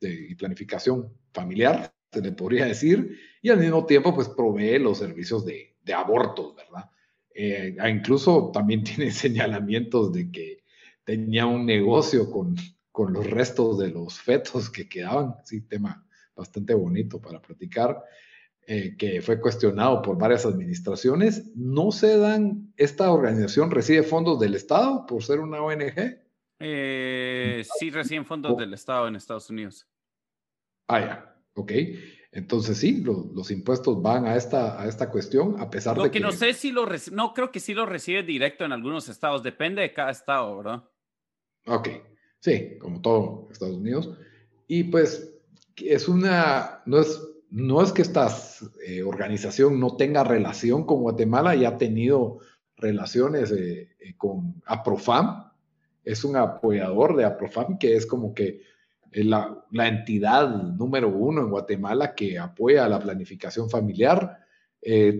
de, 0.00 0.26
y 0.30 0.34
planificación 0.34 1.12
familiar, 1.32 1.94
se 2.10 2.20
le 2.20 2.32
podría 2.32 2.66
decir, 2.66 3.16
y 3.40 3.48
al 3.48 3.58
mismo 3.58 3.86
tiempo 3.86 4.12
pues 4.14 4.28
provee 4.28 4.78
los 4.78 4.98
servicios 4.98 5.44
de, 5.46 5.76
abortos, 5.94 6.54
¿verdad? 6.56 6.90
Eh, 7.34 7.76
incluso 7.90 8.50
también 8.52 8.84
tiene 8.84 9.10
señalamientos 9.10 10.12
de 10.12 10.30
que 10.30 10.62
tenía 11.04 11.46
un 11.46 11.64
negocio 11.64 12.30
con, 12.30 12.56
con 12.92 13.12
los 13.12 13.28
restos 13.28 13.78
de 13.78 13.88
los 13.88 14.20
fetos 14.20 14.70
que 14.70 14.88
quedaban, 14.88 15.36
sí, 15.44 15.62
tema 15.62 16.06
bastante 16.36 16.74
bonito 16.74 17.20
para 17.20 17.40
platicar. 17.40 18.02
Eh, 18.64 18.96
que 18.96 19.20
fue 19.20 19.40
cuestionado 19.40 20.00
por 20.02 20.16
varias 20.16 20.46
administraciones, 20.46 21.50
no 21.56 21.90
se 21.90 22.16
dan, 22.16 22.72
esta 22.76 23.10
organización 23.10 23.72
recibe 23.72 24.04
fondos 24.04 24.38
del 24.38 24.54
Estado 24.54 25.04
por 25.04 25.24
ser 25.24 25.40
una 25.40 25.60
ONG. 25.60 26.20
Eh, 26.60 27.64
sí, 27.80 27.90
reciben 27.90 28.24
fondos 28.24 28.56
del 28.56 28.72
Estado 28.72 29.08
en 29.08 29.16
Estados 29.16 29.50
Unidos. 29.50 29.88
Ah, 30.86 31.00
ya, 31.00 31.36
ok. 31.54 31.72
Entonces 32.30 32.78
sí, 32.78 33.02
los 33.02 33.50
impuestos 33.50 34.00
van 34.00 34.26
a 34.26 34.36
esta, 34.36 34.80
a 34.80 34.86
esta 34.86 35.10
cuestión, 35.10 35.56
a 35.58 35.68
pesar 35.68 35.96
de 35.96 36.04
que... 36.04 36.12
que 36.12 36.20
no 36.20 36.30
sé 36.30 36.54
si 36.54 36.70
lo 36.70 36.86
no 37.10 37.34
creo 37.34 37.50
que 37.50 37.58
sí 37.58 37.74
lo 37.74 37.84
recibe 37.84 38.22
directo 38.22 38.64
en 38.64 38.70
algunos 38.70 39.08
estados, 39.08 39.42
depende 39.42 39.82
de 39.82 39.92
cada 39.92 40.12
estado, 40.12 40.56
¿verdad? 40.56 40.84
Ok, 41.66 41.88
sí, 42.42 42.76
como 42.78 43.00
todo 43.00 43.48
Estados 43.50 43.76
Unidos. 43.76 44.10
Y 44.66 44.84
pues 44.84 45.32
es 45.76 46.08
una, 46.08 46.82
no 46.84 47.00
es 47.00 47.18
no 47.52 47.82
es 47.82 47.92
que 47.92 48.00
esta 48.00 48.34
eh, 48.86 49.02
organización 49.02 49.78
no 49.78 49.96
tenga 49.96 50.24
relación 50.24 50.84
con 50.86 51.02
Guatemala, 51.02 51.54
ya 51.54 51.68
ha 51.68 51.76
tenido 51.76 52.38
relaciones 52.76 53.52
eh, 53.52 53.90
eh, 54.00 54.16
con 54.16 54.62
APROFAM, 54.64 55.50
es 56.02 56.24
un 56.24 56.36
apoyador 56.36 57.14
de 57.14 57.26
APROFAM, 57.26 57.78
que 57.78 57.94
es 57.94 58.06
como 58.06 58.34
que 58.34 58.62
la, 59.12 59.64
entidad 59.70 60.48
número 60.48 61.10
uno 61.10 61.42
en 61.42 61.50
Guatemala 61.50 62.14
que 62.14 62.38
apoya 62.38 62.88
la 62.88 62.98
planificación 62.98 63.68
familiar. 63.68 64.38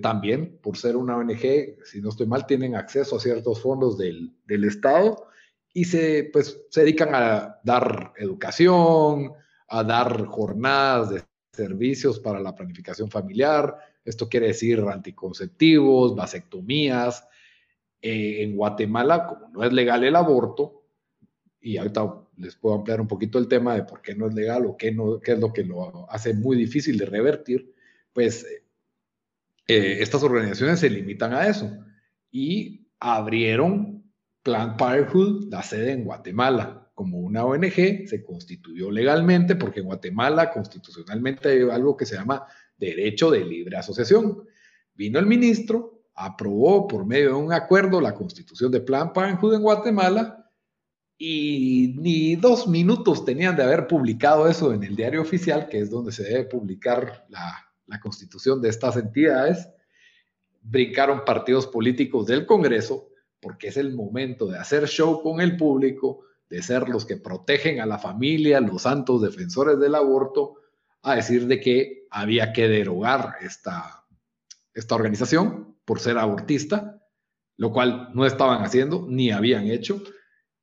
también, 0.00 0.58
por 0.60 0.76
ser 0.76 0.96
una 0.96 1.16
ONG, 1.18 1.84
si 1.84 2.00
no 2.00 2.08
estoy 2.08 2.26
mal, 2.26 2.46
tienen 2.46 2.74
acceso 2.74 3.16
a 3.16 3.20
ciertos 3.20 3.60
fondos 3.60 3.96
del, 3.98 4.32
del 4.46 4.64
Estado 4.64 5.26
y 5.72 5.84
se, 5.84 6.30
pues, 6.32 6.60
se 6.70 6.80
dedican 6.80 7.14
a 7.14 7.60
dar 7.64 8.12
educación, 8.16 9.32
a 9.68 9.82
dar 9.82 10.26
jornadas 10.26 11.10
de 11.10 11.22
servicios 11.52 12.18
para 12.18 12.40
la 12.40 12.54
planificación 12.54 13.10
familiar. 13.10 13.76
Esto 14.04 14.28
quiere 14.28 14.48
decir 14.48 14.80
anticonceptivos, 14.80 16.14
vasectomías. 16.14 17.26
Eh, 18.00 18.42
en 18.42 18.56
Guatemala, 18.56 19.26
como 19.26 19.48
no 19.48 19.64
es 19.64 19.72
legal 19.72 20.02
el 20.02 20.16
aborto, 20.16 20.82
y 21.60 21.76
ahorita 21.76 22.22
les 22.36 22.56
puedo 22.56 22.74
ampliar 22.74 23.00
un 23.00 23.06
poquito 23.06 23.38
el 23.38 23.46
tema 23.46 23.76
de 23.76 23.84
por 23.84 24.02
qué 24.02 24.16
no 24.16 24.26
es 24.26 24.34
legal 24.34 24.66
o 24.66 24.76
qué, 24.76 24.90
no, 24.90 25.20
qué 25.20 25.32
es 25.32 25.38
lo 25.38 25.52
que 25.52 25.62
lo 25.62 26.10
hace 26.10 26.34
muy 26.34 26.56
difícil 26.56 26.98
de 26.98 27.06
revertir, 27.06 27.72
pues 28.12 28.44
eh, 29.68 29.98
estas 30.00 30.24
organizaciones 30.24 30.80
se 30.80 30.90
limitan 30.90 31.32
a 31.32 31.46
eso. 31.46 31.70
y 32.30 32.88
abrieron 32.98 33.91
Planned 34.42 34.76
Parenthood, 34.76 35.44
la 35.50 35.62
sede 35.62 35.92
en 35.92 36.04
Guatemala, 36.04 36.90
como 36.94 37.18
una 37.18 37.44
ONG, 37.44 38.06
se 38.06 38.22
constituyó 38.24 38.90
legalmente 38.90 39.56
porque 39.56 39.80
en 39.80 39.86
Guatemala 39.86 40.50
constitucionalmente 40.50 41.48
hay 41.48 41.70
algo 41.70 41.96
que 41.96 42.06
se 42.06 42.16
llama 42.16 42.46
derecho 42.76 43.30
de 43.30 43.44
libre 43.44 43.76
asociación. 43.76 44.44
Vino 44.94 45.18
el 45.18 45.26
ministro, 45.26 46.04
aprobó 46.14 46.86
por 46.86 47.06
medio 47.06 47.28
de 47.28 47.34
un 47.34 47.52
acuerdo 47.52 48.00
la 48.00 48.14
constitución 48.14 48.70
de 48.70 48.80
Planned 48.80 49.12
Parenthood 49.12 49.54
en 49.54 49.62
Guatemala 49.62 50.50
y 51.16 51.94
ni 51.98 52.36
dos 52.36 52.66
minutos 52.66 53.24
tenían 53.24 53.54
de 53.56 53.62
haber 53.62 53.86
publicado 53.86 54.48
eso 54.48 54.72
en 54.72 54.82
el 54.82 54.96
diario 54.96 55.22
oficial, 55.22 55.68
que 55.68 55.78
es 55.78 55.90
donde 55.90 56.10
se 56.10 56.24
debe 56.24 56.44
publicar 56.44 57.26
la, 57.28 57.72
la 57.86 58.00
constitución 58.00 58.60
de 58.60 58.70
estas 58.70 58.96
entidades. 58.96 59.68
Brincaron 60.62 61.24
partidos 61.24 61.66
políticos 61.66 62.26
del 62.26 62.44
Congreso, 62.44 63.11
porque 63.42 63.68
es 63.68 63.76
el 63.76 63.92
momento 63.92 64.46
de 64.46 64.56
hacer 64.56 64.86
show 64.86 65.20
con 65.20 65.40
el 65.40 65.56
público, 65.56 66.20
de 66.48 66.62
ser 66.62 66.88
los 66.88 67.04
que 67.04 67.16
protegen 67.16 67.80
a 67.80 67.86
la 67.86 67.98
familia, 67.98 68.60
los 68.60 68.82
santos 68.82 69.20
defensores 69.20 69.80
del 69.80 69.96
aborto, 69.96 70.54
a 71.02 71.16
decir 71.16 71.48
de 71.48 71.58
que 71.58 72.06
había 72.10 72.52
que 72.52 72.68
derogar 72.68 73.34
esta, 73.42 74.04
esta 74.72 74.94
organización 74.94 75.76
por 75.84 75.98
ser 75.98 76.18
abortista, 76.18 77.02
lo 77.56 77.72
cual 77.72 78.10
no 78.14 78.24
estaban 78.24 78.62
haciendo 78.62 79.06
ni 79.08 79.32
habían 79.32 79.66
hecho. 79.66 80.00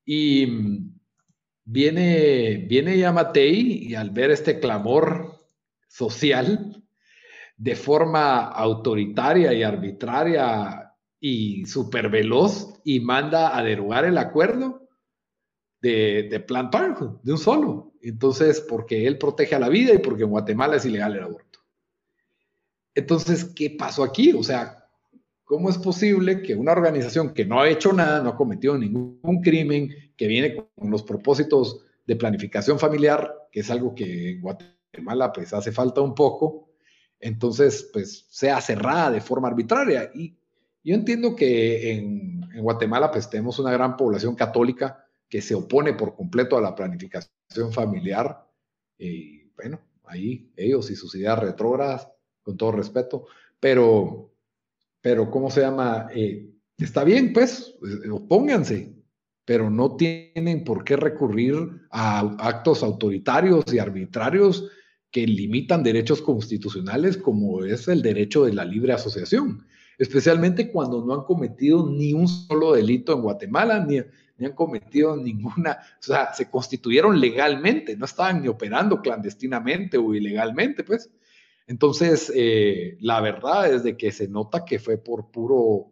Y 0.05 0.47
mm, 0.47 0.99
viene, 1.65 2.65
viene 2.69 2.97
Yamatei 2.97 3.89
y 3.89 3.95
al 3.95 4.11
ver 4.11 4.32
este 4.32 4.59
clamor 4.59 5.38
social 5.89 6.82
de 7.57 7.75
forma 7.75 8.45
autoritaria 8.45 9.51
y 9.51 9.63
arbitraria 9.63 10.88
y 11.20 11.65
súper 11.65 12.09
veloz 12.09 12.80
y 12.84 12.99
manda 12.99 13.57
a 13.57 13.63
derogar 13.63 14.05
el 14.05 14.17
acuerdo 14.17 14.88
de, 15.82 16.28
de 16.30 16.39
Plan 16.39 16.70
Parenthood, 16.70 17.22
de 17.24 17.32
un 17.32 17.38
solo. 17.38 17.93
Entonces, 18.01 18.61
porque 18.61 19.05
él 19.05 19.17
protege 19.17 19.55
a 19.55 19.59
la 19.59 19.70
vida 19.70 19.93
y 19.93 19.99
porque 19.99 20.24
en 20.24 20.30
Guatemala 20.30 20.78
es 20.78 20.86
ilegal 20.86 21.15
el 21.15 21.24
aborto. 21.24 21.59
Entonces, 22.95 23.45
¿qué 23.45 23.70
pasó 23.72 24.03
aquí? 24.03 24.34
O 24.34 24.43
sea, 24.43 24.80
¿Cómo 25.49 25.72
es 25.72 25.80
posible 25.80 26.43
que 26.43 26.53
una 26.53 26.74
organización 26.74 27.34
que 27.34 27.43
no 27.43 27.59
ha 27.59 27.67
hecho 27.67 27.91
nada, 27.91 28.22
no 28.22 28.30
ha 28.30 28.36
cometido 28.36 28.78
ningún 28.78 29.41
crimen, 29.41 29.89
que 30.15 30.28
viene 30.28 30.55
con 30.55 30.91
los 30.91 31.01
propósitos 31.01 31.84
de 32.05 32.15
planificación 32.15 32.78
familiar, 32.78 33.34
que 33.51 33.61
es 33.61 33.72
algo 33.72 33.95
que 33.95 34.34
en 34.34 34.41
Guatemala 34.41 35.34
pues 35.34 35.51
hace 35.51 35.72
falta 35.72 36.01
un 36.01 36.13
poco, 36.13 36.70
entonces 37.20 37.89
pues 37.91 38.28
sea 38.30 38.61
cerrada 38.61 39.09
de 39.09 39.22
forma 39.22 39.47
arbitraria? 39.47 40.11
Y 40.13 40.38
yo 40.89 40.95
entiendo 40.95 41.35
que 41.35 41.93
en, 41.93 42.39
Guatemala 42.61 43.11
pues 43.11 43.29
tenemos 43.29 43.59
una 43.59 43.71
gran 43.71 43.95
población 43.95 44.35
católica 44.35 45.05
que 45.29 45.41
se 45.41 45.53
opone 45.53 45.93
por 45.93 46.15
completo 46.15 46.57
a 46.57 46.61
la 46.61 46.75
planificación 46.75 47.71
familiar. 47.71 48.45
Y 48.97 49.43
bueno, 49.55 49.79
ahí 50.05 50.51
ellos 50.57 50.89
y 50.89 50.95
sus 50.95 51.13
ideas 51.15 51.39
retrógradas, 51.39 52.09
con 52.41 52.57
todo 52.57 52.71
respeto, 52.71 53.27
pero 53.59 54.33
pero 55.01 55.29
¿cómo 55.31 55.49
se 55.49 55.61
llama? 55.61 56.09
Eh, 56.13 56.49
está 56.77 57.03
bien, 57.03 57.33
pues, 57.33 57.75
eh, 57.83 58.09
opónganse, 58.09 58.93
pero 59.45 59.69
no 59.69 59.95
tienen 59.95 60.63
por 60.63 60.83
qué 60.83 60.95
recurrir 60.95 61.55
a 61.91 62.19
actos 62.39 62.83
autoritarios 62.83 63.63
y 63.73 63.79
arbitrarios 63.79 64.69
que 65.11 65.25
limitan 65.25 65.83
derechos 65.83 66.21
constitucionales 66.21 67.17
como 67.17 67.63
es 67.63 67.87
el 67.87 68.01
derecho 68.01 68.45
de 68.45 68.53
la 68.53 68.65
libre 68.65 68.93
asociación, 68.93 69.65
especialmente 69.99 70.71
cuando 70.71 71.05
no 71.05 71.13
han 71.13 71.23
cometido 71.23 71.87
ni 71.87 72.13
un 72.13 72.27
solo 72.27 72.73
delito 72.73 73.13
en 73.13 73.21
Guatemala, 73.21 73.85
ni, 73.85 73.99
han 73.99 74.53
cometido 74.53 75.17
ninguna, 75.17 75.77
o 75.99 76.01
sea, 76.01 76.33
se 76.33 76.49
constituyeron 76.49 77.19
legalmente, 77.19 77.97
no 77.97 78.05
estaban 78.05 78.41
ni 78.41 78.47
operando 78.47 79.01
clandestinamente 79.01 79.97
o 79.97 80.15
ilegalmente, 80.15 80.85
pues. 80.85 81.11
Entonces, 81.67 82.31
eh, 82.33 82.97
la 83.01 83.19
verdad 83.19 83.71
es 83.71 83.83
de 83.83 83.97
que 83.97 84.11
se 84.11 84.29
nota 84.29 84.65
que 84.65 84.79
fue 84.79 84.97
por 84.97 85.29
puro 85.29 85.91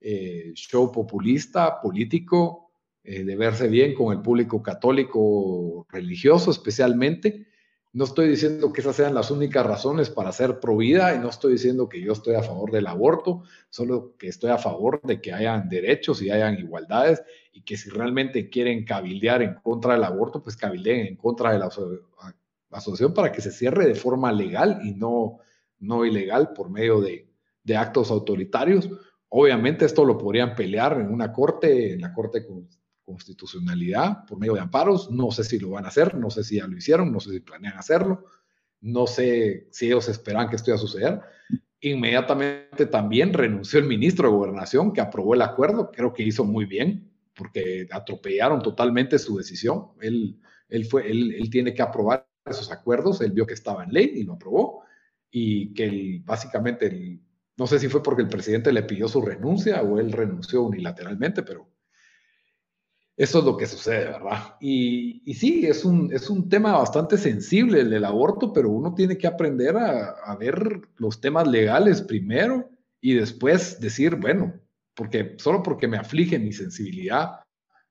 eh, 0.00 0.52
show 0.54 0.92
populista, 0.92 1.80
político, 1.80 2.70
eh, 3.02 3.24
de 3.24 3.36
verse 3.36 3.68
bien 3.68 3.94
con 3.94 4.16
el 4.16 4.22
público 4.22 4.62
católico 4.62 5.86
religioso 5.90 6.52
especialmente. 6.52 7.48
No 7.98 8.04
estoy 8.04 8.28
diciendo 8.28 8.72
que 8.72 8.80
esas 8.80 8.94
sean 8.94 9.12
las 9.12 9.32
únicas 9.32 9.66
razones 9.66 10.08
para 10.08 10.30
ser 10.30 10.60
pro 10.60 10.76
vida 10.76 11.16
y 11.16 11.18
no 11.18 11.28
estoy 11.28 11.54
diciendo 11.54 11.88
que 11.88 12.00
yo 12.00 12.12
estoy 12.12 12.36
a 12.36 12.44
favor 12.44 12.70
del 12.70 12.86
aborto, 12.86 13.42
solo 13.70 14.14
que 14.16 14.28
estoy 14.28 14.50
a 14.52 14.56
favor 14.56 15.00
de 15.02 15.20
que 15.20 15.32
hayan 15.32 15.68
derechos 15.68 16.22
y 16.22 16.30
hayan 16.30 16.56
igualdades 16.60 17.24
y 17.52 17.62
que 17.62 17.76
si 17.76 17.90
realmente 17.90 18.50
quieren 18.50 18.84
cabildear 18.84 19.42
en 19.42 19.54
contra 19.54 19.94
del 19.94 20.04
aborto, 20.04 20.40
pues 20.40 20.56
cabildeen 20.56 21.08
en 21.08 21.16
contra 21.16 21.52
de 21.52 21.58
la 21.58 21.68
asociación 22.70 23.12
para 23.14 23.32
que 23.32 23.40
se 23.40 23.50
cierre 23.50 23.84
de 23.84 23.96
forma 23.96 24.30
legal 24.30 24.78
y 24.84 24.92
no, 24.92 25.38
no 25.80 26.04
ilegal 26.04 26.52
por 26.52 26.70
medio 26.70 27.00
de, 27.00 27.26
actos 27.76 28.12
autoritarios. 28.12 28.88
Obviamente 29.28 29.84
esto 29.84 30.04
lo 30.04 30.16
podrían 30.16 30.54
pelear 30.54 31.00
en 31.00 31.12
una 31.12 31.32
corte, 31.32 31.94
en 31.94 32.02
la 32.02 32.14
Corte 32.14 32.42
de 32.42 32.46
Constitucionalidad, 33.08 34.26
por 34.26 34.38
medio 34.38 34.52
de 34.52 34.60
amparos. 34.60 35.10
No 35.10 35.30
sé 35.30 35.42
si 35.42 35.58
lo 35.58 35.70
van 35.70 35.86
a 35.86 35.88
hacer, 35.88 36.14
no 36.14 36.28
sé 36.28 36.44
si 36.44 36.56
ya 36.56 36.66
lo 36.66 36.76
hicieron, 36.76 37.10
no 37.10 37.20
sé 37.20 37.30
si 37.32 37.40
planean 37.40 37.78
hacerlo, 37.78 38.26
no 38.82 39.06
sé 39.06 39.66
si 39.70 39.86
ellos 39.86 40.10
esperan 40.10 40.50
que 40.50 40.56
esto 40.56 40.70
iba 40.70 40.76
a 40.76 40.80
suceder. 40.80 41.20
Inmediatamente 41.80 42.84
también 42.84 43.32
renunció 43.32 43.78
el 43.78 43.86
ministro 43.86 44.28
de 44.28 44.36
Gobernación 44.36 44.92
que 44.92 45.00
aprobó 45.00 45.32
el 45.32 45.40
acuerdo, 45.40 45.90
creo 45.90 46.12
que 46.12 46.22
hizo 46.22 46.44
muy 46.44 46.66
bien, 46.66 47.10
porque 47.34 47.88
atropellaron 47.90 48.60
totalmente 48.60 49.18
su 49.18 49.38
decisión. 49.38 49.92
Él, 50.02 50.38
él, 50.68 50.84
fue, 50.84 51.10
él, 51.10 51.34
él 51.34 51.48
tiene 51.48 51.72
que 51.72 51.80
aprobar 51.80 52.28
esos 52.44 52.70
acuerdos, 52.70 53.22
él 53.22 53.32
vio 53.32 53.46
que 53.46 53.54
estaba 53.54 53.84
en 53.84 53.92
ley 53.92 54.12
y 54.16 54.24
lo 54.24 54.34
aprobó, 54.34 54.82
y 55.30 55.72
que 55.72 56.20
básicamente, 56.26 57.20
no 57.56 57.66
sé 57.66 57.78
si 57.78 57.88
fue 57.88 58.02
porque 58.02 58.22
el 58.22 58.28
presidente 58.28 58.70
le 58.70 58.82
pidió 58.82 59.08
su 59.08 59.22
renuncia 59.22 59.80
o 59.80 59.98
él 59.98 60.12
renunció 60.12 60.62
unilateralmente, 60.62 61.42
pero 61.42 61.70
eso 63.18 63.40
es 63.40 63.44
lo 63.44 63.56
que 63.56 63.66
sucede, 63.66 64.04
¿verdad? 64.04 64.54
Y, 64.60 65.34
sí, 65.34 65.66
es 65.66 65.84
un, 65.84 66.12
es 66.12 66.30
un 66.30 66.48
tema 66.48 66.78
bastante 66.78 67.18
sensible 67.18 67.80
el 67.80 67.90
del 67.90 68.04
aborto, 68.04 68.52
pero 68.52 68.70
uno 68.70 68.94
tiene 68.94 69.18
que 69.18 69.26
aprender 69.26 69.76
a, 69.76 70.10
a 70.24 70.36
ver 70.36 70.82
los 70.98 71.20
temas 71.20 71.48
legales 71.48 72.00
primero 72.00 72.70
y 73.00 73.14
después 73.14 73.80
decir, 73.80 74.14
bueno, 74.14 74.54
porque 74.94 75.34
solo 75.38 75.64
porque 75.64 75.88
me 75.88 75.96
aflige 75.96 76.38
mi 76.38 76.52
sensibilidad 76.52 77.40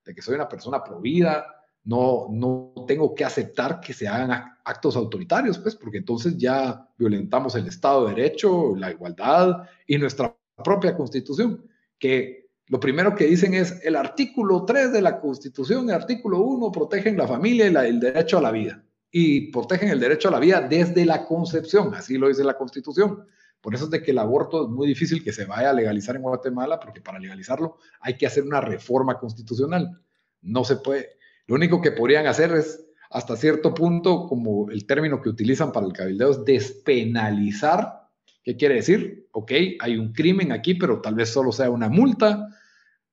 de 0.02 0.14
que 0.14 0.22
soy 0.22 0.34
una 0.34 0.48
persona 0.48 0.82
provida, 0.82 1.46
no, 1.84 2.28
no 2.30 2.72
tengo 2.86 3.14
que 3.14 3.26
aceptar 3.26 3.80
que 3.80 3.92
se 3.92 4.08
hagan 4.08 4.30
actos 4.64 4.96
autoritarios, 4.96 5.58
pues, 5.58 5.76
porque 5.76 5.98
entonces 5.98 6.38
ya 6.38 6.88
violentamos 6.96 7.54
el 7.54 7.66
Estado 7.66 8.06
de 8.06 8.14
Derecho, 8.14 8.74
la 8.76 8.90
igualdad 8.90 9.68
y 9.86 9.98
nuestra 9.98 10.34
propia 10.64 10.96
Constitución, 10.96 11.66
que 11.98 12.47
lo 12.68 12.80
primero 12.80 13.14
que 13.14 13.26
dicen 13.26 13.54
es 13.54 13.80
el 13.82 13.96
artículo 13.96 14.64
3 14.64 14.92
de 14.92 15.02
la 15.02 15.20
Constitución, 15.20 15.88
el 15.88 15.94
artículo 15.94 16.40
1 16.40 16.70
protegen 16.70 17.16
la 17.16 17.26
familia 17.26 17.66
y 17.66 17.88
el 17.88 18.00
derecho 18.00 18.38
a 18.38 18.42
la 18.42 18.50
vida. 18.50 18.84
Y 19.10 19.50
protegen 19.50 19.88
el 19.88 20.00
derecho 20.00 20.28
a 20.28 20.32
la 20.32 20.38
vida 20.38 20.60
desde 20.60 21.06
la 21.06 21.24
concepción, 21.24 21.94
así 21.94 22.18
lo 22.18 22.28
dice 22.28 22.44
la 22.44 22.58
Constitución. 22.58 23.24
Por 23.60 23.74
eso 23.74 23.84
es 23.84 23.90
de 23.90 24.02
que 24.02 24.10
el 24.10 24.18
aborto 24.18 24.64
es 24.64 24.68
muy 24.68 24.86
difícil 24.86 25.24
que 25.24 25.32
se 25.32 25.46
vaya 25.46 25.70
a 25.70 25.72
legalizar 25.72 26.14
en 26.14 26.22
Guatemala, 26.22 26.78
porque 26.78 27.00
para 27.00 27.18
legalizarlo 27.18 27.78
hay 28.00 28.16
que 28.16 28.26
hacer 28.26 28.44
una 28.44 28.60
reforma 28.60 29.18
constitucional. 29.18 30.00
No 30.42 30.62
se 30.64 30.76
puede, 30.76 31.08
lo 31.46 31.54
único 31.54 31.80
que 31.80 31.92
podrían 31.92 32.26
hacer 32.26 32.52
es, 32.52 32.84
hasta 33.10 33.36
cierto 33.36 33.72
punto, 33.72 34.26
como 34.26 34.70
el 34.70 34.86
término 34.86 35.22
que 35.22 35.30
utilizan 35.30 35.72
para 35.72 35.86
el 35.86 35.94
cabildeo 35.94 36.30
es 36.30 36.44
despenalizar. 36.44 38.07
¿Qué 38.48 38.56
quiere 38.56 38.76
decir? 38.76 39.28
Ok, 39.32 39.52
hay 39.78 39.98
un 39.98 40.14
crimen 40.14 40.52
aquí, 40.52 40.72
pero 40.72 41.02
tal 41.02 41.14
vez 41.14 41.28
solo 41.28 41.52
sea 41.52 41.68
una 41.68 41.90
multa, 41.90 42.48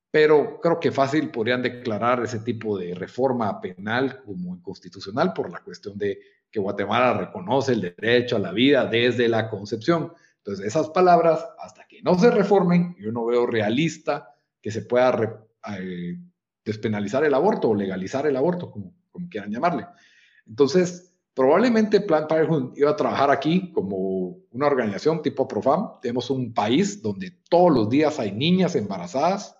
pero 0.10 0.62
creo 0.62 0.80
que 0.80 0.94
fácil 0.94 1.30
podrían 1.30 1.62
declarar 1.62 2.24
ese 2.24 2.40
tipo 2.40 2.78
de 2.78 2.96
reforma 2.96 3.60
penal 3.60 4.24
como 4.24 4.56
inconstitucional 4.56 5.34
por 5.34 5.52
la 5.52 5.60
cuestión 5.60 5.98
de 5.98 6.22
que 6.50 6.62
Guatemala 6.62 7.18
reconoce 7.18 7.74
el 7.74 7.82
derecho 7.82 8.38
a 8.38 8.40
la 8.40 8.54
vida 8.54 8.86
desde 8.86 9.28
la 9.28 9.50
concepción. 9.50 10.14
Entonces, 10.38 10.68
esas 10.68 10.90
palabras, 10.92 11.46
hasta 11.60 11.86
que 11.86 12.02
no 12.02 12.18
se 12.18 12.32
reformen, 12.32 12.96
yo 12.98 13.12
no 13.12 13.26
veo 13.26 13.46
realista 13.46 14.34
que 14.62 14.72
se 14.72 14.84
pueda 14.84 15.46
eh, 15.78 16.18
despenalizar 16.64 17.26
el 17.26 17.34
aborto 17.34 17.72
o 17.72 17.76
legalizar 17.76 18.26
el 18.26 18.38
aborto, 18.38 18.72
como, 18.72 18.96
como 19.12 19.28
quieran 19.28 19.52
llamarle. 19.52 19.86
Entonces, 20.48 21.14
probablemente 21.36 22.00
Planned 22.00 22.30
Parenthood 22.30 22.78
iba 22.78 22.92
a 22.92 22.96
trabajar 22.96 23.30
aquí 23.30 23.72
como 23.74 24.38
una 24.52 24.68
organización 24.68 25.22
tipo 25.22 25.48
Profam. 25.48 26.00
Tenemos 26.02 26.30
un 26.30 26.54
país 26.54 27.02
donde 27.02 27.32
todos 27.50 27.72
los 27.72 27.90
días 27.90 28.18
hay 28.20 28.32
niñas 28.32 28.76
embarazadas, 28.76 29.58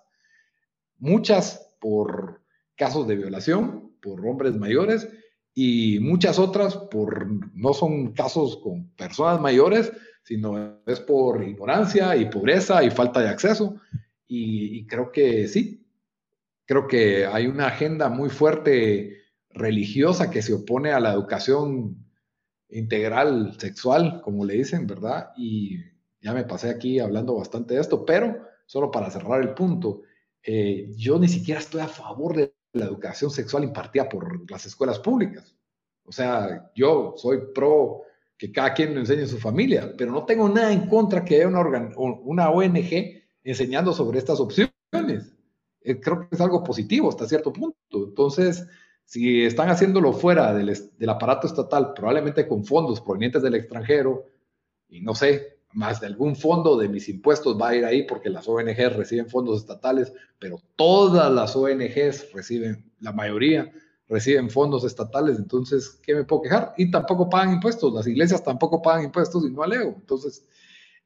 muchas 0.98 1.76
por 1.78 2.42
casos 2.76 3.06
de 3.06 3.16
violación, 3.16 3.92
por 4.00 4.26
hombres 4.26 4.56
mayores, 4.56 5.08
y 5.54 6.00
muchas 6.00 6.38
otras 6.38 6.76
por 6.76 7.26
no 7.54 7.72
son 7.72 8.12
casos 8.12 8.58
con 8.58 8.90
personas 8.90 9.40
mayores, 9.40 9.92
sino 10.22 10.80
es 10.86 11.00
por 11.00 11.42
ignorancia 11.42 12.16
y 12.16 12.26
pobreza 12.26 12.82
y 12.84 12.90
falta 12.90 13.20
de 13.20 13.28
acceso. 13.28 13.76
y, 14.28 14.86
creo 14.86 15.12
que 15.12 15.46
sí, 15.46 15.86
creo 16.64 16.88
que 16.88 17.26
hay 17.26 17.46
una 17.46 17.68
agenda 17.68 18.08
muy 18.08 18.28
fuerte 18.28 19.15
religiosa 19.56 20.30
que 20.30 20.42
se 20.42 20.52
opone 20.52 20.92
a 20.92 21.00
la 21.00 21.12
educación 21.12 22.06
integral 22.68 23.56
sexual, 23.58 24.20
como 24.22 24.44
le 24.44 24.54
dicen, 24.54 24.86
¿verdad? 24.86 25.30
Y 25.36 25.78
ya 26.20 26.32
me 26.32 26.44
pasé 26.44 26.70
aquí 26.70 26.98
hablando 26.98 27.34
bastante 27.34 27.74
de 27.74 27.80
esto, 27.80 28.04
pero 28.04 28.46
solo 28.66 28.90
para 28.90 29.10
cerrar 29.10 29.40
el 29.40 29.54
punto, 29.54 30.02
eh, 30.42 30.92
yo 30.96 31.18
ni 31.18 31.28
siquiera 31.28 31.60
estoy 31.60 31.80
a 31.80 31.88
favor 31.88 32.36
de 32.36 32.54
la 32.72 32.84
educación 32.84 33.30
sexual 33.30 33.64
impartida 33.64 34.08
por 34.08 34.50
las 34.50 34.66
escuelas 34.66 34.98
públicas. 34.98 35.56
O 36.04 36.12
sea, 36.12 36.70
yo 36.74 37.14
soy 37.16 37.38
pro 37.54 38.02
que 38.38 38.52
cada 38.52 38.74
quien 38.74 38.94
lo 38.94 39.00
enseñe 39.00 39.22
a 39.22 39.26
su 39.26 39.38
familia, 39.38 39.94
pero 39.96 40.12
no 40.12 40.24
tengo 40.24 40.48
nada 40.48 40.72
en 40.72 40.86
contra 40.88 41.24
que 41.24 41.36
haya 41.36 41.48
una, 41.48 41.90
una 41.96 42.50
ONG 42.50 43.22
enseñando 43.42 43.92
sobre 43.92 44.18
estas 44.18 44.38
opciones. 44.40 44.70
Eh, 45.80 46.00
creo 46.00 46.28
que 46.28 46.34
es 46.34 46.40
algo 46.40 46.62
positivo 46.62 47.08
hasta 47.08 47.26
cierto 47.26 47.52
punto. 47.52 47.76
Entonces, 47.92 48.66
si 49.06 49.44
están 49.44 49.70
haciéndolo 49.70 50.12
fuera 50.12 50.52
del, 50.52 50.76
del 50.98 51.08
aparato 51.08 51.46
estatal, 51.46 51.94
probablemente 51.94 52.46
con 52.46 52.64
fondos 52.64 53.00
provenientes 53.00 53.40
del 53.40 53.54
extranjero, 53.54 54.26
y 54.88 55.00
no 55.00 55.14
sé, 55.14 55.60
más 55.72 56.00
de 56.00 56.08
algún 56.08 56.34
fondo 56.36 56.76
de 56.76 56.88
mis 56.88 57.08
impuestos 57.08 57.60
va 57.60 57.68
a 57.68 57.76
ir 57.76 57.84
ahí 57.84 58.02
porque 58.02 58.30
las 58.30 58.48
ONGs 58.48 58.96
reciben 58.96 59.28
fondos 59.28 59.60
estatales, 59.60 60.12
pero 60.38 60.60
todas 60.74 61.32
las 61.32 61.54
ONGs 61.54 62.32
reciben, 62.32 62.92
la 63.00 63.12
mayoría 63.12 63.72
reciben 64.08 64.50
fondos 64.50 64.84
estatales, 64.84 65.38
entonces, 65.38 66.00
¿qué 66.02 66.14
me 66.14 66.24
puedo 66.24 66.42
quejar? 66.42 66.74
Y 66.76 66.90
tampoco 66.90 67.28
pagan 67.28 67.54
impuestos, 67.54 67.92
las 67.92 68.06
iglesias 68.06 68.42
tampoco 68.42 68.82
pagan 68.82 69.04
impuestos 69.04 69.44
y 69.46 69.50
no 69.50 69.62
alego. 69.62 69.94
Entonces, 69.98 70.44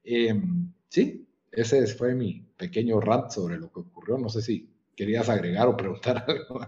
em, 0.04 0.72
sí, 0.88 1.26
ese 1.52 1.86
fue 1.86 2.14
mi 2.14 2.46
pequeño 2.56 3.00
rant 3.00 3.30
sobre 3.30 3.58
lo 3.58 3.70
que 3.72 3.80
ocurrió. 3.80 4.18
No 4.18 4.28
sé 4.28 4.42
si 4.42 4.70
querías 4.94 5.28
agregar 5.28 5.68
o 5.68 5.76
preguntar 5.76 6.24
algo. 6.28 6.66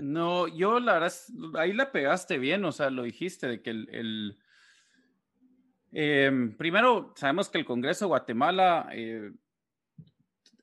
No, 0.00 0.48
yo 0.48 0.80
la 0.80 0.94
verdad, 0.94 1.12
ahí 1.58 1.72
la 1.72 1.92
pegaste 1.92 2.38
bien, 2.38 2.64
o 2.64 2.72
sea, 2.72 2.90
lo 2.90 3.02
dijiste 3.02 3.46
de 3.46 3.62
que 3.62 3.70
el 3.70 4.38
Em, 5.92 6.56
primero, 6.56 7.12
sabemos 7.16 7.48
que 7.48 7.58
el 7.58 7.64
Congreso 7.64 8.04
de 8.04 8.10
Guatemala, 8.10 8.88
eh, 8.92 9.32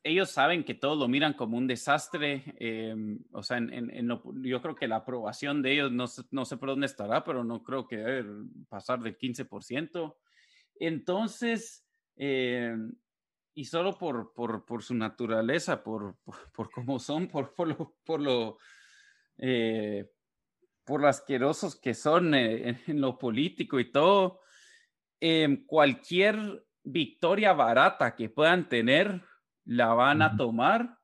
ellos 0.03 0.31
saben 0.31 0.63
que 0.63 0.73
todos 0.73 0.97
lo 0.97 1.07
miran 1.07 1.33
como 1.33 1.57
un 1.57 1.67
desastre. 1.67 2.55
Em, 2.59 3.19
o 3.31 3.43
sea, 3.43 3.59
yo 3.59 4.61
creo 4.61 4.75
que 4.75 4.87
la 4.87 4.97
aprobación 4.97 5.61
de 5.61 5.73
ellos, 5.73 5.91
no, 5.91 6.05
no, 6.31 6.45
sé 6.45 6.57
por 6.57 6.69
dónde 6.69 6.85
estará, 6.85 7.23
pero 7.23 7.43
no 7.43 7.61
creo 7.61 7.87
que 7.87 8.23
pasar 8.69 9.01
del 9.01 9.17
15%. 9.17 10.15
Entonces, 10.79 11.85
em, 12.15 12.93
y 13.53 13.65
solo 13.65 13.97
por, 13.97 14.33
por, 14.33 14.65
por, 14.65 14.83
su 14.83 14.93
naturaleza, 14.93 15.83
por, 15.83 16.15
por, 16.53 16.69
cómo 16.71 16.99
son, 16.99 17.27
por, 17.27 17.53
por 17.53 17.67
lo, 17.67 17.97
por 18.05 18.21
lo, 18.21 18.59
eh, 19.37 20.09
por 20.83 21.01
lo 21.01 21.07
asquerosos 21.07 21.75
que 21.79 21.93
son 21.93 22.33
eh, 22.35 22.81
en 22.87 23.01
lo 23.01 23.17
político 23.17 23.79
y 23.79 23.91
todo, 23.91 24.41
Em, 25.19 25.65
cualquier 25.65 26.63
victoria 26.83 27.53
barata 27.53 28.15
que 28.15 28.29
puedan 28.29 28.69
tener, 28.69 29.23
la 29.65 29.93
van 29.93 30.21
a 30.21 30.37
tomar. 30.37 30.97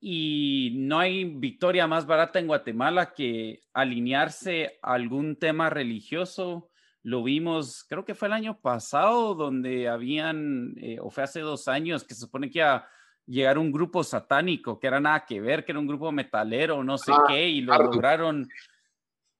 Y 0.00 0.74
no 0.76 0.98
hay 0.98 1.24
victoria 1.24 1.86
más 1.86 2.06
barata 2.06 2.38
en 2.38 2.46
Guatemala 2.46 3.12
que 3.12 3.60
alinearse 3.74 4.78
a 4.82 4.94
algún 4.94 5.36
tema 5.36 5.68
religioso. 5.68 6.70
Lo 7.02 7.22
vimos, 7.22 7.84
creo 7.88 8.04
que 8.04 8.14
fue 8.14 8.28
el 8.28 8.34
año 8.34 8.60
pasado, 8.60 9.34
donde 9.34 9.88
habían, 9.88 10.74
eh, 10.78 10.98
o 11.00 11.10
fue 11.10 11.24
hace 11.24 11.40
dos 11.40 11.68
años, 11.68 12.04
que 12.04 12.14
se 12.14 12.22
supone 12.22 12.50
que 12.50 12.60
iba 12.60 12.76
a 12.76 12.88
llegar 13.28 13.58
un 13.58 13.70
grupo 13.70 14.02
satánico, 14.02 14.80
que 14.80 14.86
era 14.86 14.98
nada 14.98 15.24
que 15.24 15.40
ver, 15.40 15.64
que 15.64 15.72
era 15.72 15.78
un 15.78 15.86
grupo 15.86 16.10
metalero, 16.10 16.82
no 16.82 16.98
sé 16.98 17.12
ah, 17.12 17.24
qué, 17.28 17.48
y 17.48 17.60
lo 17.60 17.76
lograron, 17.76 18.48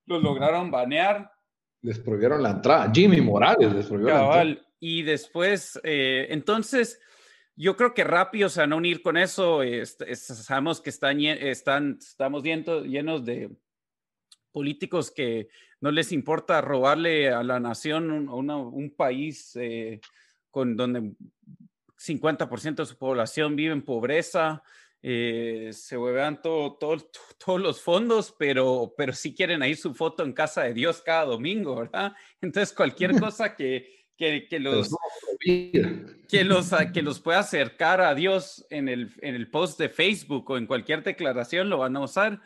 lo 0.06 0.20
lograron 0.20 0.70
banear 0.70 1.32
les 1.82 1.98
prohibieron 1.98 2.42
la 2.42 2.50
entrada. 2.50 2.90
Jimmy 2.92 3.20
Morales 3.20 3.72
les 3.72 3.86
prohibieron 3.86 4.20
la 4.20 4.42
entrada. 4.42 4.66
Y 4.80 5.02
después, 5.02 5.78
eh, 5.82 6.26
entonces, 6.30 7.00
yo 7.56 7.76
creo 7.76 7.94
que 7.94 8.04
rápido 8.04 8.48
se 8.48 8.60
van 8.60 8.72
a 8.72 8.76
unir 8.76 9.02
con 9.02 9.16
eso. 9.16 9.60
sabemos 10.14 10.80
que 10.80 10.90
están, 10.90 11.20
están, 11.20 11.98
estamos 12.00 12.42
llenos 12.42 13.24
de 13.24 13.50
políticos 14.52 15.10
que 15.10 15.48
no 15.80 15.90
les 15.90 16.12
importa 16.12 16.60
robarle 16.60 17.30
a 17.30 17.42
la 17.42 17.60
nación 17.60 18.10
un, 18.10 18.50
un 18.50 18.94
país 18.96 19.54
eh, 19.56 20.00
con 20.50 20.76
donde 20.76 21.12
50% 21.98 22.76
de 22.76 22.86
su 22.86 22.96
población 22.96 23.56
vive 23.56 23.72
en 23.72 23.82
pobreza, 23.82 24.62
eh, 25.02 25.70
se 25.72 25.96
huevean 25.96 26.42
todo, 26.42 26.78
todos 27.44 27.60
los 27.60 27.80
fondos, 27.80 28.34
pero, 28.38 28.94
pero 28.96 29.12
sí 29.12 29.34
quieren 29.34 29.62
ahí 29.62 29.74
su 29.74 29.94
foto 29.94 30.24
en 30.24 30.32
casa 30.32 30.62
de 30.62 30.74
Dios 30.74 31.02
cada 31.02 31.24
domingo, 31.24 31.76
¿verdad? 31.76 32.12
Entonces 32.40 32.74
cualquier 32.74 33.12
cosa 33.20 33.54
que, 33.54 34.06
que, 34.16 34.46
que 34.48 34.58
los, 34.58 34.94
que, 35.40 36.44
los, 36.44 36.70
que 36.92 37.02
los 37.02 37.20
pueda 37.20 37.40
acercar 37.40 38.00
a 38.00 38.14
Dios 38.14 38.66
en 38.70 38.88
el, 38.88 39.12
en 39.20 39.34
el 39.34 39.50
post 39.50 39.78
de 39.78 39.88
Facebook 39.88 40.50
o 40.50 40.56
en 40.56 40.66
cualquier 40.66 41.02
declaración 41.02 41.68
lo 41.68 41.78
van 41.78 41.96
a 41.96 42.00
usar. 42.00 42.40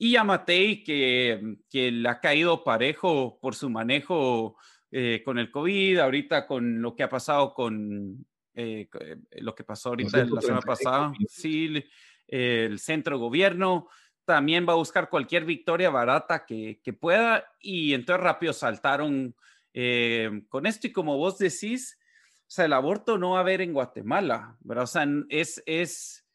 Y 0.00 0.14
a 0.14 0.22
Matei, 0.22 0.84
que, 0.84 1.56
que 1.68 1.90
le 1.90 2.08
ha 2.08 2.20
caído 2.20 2.62
parejo 2.62 3.38
por 3.40 3.56
su 3.56 3.68
manejo 3.68 4.56
eh, 4.92 5.22
con 5.24 5.38
el 5.38 5.50
COVID, 5.50 5.98
ahorita 5.98 6.46
con 6.46 6.80
lo 6.80 6.94
que 6.94 7.02
ha 7.02 7.08
pasado 7.08 7.52
con 7.52 8.24
eh, 8.60 8.88
eh, 8.98 9.16
lo 9.40 9.54
que 9.54 9.62
pasó 9.62 9.90
ahorita 9.90 10.24
la 10.24 10.40
semana 10.40 10.62
pasada, 10.62 11.12
sí, 11.28 11.80
el 12.26 12.80
centro 12.80 13.16
gobierno 13.16 13.88
también 14.24 14.66
va 14.68 14.72
a 14.72 14.76
buscar 14.76 15.08
cualquier 15.08 15.44
victoria 15.44 15.90
barata 15.90 16.44
que, 16.44 16.80
que 16.82 16.92
pueda 16.92 17.44
y 17.60 17.94
entonces 17.94 18.24
rápido 18.24 18.52
saltaron 18.52 19.36
eh, 19.72 20.42
con 20.48 20.66
esto 20.66 20.88
y 20.88 20.92
como 20.92 21.16
vos 21.16 21.38
decís, 21.38 22.00
o 22.00 22.50
sea, 22.50 22.64
el 22.64 22.72
aborto 22.72 23.16
no 23.16 23.30
va 23.30 23.38
a 23.38 23.42
haber 23.42 23.60
en 23.60 23.72
Guatemala, 23.72 24.56
¿verdad? 24.58 24.84
O 24.84 24.88
sea, 24.88 25.06
es, 25.28 25.62
es 25.64 26.26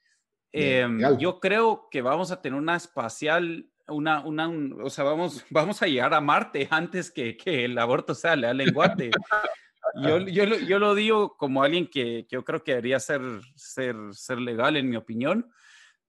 em, 0.53 1.01
yo 1.19 1.41
creo 1.41 1.89
que 1.91 2.01
vamos 2.01 2.31
a 2.31 2.41
tener 2.41 2.57
una 2.57 2.77
espacial, 2.77 3.69
una, 3.89 4.21
una, 4.21 4.49
o 4.81 4.89
sea, 4.89 5.03
vamos, 5.03 5.43
vamos 5.49 5.81
a 5.81 5.87
llegar 5.87 6.13
a 6.13 6.21
Marte 6.21 6.69
antes 6.71 7.11
que, 7.11 7.35
que 7.35 7.65
el 7.65 7.77
aborto 7.77 8.15
sea 8.15 8.37
leal 8.37 8.61
en 8.61 8.73
Guate. 8.73 9.11
Yo, 9.95 10.19
yo, 10.27 10.43
yo, 10.45 10.79
lo 10.79 10.95
digo 10.95 11.37
como 11.37 11.63
alguien 11.63 11.87
que, 11.87 12.25
que, 12.27 12.35
yo 12.35 12.43
creo 12.43 12.63
que 12.63 12.71
debería 12.71 12.99
ser, 12.99 13.21
ser, 13.55 13.95
ser 14.11 14.39
legal, 14.39 14.77
en 14.77 14.89
mi 14.89 14.95
opinión, 14.95 15.51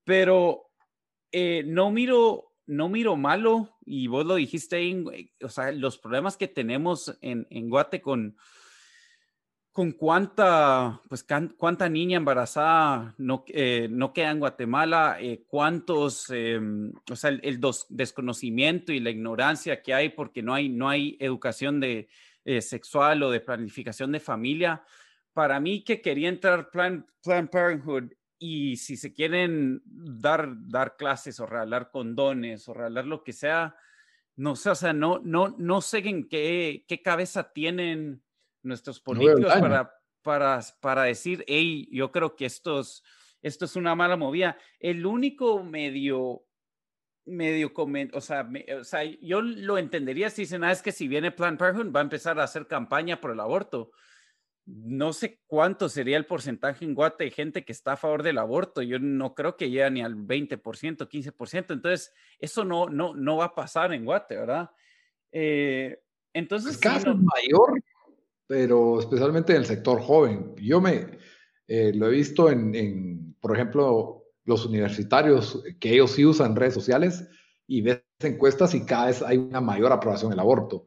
pero 0.04 0.70
eh, 1.32 1.62
no 1.66 1.90
miro 1.90 2.54
no 2.66 2.88
miro 2.88 3.16
malo, 3.16 3.76
y 3.84 4.06
vos 4.06 4.24
lo 4.24 4.36
dijiste 4.36 4.76
ahí, 4.76 5.04
o 5.42 5.48
sea, 5.48 5.70
los 5.72 5.98
problemas 5.98 6.36
que 6.36 6.48
tenemos 6.48 7.16
en, 7.20 7.46
en 7.50 7.68
Guate 7.68 8.00
con, 8.00 8.36
con 9.70 9.92
cuánta, 9.92 11.00
pues, 11.08 11.26
cuánta 11.56 11.88
niña 11.88 12.16
embarazada 12.16 13.14
no, 13.18 13.44
eh, 13.48 13.88
no 13.90 14.12
queda 14.12 14.30
en 14.30 14.38
Guatemala, 14.38 15.18
eh, 15.20 15.44
cuántos, 15.46 16.30
em, 16.30 16.92
o 17.10 17.16
sea, 17.16 17.30
el, 17.30 17.40
el 17.42 17.60
desconocimiento 17.90 18.92
y 18.92 19.00
la 19.00 19.10
ignorancia 19.10 19.82
que 19.82 19.92
hay 19.92 20.10
porque 20.10 20.42
no 20.42 20.54
hay, 20.54 20.68
no 20.68 20.88
hay 20.88 21.16
educación 21.20 21.80
de, 21.80 22.08
eh, 22.44 22.60
sexual 22.60 23.22
o 23.22 23.30
de 23.30 23.40
planificación 23.40 24.12
de 24.12 24.20
familia. 24.20 24.82
Para 25.32 25.60
mí 25.60 25.82
que 25.82 26.00
quería 26.00 26.28
entrar 26.28 26.70
Planned 26.70 27.04
Plan 27.22 27.48
Parenthood 27.48 28.12
y 28.38 28.76
si 28.76 28.96
se 28.96 29.12
quieren 29.12 29.82
dar, 29.84 30.48
dar 30.68 30.96
clases 30.96 31.40
o 31.40 31.46
regalar 31.46 31.90
condones 31.90 32.68
o 32.68 32.74
regalar 32.74 33.06
lo 33.06 33.24
que 33.24 33.32
sea, 33.32 33.76
no 34.36 34.56
sé, 34.56 34.70
o 34.70 34.74
sea, 34.74 34.92
no, 34.92 35.20
no, 35.24 35.54
no 35.58 35.80
sé 35.80 35.98
en 35.98 36.28
qué, 36.28 36.84
qué 36.88 37.02
cabeza 37.02 37.52
tienen 37.52 38.22
nuestros 38.62 39.00
políticos 39.00 39.52
para, 39.60 39.92
para, 40.22 40.60
para 40.80 41.02
decir, 41.04 41.44
hey, 41.46 41.88
yo 41.92 42.10
creo 42.10 42.34
que 42.36 42.46
esto 42.46 42.82
esto 43.44 43.66
es 43.66 43.76
una 43.76 43.94
mala 43.94 44.16
movida. 44.16 44.56
El 44.80 45.04
único 45.04 45.62
medio 45.62 46.46
medio 47.26 47.72
o 47.74 48.20
sea, 48.20 48.48
o 48.78 48.84
sea, 48.84 49.04
yo 49.04 49.40
lo 49.40 49.78
entendería 49.78 50.30
si 50.30 50.42
dicen, 50.42 50.64
ah, 50.64 50.72
es 50.72 50.82
que 50.82 50.92
si 50.92 51.08
viene 51.08 51.30
Planned 51.30 51.58
Parenthood 51.58 51.94
va 51.94 52.00
a 52.00 52.04
empezar 52.04 52.38
a 52.38 52.44
hacer 52.44 52.66
campaña 52.66 53.20
por 53.20 53.30
el 53.30 53.40
aborto. 53.40 53.90
No 54.66 55.12
sé 55.12 55.40
cuánto 55.46 55.90
sería 55.90 56.16
el 56.16 56.24
porcentaje 56.24 56.84
en 56.84 56.94
Guate 56.94 57.24
de 57.24 57.30
gente 57.30 57.64
que 57.64 57.72
está 57.72 57.92
a 57.92 57.96
favor 57.98 58.22
del 58.22 58.38
aborto. 58.38 58.80
Yo 58.80 58.98
no 58.98 59.34
creo 59.34 59.56
que 59.56 59.68
llegue 59.68 59.90
ni 59.90 60.02
al 60.02 60.16
20%, 60.16 60.62
15%. 60.62 61.74
Entonces, 61.74 62.12
eso 62.38 62.64
no, 62.64 62.88
no, 62.88 63.14
no 63.14 63.38
va 63.38 63.46
a 63.46 63.54
pasar 63.54 63.92
en 63.92 64.06
Guate, 64.06 64.36
¿verdad? 64.36 64.70
Eh, 65.32 65.98
entonces... 66.32 66.78
caso 66.78 67.14
mayor, 67.14 67.82
pero 68.46 69.00
especialmente 69.00 69.52
en 69.52 69.58
el 69.58 69.66
sector 69.66 70.00
joven. 70.00 70.54
Yo 70.56 70.80
me 70.80 71.18
eh, 71.68 71.92
lo 71.94 72.06
he 72.06 72.10
visto 72.10 72.50
en, 72.50 72.74
en, 72.74 73.34
por 73.40 73.54
ejemplo, 73.54 74.23
los 74.44 74.66
universitarios, 74.66 75.62
que 75.80 75.94
ellos 75.94 76.12
sí 76.12 76.24
usan 76.24 76.56
redes 76.56 76.74
sociales 76.74 77.28
y 77.66 77.80
ves 77.82 78.02
encuestas 78.20 78.74
y 78.74 78.84
cada 78.84 79.06
vez 79.06 79.22
hay 79.22 79.38
una 79.38 79.60
mayor 79.60 79.92
aprobación 79.92 80.30
del 80.30 80.40
aborto. 80.40 80.86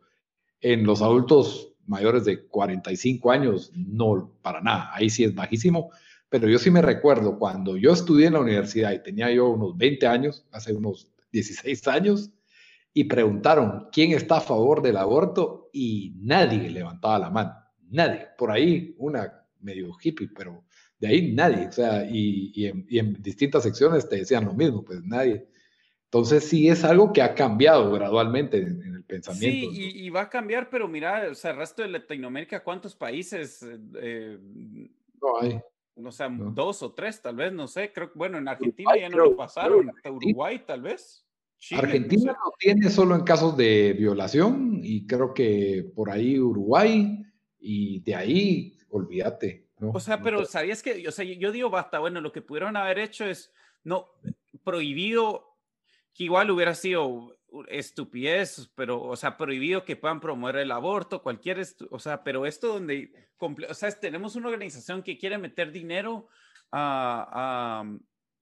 En 0.59 0.85
los 0.85 1.01
adultos 1.01 1.73
mayores 1.85 2.25
de 2.25 2.47
45 2.47 3.31
años, 3.31 3.71
no, 3.75 4.31
para 4.41 4.61
nada, 4.61 4.91
ahí 4.93 5.09
sí 5.09 5.23
es 5.23 5.33
bajísimo, 5.33 5.91
pero 6.29 6.49
yo 6.49 6.59
sí 6.59 6.69
me 6.69 6.81
recuerdo 6.81 7.39
cuando 7.39 7.77
yo 7.77 7.93
estudié 7.93 8.27
en 8.27 8.33
la 8.33 8.41
universidad 8.41 8.91
y 8.91 9.01
tenía 9.01 9.31
yo 9.31 9.49
unos 9.49 9.77
20 9.77 10.07
años, 10.07 10.45
hace 10.51 10.73
unos 10.73 11.09
16 11.31 11.87
años, 11.87 12.31
y 12.93 13.05
preguntaron 13.05 13.87
quién 13.91 14.11
está 14.11 14.37
a 14.37 14.41
favor 14.41 14.81
del 14.81 14.97
aborto 14.97 15.69
y 15.71 16.15
nadie 16.17 16.69
levantaba 16.69 17.19
la 17.19 17.29
mano, 17.29 17.53
nadie. 17.89 18.27
Por 18.37 18.51
ahí 18.51 18.95
una 18.97 19.45
medio 19.59 19.95
hippie, 20.01 20.29
pero 20.35 20.63
de 20.99 21.07
ahí 21.07 21.33
nadie, 21.33 21.67
o 21.67 21.71
sea, 21.71 22.07
y, 22.09 22.65
en, 22.65 23.21
distintas 23.21 23.63
secciones 23.63 24.09
te 24.09 24.17
decían 24.17 24.45
lo 24.45 24.53
mismo, 24.53 24.83
pues 24.83 25.03
nadie. 25.03 25.47
Entonces 26.05 26.45
sí 26.45 26.69
es 26.69 26.83
algo 26.83 27.11
que 27.11 27.21
ha 27.21 27.35
cambiado 27.35 27.91
gradualmente 27.91 28.57
en, 28.57 28.81
el 28.95 29.03
pensamiento. 29.03 29.71
Sí, 29.71 29.91
y, 29.95 30.09
va 30.09 30.21
a 30.21 30.29
cambiar, 30.29 30.69
pero 30.69 30.87
mira, 30.87 31.27
o 31.31 31.35
sea, 31.35 31.51
el 31.51 31.57
resto 31.57 31.81
de 31.81 31.89
Latinoamérica, 31.89 32.63
¿cuántos 32.63 32.95
países? 32.95 33.65
Eh, 34.01 34.37
no 35.21 35.39
hay. 35.41 35.59
O 36.03 36.11
sea, 36.11 36.29
dos 36.29 36.83
o 36.83 36.93
tres, 36.93 37.21
tal 37.21 37.35
vez, 37.35 37.51
no 37.51 37.67
sé. 37.67 37.91
Creo 37.91 38.11
que, 38.11 38.17
bueno, 38.17 38.37
en 38.37 38.47
Argentina 38.47 38.91
ya 38.97 39.09
no 39.09 39.17
lo 39.17 39.35
pasaron. 39.35 39.91
Uruguay, 40.05 40.63
tal 40.65 40.81
vez. 40.81 41.25
Argentina 41.71 42.33
no, 42.33 42.51
tiene 42.59 42.89
solo 42.89 43.15
en 43.15 43.23
casos 43.23 43.57
de 43.57 43.93
violación 43.93 44.79
y 44.83 45.07
creo 45.07 45.33
que 45.33 45.89
por 45.95 46.11
ahí 46.11 46.39
Uruguay 46.39 47.23
y 47.59 47.99
de 48.01 48.15
ahí, 48.15 48.77
olvídate. 48.89 49.66
O 49.79 49.99
sea, 49.99 50.21
pero 50.21 50.45
¿sabías 50.45 50.81
que, 50.81 51.07
o 51.07 51.11
sea, 51.11 51.23
yo 51.25 51.51
digo, 51.51 51.69
basta, 51.69 51.99
bueno, 51.99 52.21
lo 52.21 52.31
que 52.31 52.41
pudieron 52.41 52.75
haber 52.75 52.99
hecho 52.99 53.25
es, 53.25 53.53
no, 53.83 54.09
prohibido, 54.63 55.55
que 56.13 56.23
igual 56.23 56.49
hubiera 56.49 56.73
sido 56.73 57.37
estupidez, 57.67 58.71
pero, 58.75 59.01
o 59.01 59.15
sea, 59.15 59.37
prohibido 59.37 59.85
que 59.85 59.95
puedan 59.95 60.19
promover 60.19 60.57
el 60.57 60.71
aborto, 60.71 61.21
cualquier, 61.21 61.65
o 61.91 61.99
sea, 61.99 62.23
pero 62.23 62.45
esto 62.45 62.73
donde, 62.73 63.11
o 63.39 63.73
sea, 63.73 63.91
tenemos 63.91 64.35
una 64.35 64.49
organización 64.49 65.03
que 65.03 65.17
quiere 65.17 65.37
meter 65.37 65.71
dinero 65.71 66.27
a, 66.71 67.83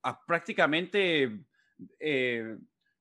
a, 0.02 0.26
prácticamente 0.26 1.40
eh, 2.00 2.58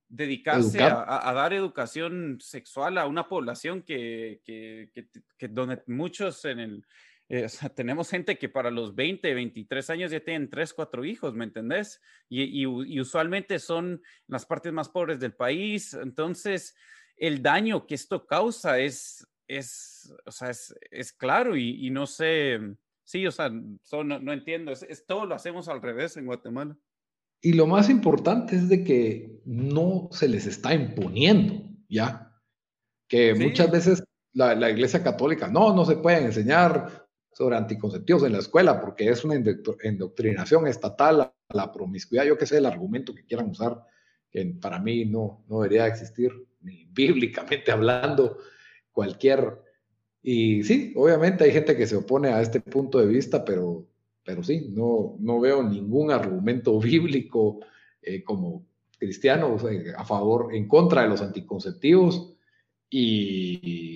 dedicarse 0.08 0.82
a, 0.82 1.32
dar 1.32 1.52
educación 1.52 2.38
sexual 2.40 2.98
a 2.98 3.06
una 3.06 3.28
población 3.28 3.82
que, 3.82 4.40
que, 4.44 4.90
que 5.38 5.48
donde 5.48 5.82
muchos 5.86 6.44
en 6.44 6.60
el, 6.60 6.86
eh, 7.28 7.46
tenemos 7.74 8.10
gente 8.10 8.36
que 8.38 8.50
para 8.50 8.70
los 8.70 8.94
20, 8.94 9.32
23 9.32 9.90
años 9.90 10.10
ya 10.10 10.20
tienen 10.20 10.50
3, 10.50 10.74
4 10.74 11.04
hijos, 11.04 11.34
¿me 11.34 11.44
entendés? 11.44 12.00
Y, 12.28 12.66
usualmente 12.66 13.58
son 13.58 14.02
las 14.26 14.44
partes 14.44 14.72
más 14.72 14.88
pobres 14.90 15.20
del 15.20 15.34
país. 15.34 15.94
Entonces, 15.94 16.76
el 17.16 17.42
daño 17.42 17.86
que 17.86 17.94
esto 17.94 18.26
causa 18.26 18.78
es, 18.78 19.26
es, 19.48 20.14
o 20.26 20.30
sea, 20.30 20.50
es, 20.50 21.12
claro 21.12 21.56
y, 21.56 21.88
no 21.90 22.06
sé, 22.06 22.60
sí, 23.04 23.26
o 23.26 23.32
sea, 23.32 23.48
no, 23.48 24.32
entiendo, 24.32 24.72
es, 24.72 25.06
todo 25.06 25.24
lo 25.24 25.34
hacemos 25.34 25.68
al 25.68 25.80
revés 25.80 26.16
en 26.18 26.26
Guatemala. 26.26 26.76
Y 27.40 27.54
lo 27.54 27.66
más 27.66 27.88
importante 27.88 28.56
es 28.56 28.68
de 28.68 28.84
que 28.84 29.40
no 29.44 30.08
se 30.12 30.28
les 30.28 30.46
está 30.46 30.74
imponiendo, 30.74 31.62
¿ya? 31.88 32.32
Que 33.08 33.34
muchas 33.34 33.70
veces 33.70 34.04
la, 34.32 34.54
la, 34.54 34.70
Iglesia 34.70 35.02
Católica, 35.02 35.48
no, 35.48 35.74
no 35.74 35.84
se 35.84 35.96
pueden 35.96 36.24
enseñar 36.24 37.03
sobre 37.34 37.56
anticonceptivos 37.56 38.22
en 38.24 38.32
la 38.32 38.38
escuela, 38.38 38.80
porque 38.80 39.08
es 39.08 39.24
una 39.24 39.34
indoctrinación 39.34 40.66
estatal 40.66 41.20
a 41.20 41.34
la 41.50 41.72
promiscuidad, 41.72 42.24
yo 42.24 42.38
qué 42.38 42.46
sé, 42.46 42.58
el 42.58 42.66
argumento 42.66 43.14
que 43.14 43.24
quieran 43.24 43.50
usar, 43.50 43.82
que 44.30 44.44
para 44.60 44.78
mí 44.78 45.04
no, 45.04 45.44
no 45.48 45.60
debería 45.60 45.86
existir, 45.86 46.32
ni 46.62 46.86
bíblicamente 46.92 47.70
hablando, 47.70 48.38
cualquier... 48.92 49.62
Y 50.26 50.64
sí, 50.64 50.94
obviamente 50.96 51.44
hay 51.44 51.52
gente 51.52 51.76
que 51.76 51.86
se 51.86 51.96
opone 51.96 52.28
a 52.28 52.40
este 52.40 52.60
punto 52.60 52.98
de 52.98 53.06
vista, 53.06 53.44
pero, 53.44 53.86
pero 54.24 54.42
sí, 54.42 54.68
no, 54.70 55.16
no 55.20 55.38
veo 55.38 55.62
ningún 55.62 56.10
argumento 56.10 56.78
bíblico 56.80 57.60
eh, 58.00 58.22
como 58.24 58.66
cristiano 58.98 59.58
a 59.96 60.04
favor, 60.04 60.54
en 60.54 60.66
contra 60.66 61.02
de 61.02 61.08
los 61.08 61.20
anticonceptivos. 61.20 62.34
Y 62.88 63.93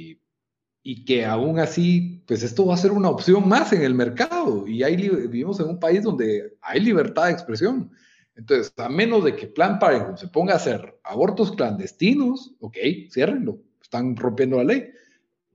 y 0.91 1.05
que 1.05 1.27
aún 1.27 1.59
así, 1.59 2.25
pues 2.27 2.43
esto 2.43 2.65
va 2.65 2.73
a 2.73 2.79
ser 2.79 2.93
una 2.93 3.11
opción 3.11 3.47
más 3.47 3.75
en 3.75 3.83
el 3.83 3.93
mercado 3.93 4.67
y 4.67 4.83
ahí 4.83 4.97
vivimos 4.97 5.61
en 5.61 5.69
un 5.69 5.79
país 5.79 6.03
donde 6.03 6.57
hay 6.63 6.81
libertad 6.81 7.27
de 7.27 7.33
expresión. 7.33 7.91
Entonces, 8.35 8.73
a 8.79 8.89
menos 8.89 9.23
de 9.23 9.37
que 9.37 9.49
Plan 9.49 9.79
Parenthood 9.79 10.17
se 10.17 10.29
ponga 10.29 10.55
a 10.55 10.57
hacer 10.57 10.99
abortos 11.05 11.53
clandestinos, 11.53 12.55
ok, 12.61 12.79
ciérrenlo, 13.11 13.59
están 13.83 14.17
rompiendo 14.17 14.57
la 14.57 14.65
ley. 14.65 14.89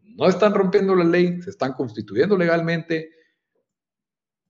No 0.04 0.28
están 0.28 0.54
rompiendo 0.54 0.94
la 0.94 1.04
ley, 1.04 1.42
se 1.42 1.50
están 1.50 1.74
constituyendo 1.74 2.38
legalmente. 2.38 3.10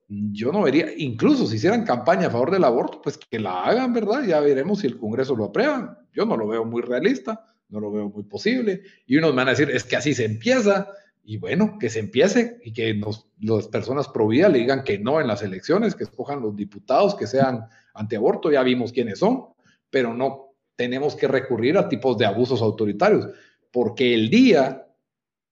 Yo 0.09 0.51
no 0.51 0.63
vería, 0.63 0.87
incluso 0.97 1.47
si 1.47 1.55
hicieran 1.55 1.85
campaña 1.85 2.27
a 2.27 2.31
favor 2.31 2.51
del 2.51 2.65
aborto, 2.65 3.01
pues 3.01 3.17
que 3.17 3.39
la 3.39 3.63
hagan, 3.63 3.93
¿verdad? 3.93 4.25
Ya 4.25 4.41
veremos 4.41 4.79
si 4.79 4.87
el 4.87 4.97
Congreso 4.97 5.33
lo 5.33 5.45
aprueba. 5.45 6.05
Yo 6.11 6.25
no 6.25 6.35
lo 6.35 6.49
veo 6.49 6.65
muy 6.65 6.81
realista 6.81 7.52
no 7.69 7.79
lo 7.79 7.91
veo 7.91 8.09
muy 8.09 8.23
posible. 8.23 8.83
Y 9.05 9.17
unos 9.17 9.35
van 9.35 9.47
a 9.47 9.51
decir, 9.51 9.69
es 9.69 9.83
que 9.83 9.95
así 9.95 10.13
se 10.13 10.25
empieza. 10.25 10.87
Y 11.23 11.37
bueno, 11.37 11.77
que 11.79 11.89
se 11.89 11.99
empiece 11.99 12.59
y 12.63 12.73
que 12.73 12.93
nos, 12.93 13.27
las 13.39 13.67
personas 13.69 14.09
pro 14.09 14.27
vida 14.27 14.49
le 14.49 14.59
digan 14.59 14.83
que 14.83 14.99
no 14.99 15.21
en 15.21 15.27
las 15.27 15.41
elecciones, 15.41 15.95
que 15.95 16.03
escojan 16.03 16.41
los 16.41 16.55
diputados 16.55 17.15
que 17.15 17.27
sean 17.27 17.65
antiaborto, 17.93 18.51
ya 18.51 18.61
vimos 18.63 18.91
quiénes 18.91 19.19
son, 19.19 19.45
pero 19.89 20.13
no 20.13 20.53
tenemos 20.75 21.15
que 21.15 21.27
recurrir 21.27 21.77
a 21.77 21.87
tipos 21.87 22.17
de 22.17 22.25
abusos 22.25 22.61
autoritarios, 22.61 23.27
porque 23.71 24.13
el 24.13 24.29
día 24.29 24.87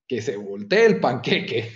que 0.06 0.20
se 0.20 0.36
voltee 0.36 0.86
el 0.86 1.00
panqueque, 1.00 1.70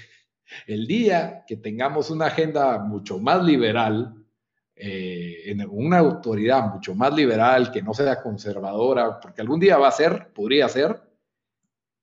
el 0.66 0.87
día 0.87 1.45
que 1.47 1.57
tengamos 1.57 2.11
una 2.11 2.26
agenda 2.26 2.78
mucho 2.78 3.18
más 3.18 3.43
liberal, 3.45 4.14
eh, 4.74 5.16
en 5.47 5.65
una 5.71 5.99
autoridad 5.99 6.73
mucho 6.73 6.95
más 6.95 7.15
liberal, 7.15 7.71
que 7.71 7.83
no 7.83 7.95
sea 7.95 8.23
conservadora, 8.23 9.21
porque 9.21 9.41
algún 9.41 9.61
día 9.61 9.79
va 9.79 9.89
a 9.89 9.93
ser, 9.93 10.33
podría 10.35 10.69
ser, 10.69 11.01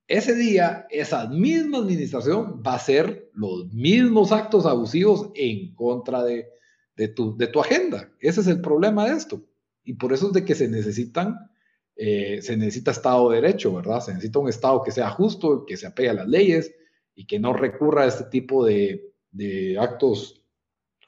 ese 0.08 0.36
día 0.36 0.86
esa 0.90 1.28
misma 1.28 1.80
administración 1.80 2.62
va 2.66 2.74
a 2.74 2.78
hacer 2.78 3.30
los 3.34 3.72
mismos 3.74 4.32
actos 4.32 4.66
abusivos 4.66 5.30
en 5.36 5.74
contra 5.76 6.24
de, 6.24 6.50
de, 6.96 7.08
tu, 7.08 7.38
de 7.38 7.48
tu 7.48 7.60
agenda. 7.60 8.10
Ese 8.20 8.42
es 8.42 8.48
el 8.48 8.62
problema 8.62 9.06
de 9.06 9.16
esto. 9.16 9.42
Y 9.84 9.94
por 9.94 10.14
eso 10.14 10.28
es 10.28 10.34
de 10.34 10.46
que 10.46 10.56
se 10.56 10.68
necesitan, 10.68 11.50
eh, 11.96 12.42
se 12.42 12.58
necesita 12.58 12.92
Estado 12.92 13.30
de 13.30 13.42
Derecho, 13.42 13.74
¿verdad? 13.74 14.02
Se 14.02 14.14
necesita 14.14 14.40
un 14.40 14.50
Estado 14.50 14.84
que 14.84 14.92
sea 14.92 15.10
justo, 15.10 15.66
que 15.66 15.78
se 15.78 15.88
apegue 15.88 16.10
a 16.10 16.14
las 16.14 16.28
leyes 16.28 16.74
y 17.16 17.26
que 17.26 17.40
no 17.40 17.54
recurra 17.54 18.04
a 18.04 18.08
este 18.08 18.26
tipo 18.26 18.66
de, 18.66 19.14
de 19.32 19.78
actos 19.80 20.43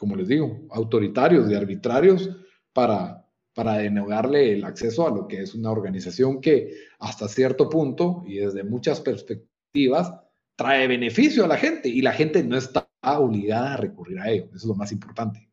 como 0.06 0.18
les 0.18 0.28
digo, 0.28 0.68
autoritarios 0.70 1.49
y 1.49 1.56
arbitrarios 1.56 2.30
para, 2.74 3.28
para 3.56 3.80
denegarle 3.80 4.53
el 4.53 4.64
acceso 4.64 5.08
a 5.08 5.10
lo 5.10 5.28
que 5.28 5.41
es 5.41 5.56
una 5.56 5.72
organización 5.72 6.41
que 6.41 6.76
hasta 6.99 7.28
cierto 7.28 7.72
punto 7.72 8.24
y 8.28 8.36
desde 8.36 8.64
muchas 8.64 9.01
perspectivas 9.01 10.14
trae 10.56 10.88
beneficio 10.88 11.43
a 11.43 11.47
la 11.47 11.58
gente 11.58 11.89
y 11.89 12.03
la 12.03 12.12
gente 12.12 12.43
no 12.43 12.56
está 12.56 12.88
obligada 13.01 13.74
a 13.74 13.78
recurrir 13.78 14.20
a 14.20 14.30
ello. 14.30 14.45
Eso 14.49 14.58
es 14.58 14.66
lo 14.66 14.76
más 14.76 14.91
importante. 14.91 15.49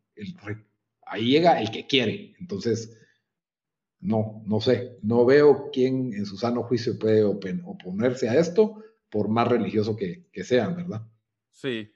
ahí 1.07 1.31
llega 1.31 1.59
el 1.59 1.71
que 1.71 1.87
quiere. 1.87 2.35
Entonces, 2.39 2.95
no, 4.01 4.43
no 4.45 4.61
sé, 4.61 4.99
no 5.01 5.25
veo 5.25 5.71
quién 5.73 6.13
en 6.13 6.27
su 6.27 6.37
sano 6.37 6.63
juicio 6.65 6.99
puede 6.99 7.25
oponerse 7.25 8.29
a 8.29 8.39
esto, 8.39 8.85
por 9.09 9.29
más 9.29 9.49
religioso 9.49 9.97
que, 9.97 10.27
que 10.31 10.45
sean, 10.45 10.77
¿verdad? 10.77 11.07
Sí, 11.53 11.91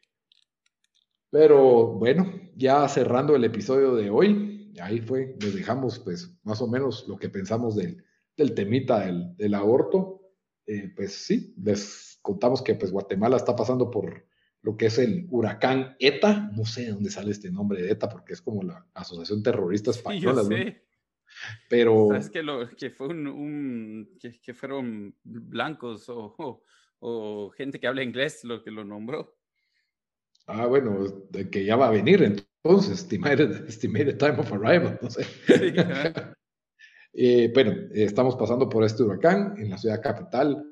pero 1.38 1.88
bueno, 1.88 2.32
ya 2.54 2.88
cerrando 2.88 3.36
el 3.36 3.44
episodio 3.44 3.94
de 3.94 4.08
hoy, 4.08 4.72
ahí 4.80 5.02
fue, 5.02 5.36
les 5.38 5.54
dejamos 5.54 5.98
pues 5.98 6.34
más 6.44 6.62
o 6.62 6.66
menos 6.66 7.06
lo 7.08 7.18
que 7.18 7.28
pensamos 7.28 7.76
del, 7.76 8.02
del 8.38 8.54
temita 8.54 9.00
del, 9.04 9.36
del 9.36 9.52
aborto. 9.52 10.22
Eh, 10.66 10.90
pues 10.96 11.12
sí, 11.12 11.54
les 11.62 12.18
contamos 12.22 12.62
que 12.62 12.74
pues 12.74 12.90
Guatemala 12.90 13.36
está 13.36 13.54
pasando 13.54 13.90
por 13.90 14.26
lo 14.62 14.78
que 14.78 14.86
es 14.86 14.96
el 14.96 15.26
huracán 15.28 15.94
ETA, 15.98 16.50
no 16.56 16.64
sé 16.64 16.86
de 16.86 16.92
dónde 16.92 17.10
sale 17.10 17.32
este 17.32 17.50
nombre 17.50 17.82
de 17.82 17.90
ETA 17.90 18.08
porque 18.08 18.32
es 18.32 18.40
como 18.40 18.62
la 18.62 18.86
Asociación 18.94 19.42
Terrorista 19.42 19.90
Española. 19.90 20.42
Sí, 20.42 20.74
Pero... 21.68 22.08
¿Sabes 22.12 22.30
que, 22.30 22.42
lo, 22.42 22.66
que 22.70 22.88
fue 22.88 23.08
un, 23.08 24.08
que, 24.18 24.54
fueron 24.54 25.14
blancos 25.22 26.08
o, 26.08 26.62
o 27.00 27.50
gente 27.50 27.78
que 27.78 27.88
habla 27.88 28.02
inglés 28.02 28.42
lo 28.42 28.62
que 28.62 28.70
lo 28.70 28.86
nombró? 28.86 29.35
Ah, 30.46 30.66
bueno, 30.66 31.04
que 31.50 31.64
ya 31.64 31.76
va 31.76 31.88
a 31.88 31.90
venir 31.90 32.22
entonces, 32.22 33.00
estimated, 33.00 33.68
estimated 33.68 34.16
time 34.18 34.38
of 34.38 34.52
arrival, 34.52 34.98
no 35.02 35.10
sé. 35.10 35.24
Eh, 37.18 37.50
bueno, 37.54 37.72
estamos 37.94 38.36
pasando 38.36 38.68
por 38.68 38.84
este 38.84 39.02
huracán 39.02 39.54
en 39.56 39.70
la 39.70 39.78
ciudad 39.78 40.02
capital. 40.02 40.70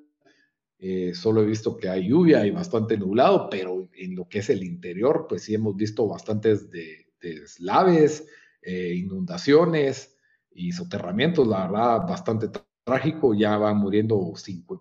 Eh, 0.79 1.15
solo 1.15 1.43
he 1.43 1.47
visto 1.47 1.75
que 1.75 1.89
hay 1.89 2.07
lluvia 2.07 2.45
y 2.45 2.51
bastante 2.51 2.99
nublado, 2.99 3.49
pero 3.49 3.89
en 3.95 4.15
lo 4.15 4.29
que 4.29 4.41
es 4.41 4.51
el 4.51 4.63
interior, 4.63 5.25
pues 5.27 5.45
sí 5.45 5.55
hemos 5.55 5.75
visto 5.75 6.07
bastantes 6.07 6.71
de, 6.71 7.07
deslaves, 7.19 8.27
eh, 8.61 8.93
inundaciones 8.95 10.19
y 10.51 10.73
soterramientos, 10.73 11.49
la 11.49 11.67
verdad, 11.67 12.07
bastante 12.07 12.51
trágico. 12.85 13.33
Ya 13.33 13.57
van 13.57 13.79
muriendo 13.79 14.35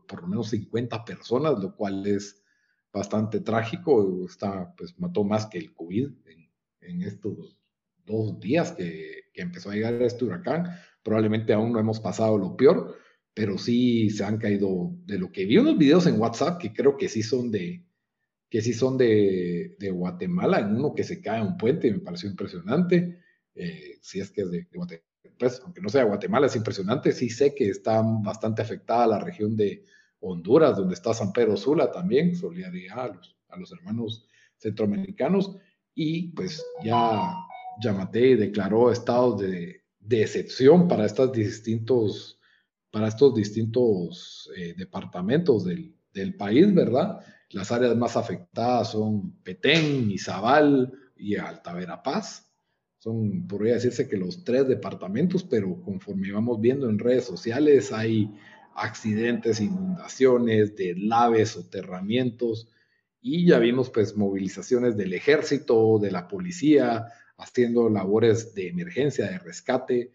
por 0.05 0.21
lo 0.21 0.27
menos 0.27 0.49
50 0.49 1.05
personas, 1.05 1.59
lo 1.59 1.77
cual 1.77 2.05
es 2.05 2.42
bastante 2.93 3.39
trágico, 3.41 4.25
está, 4.25 4.73
pues 4.77 4.97
mató 4.99 5.23
más 5.23 5.47
que 5.47 5.57
el 5.57 5.73
COVID 5.73 6.09
en, 6.25 6.49
en 6.81 7.01
estos 7.01 7.57
dos 8.05 8.39
días 8.39 8.71
que, 8.73 9.23
que 9.33 9.41
empezó 9.41 9.71
a 9.71 9.73
llegar 9.73 10.01
este 10.01 10.25
huracán. 10.25 10.69
Probablemente 11.01 11.53
aún 11.53 11.73
no 11.73 11.79
hemos 11.79 11.99
pasado 11.99 12.37
lo 12.37 12.55
peor, 12.55 12.95
pero 13.33 13.57
sí 13.57 14.09
se 14.09 14.23
han 14.23 14.37
caído 14.37 14.91
de 15.05 15.17
lo 15.17 15.31
que 15.31 15.45
vi. 15.45 15.57
Unos 15.57 15.77
videos 15.77 16.05
en 16.05 16.19
WhatsApp 16.19 16.61
que 16.61 16.71
creo 16.71 16.95
que 16.95 17.09
sí 17.09 17.23
son 17.23 17.51
de 17.51 17.83
que 18.53 18.61
sí 18.61 18.71
son 18.71 18.99
de, 18.99 19.75
de 19.79 19.89
Guatemala, 19.89 20.59
en 20.59 20.75
uno 20.75 20.93
que 20.93 21.03
se 21.03 21.19
cae 21.19 21.41
un 21.41 21.57
puente, 21.57 21.91
me 21.91 22.01
pareció 22.01 22.29
impresionante, 22.29 23.17
eh, 23.55 23.97
si 23.99 24.19
es 24.19 24.29
que 24.29 24.41
es 24.41 24.51
de, 24.51 24.67
Guatemala, 24.71 25.07
pues, 25.39 25.59
aunque 25.63 25.81
no 25.81 25.89
sea 25.89 26.03
Guatemala, 26.03 26.45
es 26.45 26.55
impresionante, 26.55 27.13
sí 27.13 27.31
sé 27.31 27.55
que 27.55 27.69
está 27.69 28.03
bastante 28.03 28.61
afectada 28.61 29.07
la 29.07 29.17
región 29.17 29.57
de 29.57 29.83
Honduras, 30.23 30.77
donde 30.77 30.93
está 30.93 31.13
San 31.13 31.33
Pedro 31.33 31.57
Sula 31.57 31.91
también, 31.91 32.35
solidaridad 32.35 32.99
a 32.99 33.07
los, 33.07 33.35
a 33.49 33.57
los 33.57 33.71
hermanos 33.71 34.27
centroamericanos, 34.57 35.57
y 35.93 36.29
pues 36.29 36.65
ya 36.83 37.35
Yamate 37.81 38.37
declaró 38.37 38.91
estados 38.91 39.41
de, 39.41 39.83
de 39.99 40.21
excepción 40.21 40.87
para 40.87 41.05
estas 41.05 41.31
distintos 41.31 42.39
para 42.93 43.07
estos 43.07 43.33
distintos 43.33 44.51
eh, 44.55 44.75
departamentos 44.77 45.65
del, 45.65 45.95
del, 46.13 46.35
país, 46.35 46.71
¿verdad? 46.75 47.21
Las 47.49 47.71
áreas 47.71 47.95
más 47.97 48.15
afectadas 48.15 48.91
son 48.91 49.31
Petén, 49.41 50.11
Izabal 50.11 50.93
y 51.15 51.35
Alta 51.35 51.73
Verapaz. 51.73 52.47
Son, 52.99 53.47
podría 53.47 53.73
decirse 53.73 54.07
que 54.07 54.15
los 54.15 54.43
tres 54.43 54.67
departamentos, 54.67 55.43
pero 55.43 55.81
conforme 55.81 56.31
vamos 56.31 56.61
viendo 56.61 56.87
en 56.87 56.99
redes 56.99 57.25
sociales, 57.25 57.91
hay 57.91 58.31
accidentes, 58.75 59.61
inundaciones, 59.61 60.75
deslaves, 60.75 61.49
soterramientos, 61.49 62.69
y 63.21 63.47
ya 63.47 63.59
vimos 63.59 63.89
pues 63.89 64.17
movilizaciones 64.17 64.97
del 64.97 65.13
ejército, 65.13 65.97
de 65.99 66.11
la 66.11 66.27
policía, 66.27 67.07
haciendo 67.37 67.89
labores 67.89 68.53
de 68.53 68.67
emergencia, 68.67 69.29
de 69.29 69.39
rescate, 69.39 70.11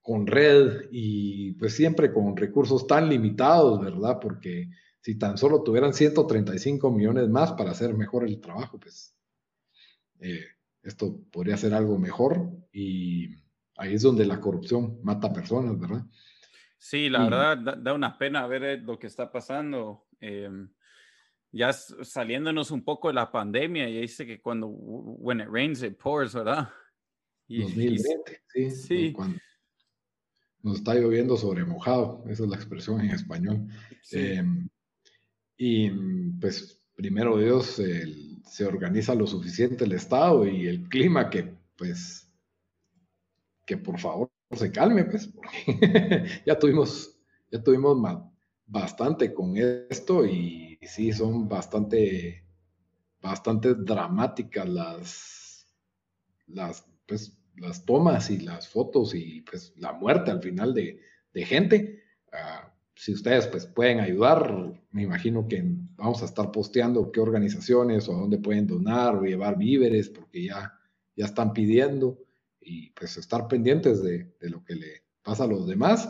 con 0.00 0.26
red 0.26 0.88
y 0.90 1.52
pues 1.52 1.74
siempre 1.74 2.12
con 2.12 2.36
recursos 2.36 2.86
tan 2.86 3.08
limitados, 3.08 3.80
¿verdad? 3.80 4.18
Porque 4.20 4.68
si 5.00 5.16
tan 5.16 5.38
solo 5.38 5.62
tuvieran 5.62 5.94
135 5.94 6.90
millones 6.90 7.28
más 7.28 7.52
para 7.52 7.70
hacer 7.70 7.94
mejor 7.94 8.24
el 8.24 8.40
trabajo, 8.40 8.78
pues 8.78 9.14
eh, 10.20 10.44
esto 10.82 11.20
podría 11.30 11.56
ser 11.56 11.74
algo 11.74 11.98
mejor 11.98 12.50
y 12.72 13.36
ahí 13.76 13.94
es 13.94 14.02
donde 14.02 14.26
la 14.26 14.40
corrupción 14.40 15.00
mata 15.02 15.32
personas, 15.32 15.78
¿verdad? 15.78 16.04
Sí, 16.84 17.08
la 17.08 17.22
verdad 17.28 17.76
da, 17.76 17.94
una 17.94 18.18
pena 18.18 18.44
ver 18.48 18.64
eh, 18.64 18.76
lo 18.76 18.98
que 18.98 19.06
está 19.06 19.30
pasando. 19.30 20.08
Em, 20.18 20.68
ya 21.52 21.72
saliéndonos 21.72 22.72
un 22.72 22.82
poco 22.82 23.06
de 23.06 23.14
la 23.14 23.30
pandemia, 23.30 23.88
ya 23.88 24.00
dice 24.00 24.26
que 24.26 24.42
cuando 24.42 24.66
when 24.66 25.38
it 25.38 25.46
rains 25.48 25.80
it 25.84 25.96
pours, 25.96 26.34
¿verdad? 26.34 26.68
Y, 27.46 27.62
2020, 27.62 28.42
sí. 28.48 28.70
sí 28.72 29.16
nos 30.62 30.78
está 30.78 30.94
lloviendo 30.94 31.36
sobre 31.36 31.64
mojado, 31.64 32.24
esa 32.28 32.42
es 32.42 32.48
la 32.48 32.56
expresión 32.56 33.00
en 33.00 33.10
español. 33.10 33.68
Em, 34.10 34.68
y 35.56 35.88
pues 36.40 36.82
primero 36.96 37.38
Dios 37.38 37.80
se 38.44 38.66
organiza 38.66 39.14
lo 39.14 39.28
suficiente 39.28 39.84
el 39.84 39.92
Estado 39.92 40.48
y 40.48 40.66
el 40.66 40.88
clima 40.88 41.30
que 41.30 41.54
pues 41.76 42.28
que 43.64 43.76
por 43.76 44.00
favor 44.00 44.31
se 44.52 44.70
calme, 44.70 45.04
pues, 45.04 45.28
porque 45.28 46.24
ya 46.46 46.58
tuvimos, 46.58 47.18
ya 47.50 47.62
tuvimos 47.62 47.98
bastante 48.66 49.32
con 49.32 49.56
esto 49.56 50.24
y 50.24 50.78
sí 50.82 51.12
son 51.12 51.48
bastante, 51.48 52.44
bastante 53.20 53.74
dramáticas 53.74 54.68
las, 54.68 55.66
las, 56.46 56.86
pues, 57.06 57.38
las 57.56 57.84
tomas 57.84 58.30
y 58.30 58.38
las 58.38 58.68
fotos 58.68 59.14
y 59.14 59.42
pues 59.42 59.72
la 59.76 59.92
muerte 59.92 60.30
al 60.30 60.42
final 60.42 60.74
de, 60.74 61.00
gente. 61.34 62.02
Ah, 62.32 62.72
si 62.94 63.12
ustedes 63.12 63.46
pues 63.46 63.66
pueden 63.66 64.00
ayudar, 64.00 64.80
me 64.90 65.02
imagino 65.02 65.48
que 65.48 65.62
vamos 65.96 66.22
a 66.22 66.26
estar 66.26 66.52
posteando 66.52 67.10
qué 67.10 67.20
organizaciones 67.20 68.08
o 68.08 68.12
dónde 68.12 68.38
pueden 68.38 68.66
donar 68.66 69.16
o 69.16 69.22
llevar 69.22 69.58
víveres 69.58 70.08
porque 70.08 70.44
ya, 70.44 70.78
ya 71.16 71.24
están 71.24 71.52
pidiendo 71.52 72.18
y 72.64 72.90
pues 72.90 73.16
estar 73.16 73.48
pendientes 73.48 74.02
de, 74.02 74.32
lo 74.40 74.64
que 74.64 74.74
le 74.74 75.04
pasa 75.22 75.44
a 75.44 75.48
los 75.48 75.66
demás. 75.66 76.08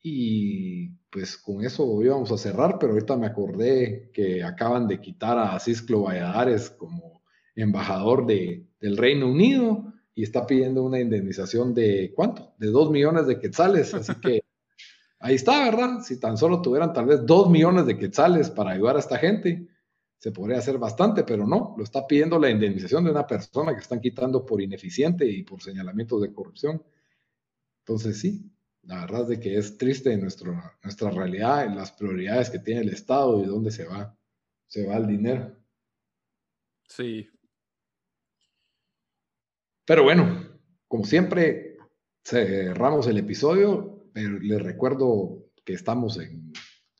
Y 0.00 0.90
pues 1.10 1.36
con 1.36 1.64
eso 1.64 2.02
íbamos 2.02 2.30
a 2.30 2.38
cerrar, 2.38 2.78
pero 2.78 2.92
ahorita 2.92 3.16
me 3.16 3.26
acordé 3.26 4.10
que 4.12 4.42
acaban 4.44 4.86
de 4.86 5.00
quitar 5.00 5.38
a 5.38 5.58
Cisclo 5.58 6.02
Valladares 6.02 6.70
como 6.70 7.22
embajador 7.54 8.26
de, 8.26 8.66
del 8.80 8.96
Reino 8.96 9.28
Unido 9.28 9.92
y 10.14 10.22
está 10.22 10.46
pidiendo 10.46 10.82
una 10.82 11.00
indemnización 11.00 11.74
de 11.74 12.12
¿cuánto? 12.14 12.54
De 12.58 12.68
dos 12.68 12.90
millones 12.90 13.26
de 13.26 13.38
quetzales. 13.38 13.94
Así 13.94 14.12
que 14.22 14.42
ahí 15.18 15.34
está, 15.34 15.64
¿verdad? 15.64 16.00
Si 16.02 16.20
tan 16.20 16.36
solo 16.36 16.62
tuvieran 16.62 16.92
tal 16.92 17.06
vez 17.06 17.26
dos 17.26 17.50
millones 17.50 17.86
de 17.86 17.98
quetzales 17.98 18.50
para 18.50 18.72
ayudar 18.72 18.96
a 18.96 19.00
esta 19.00 19.18
gente, 19.18 19.68
se 20.18 20.32
podría 20.32 20.58
hacer 20.58 20.78
bastante, 20.78 21.24
pero 21.24 21.46
no, 21.46 21.74
lo 21.76 21.84
está 21.84 22.06
pidiendo 22.06 22.38
la 22.38 22.50
indemnización 22.50 23.04
de 23.04 23.10
una 23.10 23.26
persona 23.26 23.74
que 23.74 23.82
están 23.82 24.00
quitando 24.00 24.44
por 24.44 24.60
ineficiente 24.60 25.26
y 25.26 25.42
por 25.42 25.62
señalamientos 25.62 26.22
de 26.22 26.32
corrupción. 26.32 26.82
Entonces 27.80 28.18
sí, 28.18 28.50
la 28.82 29.00
verdad 29.02 29.22
es 29.22 29.28
de 29.28 29.40
que 29.40 29.56
es 29.56 29.76
triste 29.78 30.16
nuestro, 30.16 30.60
nuestra 30.82 31.10
realidad, 31.10 31.72
las 31.74 31.92
prioridades 31.92 32.50
que 32.50 32.58
tiene 32.58 32.80
el 32.80 32.88
Estado 32.90 33.42
y 33.42 33.46
dónde 33.46 33.70
se 33.70 33.84
va, 33.84 34.16
se 34.66 34.86
va 34.86 34.96
el 34.96 35.06
dinero. 35.06 35.56
Sí, 36.88 37.28
pero 39.86 40.02
bueno, 40.02 40.44
como 40.88 41.04
siempre, 41.04 41.78
cerramos 42.24 43.06
el 43.06 43.18
episodio, 43.18 44.10
pero 44.12 44.40
les 44.40 44.60
recuerdo 44.60 45.52
que 45.64 45.74
estamos 45.74 46.18
en, 46.18 46.52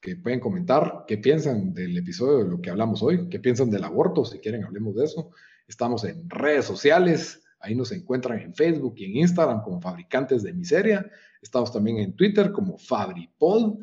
que 0.07 0.15
pueden 0.15 0.39
comentar 0.39 1.05
qué 1.09 1.19
piensan 1.19 1.75
del 1.75 1.99
episodio 1.99 2.45
de 2.45 2.51
lo 2.51 2.61
que 2.61 2.71
hablamos 2.71 3.03
hoy, 3.03 3.29
qué 3.29 3.41
piensan 3.41 3.71
del 3.71 3.83
aborto, 3.83 4.25
si 4.25 4.39
quieren 4.39 4.63
hablemos 4.63 4.95
de 4.95 5.05
eso. 5.05 5.33
Estamos 5.67 6.05
en 6.05 6.31
redes 6.31 6.65
sociales, 6.65 7.43
ahí 7.59 7.75
nos 7.75 7.91
encuentran 7.91 8.39
en 8.39 8.55
Facebook 8.55 8.95
y 8.99 9.07
en 9.07 9.17
Instagram 9.17 9.63
como 9.65 9.81
Fabricantes 9.81 10.45
de 10.45 10.53
Miseria. 10.53 11.11
Estamos 11.43 11.73
también 11.73 11.99
en 11.99 12.15
Twitter 12.15 12.53
como 12.53 12.79
FabriPod. 12.79 13.81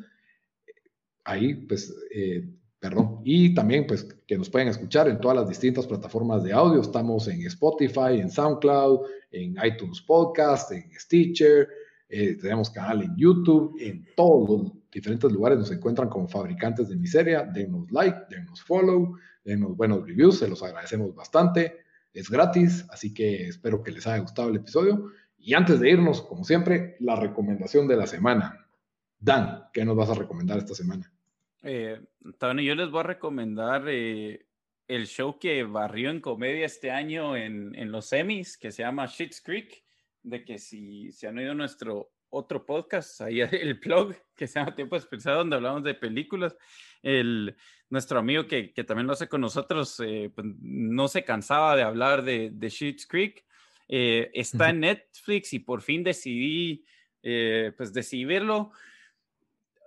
Ahí, 1.26 1.56
pues, 1.56 1.94
eh, 2.16 2.50
perdón. 2.80 3.20
Y 3.26 3.54
también, 3.54 3.86
pues, 3.86 4.08
que 4.26 4.38
nos 4.38 4.50
pueden 4.50 4.70
escuchar 4.70 5.10
en 5.10 5.20
todas 5.20 5.36
las 5.36 5.50
distintas 5.50 5.86
plataformas 5.86 6.42
de 6.46 6.54
audio. 6.54 6.80
Estamos 6.80 7.28
en 7.28 7.46
Spotify, 7.48 8.22
en 8.22 8.30
SoundCloud, 8.30 9.02
en 9.32 9.58
iTunes 9.62 10.02
Podcast, 10.02 10.72
en 10.72 10.90
Stitcher. 10.98 11.68
Eh, 12.08 12.38
tenemos 12.42 12.70
canal 12.70 13.02
en 13.02 13.14
YouTube, 13.18 13.76
en 13.82 14.06
todos 14.16 14.72
diferentes 15.00 15.32
lugares 15.32 15.60
nos 15.60 15.72
encuentran 15.72 16.10
como 16.10 16.28
fabricantes 16.28 16.90
de 16.90 16.96
miseria. 16.96 17.44
Denos 17.44 17.92
like, 17.92 18.18
denos 18.30 18.62
follow, 18.62 19.18
denos 19.44 19.76
buenos 19.76 20.06
reviews, 20.06 20.40
se 20.40 20.48
los 20.48 20.62
agradecemos 20.64 21.14
bastante. 21.16 21.80
Es 22.14 22.30
gratis, 22.30 22.86
así 22.90 23.14
que 23.14 23.48
espero 23.48 23.82
que 23.82 23.92
les 23.92 24.06
haya 24.06 24.20
gustado 24.20 24.50
el 24.50 24.58
episodio. 24.58 25.12
Y 25.38 25.56
antes 25.56 25.80
de 25.80 25.90
irnos, 25.90 26.22
como 26.22 26.44
siempre, 26.44 26.96
la 27.00 27.16
recomendación 27.16 27.88
de 27.88 27.98
la 27.98 28.08
semana. 28.08 28.68
Dan, 29.20 29.66
¿qué 29.74 29.84
nos 29.84 29.96
vas 29.96 30.10
a 30.10 30.16
recomendar 30.16 30.58
esta 30.60 30.76
semana? 30.76 31.12
Eh, 31.64 32.00
yo 32.22 32.76
les 32.76 32.92
voy 32.92 33.00
a 33.00 33.04
recomendar 33.04 33.86
eh, 33.88 34.46
el 34.88 35.08
show 35.08 35.40
que 35.40 35.64
barrió 35.64 36.12
en 36.12 36.22
comedia 36.22 36.66
este 36.66 36.92
año 36.92 37.36
en, 37.36 37.74
en 37.76 37.92
los 37.92 38.06
semis, 38.06 38.58
que 38.58 38.72
se 38.72 38.84
llama 38.84 39.06
Shit's 39.06 39.42
Creek, 39.42 39.84
de 40.22 40.46
que 40.46 40.60
si 40.60 41.12
se 41.12 41.28
han 41.28 41.38
oído 41.38 41.54
nuestro 41.54 42.13
otro 42.34 42.66
podcast, 42.66 43.22
ahí 43.22 43.42
el 43.42 43.76
blog 43.76 44.16
que 44.36 44.48
se 44.48 44.60
llama 44.60 44.76
Tiempo 44.76 44.96
Especial, 44.96 45.38
donde 45.38 45.56
hablamos 45.56 45.84
de 45.84 45.94
películas. 45.94 46.56
El, 47.02 47.56
nuestro 47.90 48.20
amigo 48.20 48.48
que, 48.48 48.74
que 48.74 48.84
también 48.84 49.08
lo 49.08 49.14
hace 49.14 49.28
con 49.28 49.42
nosotros, 49.42 50.00
eh, 50.00 50.32
pues, 50.34 50.48
no 50.60 51.08
se 51.08 51.24
cansaba 51.24 51.76
de 51.76 51.84
hablar 51.84 52.24
de, 52.24 52.50
de 52.52 52.70
Sheets 52.70 53.08
Creek. 53.08 53.46
Eh, 53.88 54.32
está 54.34 54.70
en 54.70 54.80
Netflix 54.80 55.54
y 55.54 55.60
por 55.60 55.82
fin 55.82 56.04
decidí, 56.04 56.86
eh, 57.22 57.72
pues 57.78 57.94
decidí 57.94 58.26
verlo 58.26 58.72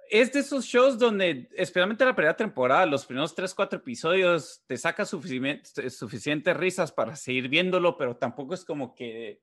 es 0.09 0.33
de 0.33 0.41
esos 0.41 0.65
shows 0.65 0.99
donde, 0.99 1.49
especialmente 1.57 2.05
la 2.05 2.15
primera 2.15 2.37
temporada, 2.37 2.87
los 2.87 3.07
primeros 3.07 3.35
3, 3.35 3.53
4 3.55 3.79
episodios, 3.79 4.63
te 4.67 4.77
saca 4.77 5.05
suficiente, 5.05 5.91
suficientes 5.91 6.57
risas 6.57 6.93
para 6.93 7.17
seguir 7.17 7.49
viéndolo, 7.49 7.97
pero 7.97 8.17
tampoco 8.17 8.55
es 8.55 8.65
como 8.65 8.95
que 8.95 9.41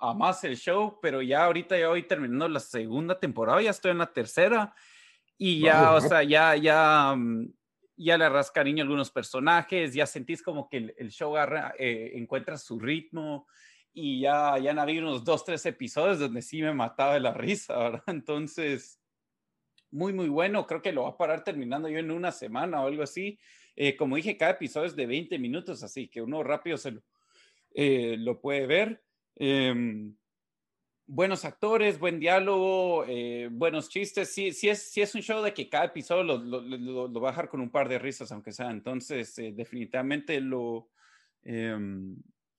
amas 0.00 0.42
el 0.44 0.56
show, 0.56 0.98
pero 1.00 1.22
ya 1.22 1.44
ahorita 1.44 1.78
ya 1.78 1.88
voy 1.88 2.02
terminando 2.02 2.48
la 2.48 2.60
segunda 2.60 3.18
temporada, 3.18 3.60
ya 3.62 3.70
estoy 3.70 3.92
en 3.92 3.98
la 3.98 4.12
tercera 4.12 4.74
y 5.36 5.60
ya, 5.60 5.94
o 5.94 6.00
sea, 6.00 6.22
ya, 6.22 6.56
ya, 6.56 7.14
mm, 7.16 7.52
ya 7.96 8.18
le 8.18 8.24
arras 8.24 8.50
cariño 8.50 8.82
a 8.82 8.84
algunos 8.84 9.10
personajes, 9.10 9.94
ya 9.94 10.06
sentís 10.06 10.42
como 10.42 10.68
que 10.68 10.94
el, 10.96 11.10
show 11.10 11.34
eh, 11.78 12.12
encuentra 12.14 12.58
su 12.58 12.78
ritmo 12.78 13.46
y 13.92 14.20
ya, 14.20 14.58
ya 14.58 14.70
han 14.70 14.78
habido 14.78 15.08
unos 15.08 15.24
dos, 15.24 15.44
tres 15.44 15.64
episodios 15.66 16.18
donde 16.18 16.42
sí 16.42 16.62
me 16.62 16.72
mataba 16.72 17.14
de 17.14 17.20
la 17.20 17.34
risa, 17.34 17.76
¿verdad? 17.76 18.02
Entonces, 18.06 19.00
muy, 19.90 20.12
muy 20.12 20.28
bueno. 20.28 20.66
Creo 20.66 20.82
que 20.82 20.92
lo 20.92 21.02
va 21.02 21.10
a 21.10 21.16
parar 21.16 21.44
terminando 21.44 21.88
yo 21.88 21.98
en 21.98 22.10
una 22.10 22.32
semana 22.32 22.82
o 22.82 22.86
algo 22.86 23.02
así. 23.02 23.38
Eh, 23.76 23.96
como 23.96 24.16
dije, 24.16 24.36
cada 24.36 24.52
episodio 24.52 24.86
es 24.86 24.96
de 24.96 25.06
20 25.06 25.38
minutos, 25.38 25.82
así 25.82 26.08
que 26.08 26.22
uno 26.22 26.42
rápido 26.42 26.76
se 26.76 26.92
lo, 26.92 27.02
eh, 27.74 28.16
lo 28.18 28.40
puede 28.40 28.66
ver. 28.66 29.02
Em, 29.42 30.14
buenos 31.06 31.46
actores, 31.46 31.98
buen 31.98 32.20
diálogo, 32.20 33.06
eh, 33.08 33.48
buenos 33.50 33.88
chistes. 33.88 34.28
Sí, 34.28 34.52
sí, 34.52 34.68
es, 34.68 34.82
sí 34.82 35.00
es 35.00 35.14
un 35.14 35.22
show 35.22 35.42
de 35.42 35.54
que 35.54 35.66
cada 35.66 35.86
episodio 35.86 36.24
lo, 36.24 36.36
lo, 36.36 37.08
lo, 37.08 37.20
va 37.22 37.30
a 37.30 37.32
dejar 37.32 37.48
con 37.48 37.62
un 37.62 37.70
par 37.70 37.88
de 37.88 37.98
risas, 37.98 38.30
aunque 38.32 38.52
sea. 38.52 38.70
Entonces, 38.70 39.34
definitivamente 39.36 40.42
lo, 40.42 40.90
em, 41.42 42.16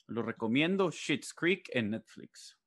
lo 0.07 0.23
recomiendo. 0.23 0.89
Shit's 0.89 1.35
Creek 1.35 1.69
en 1.71 1.91
Netflix. 1.91 2.57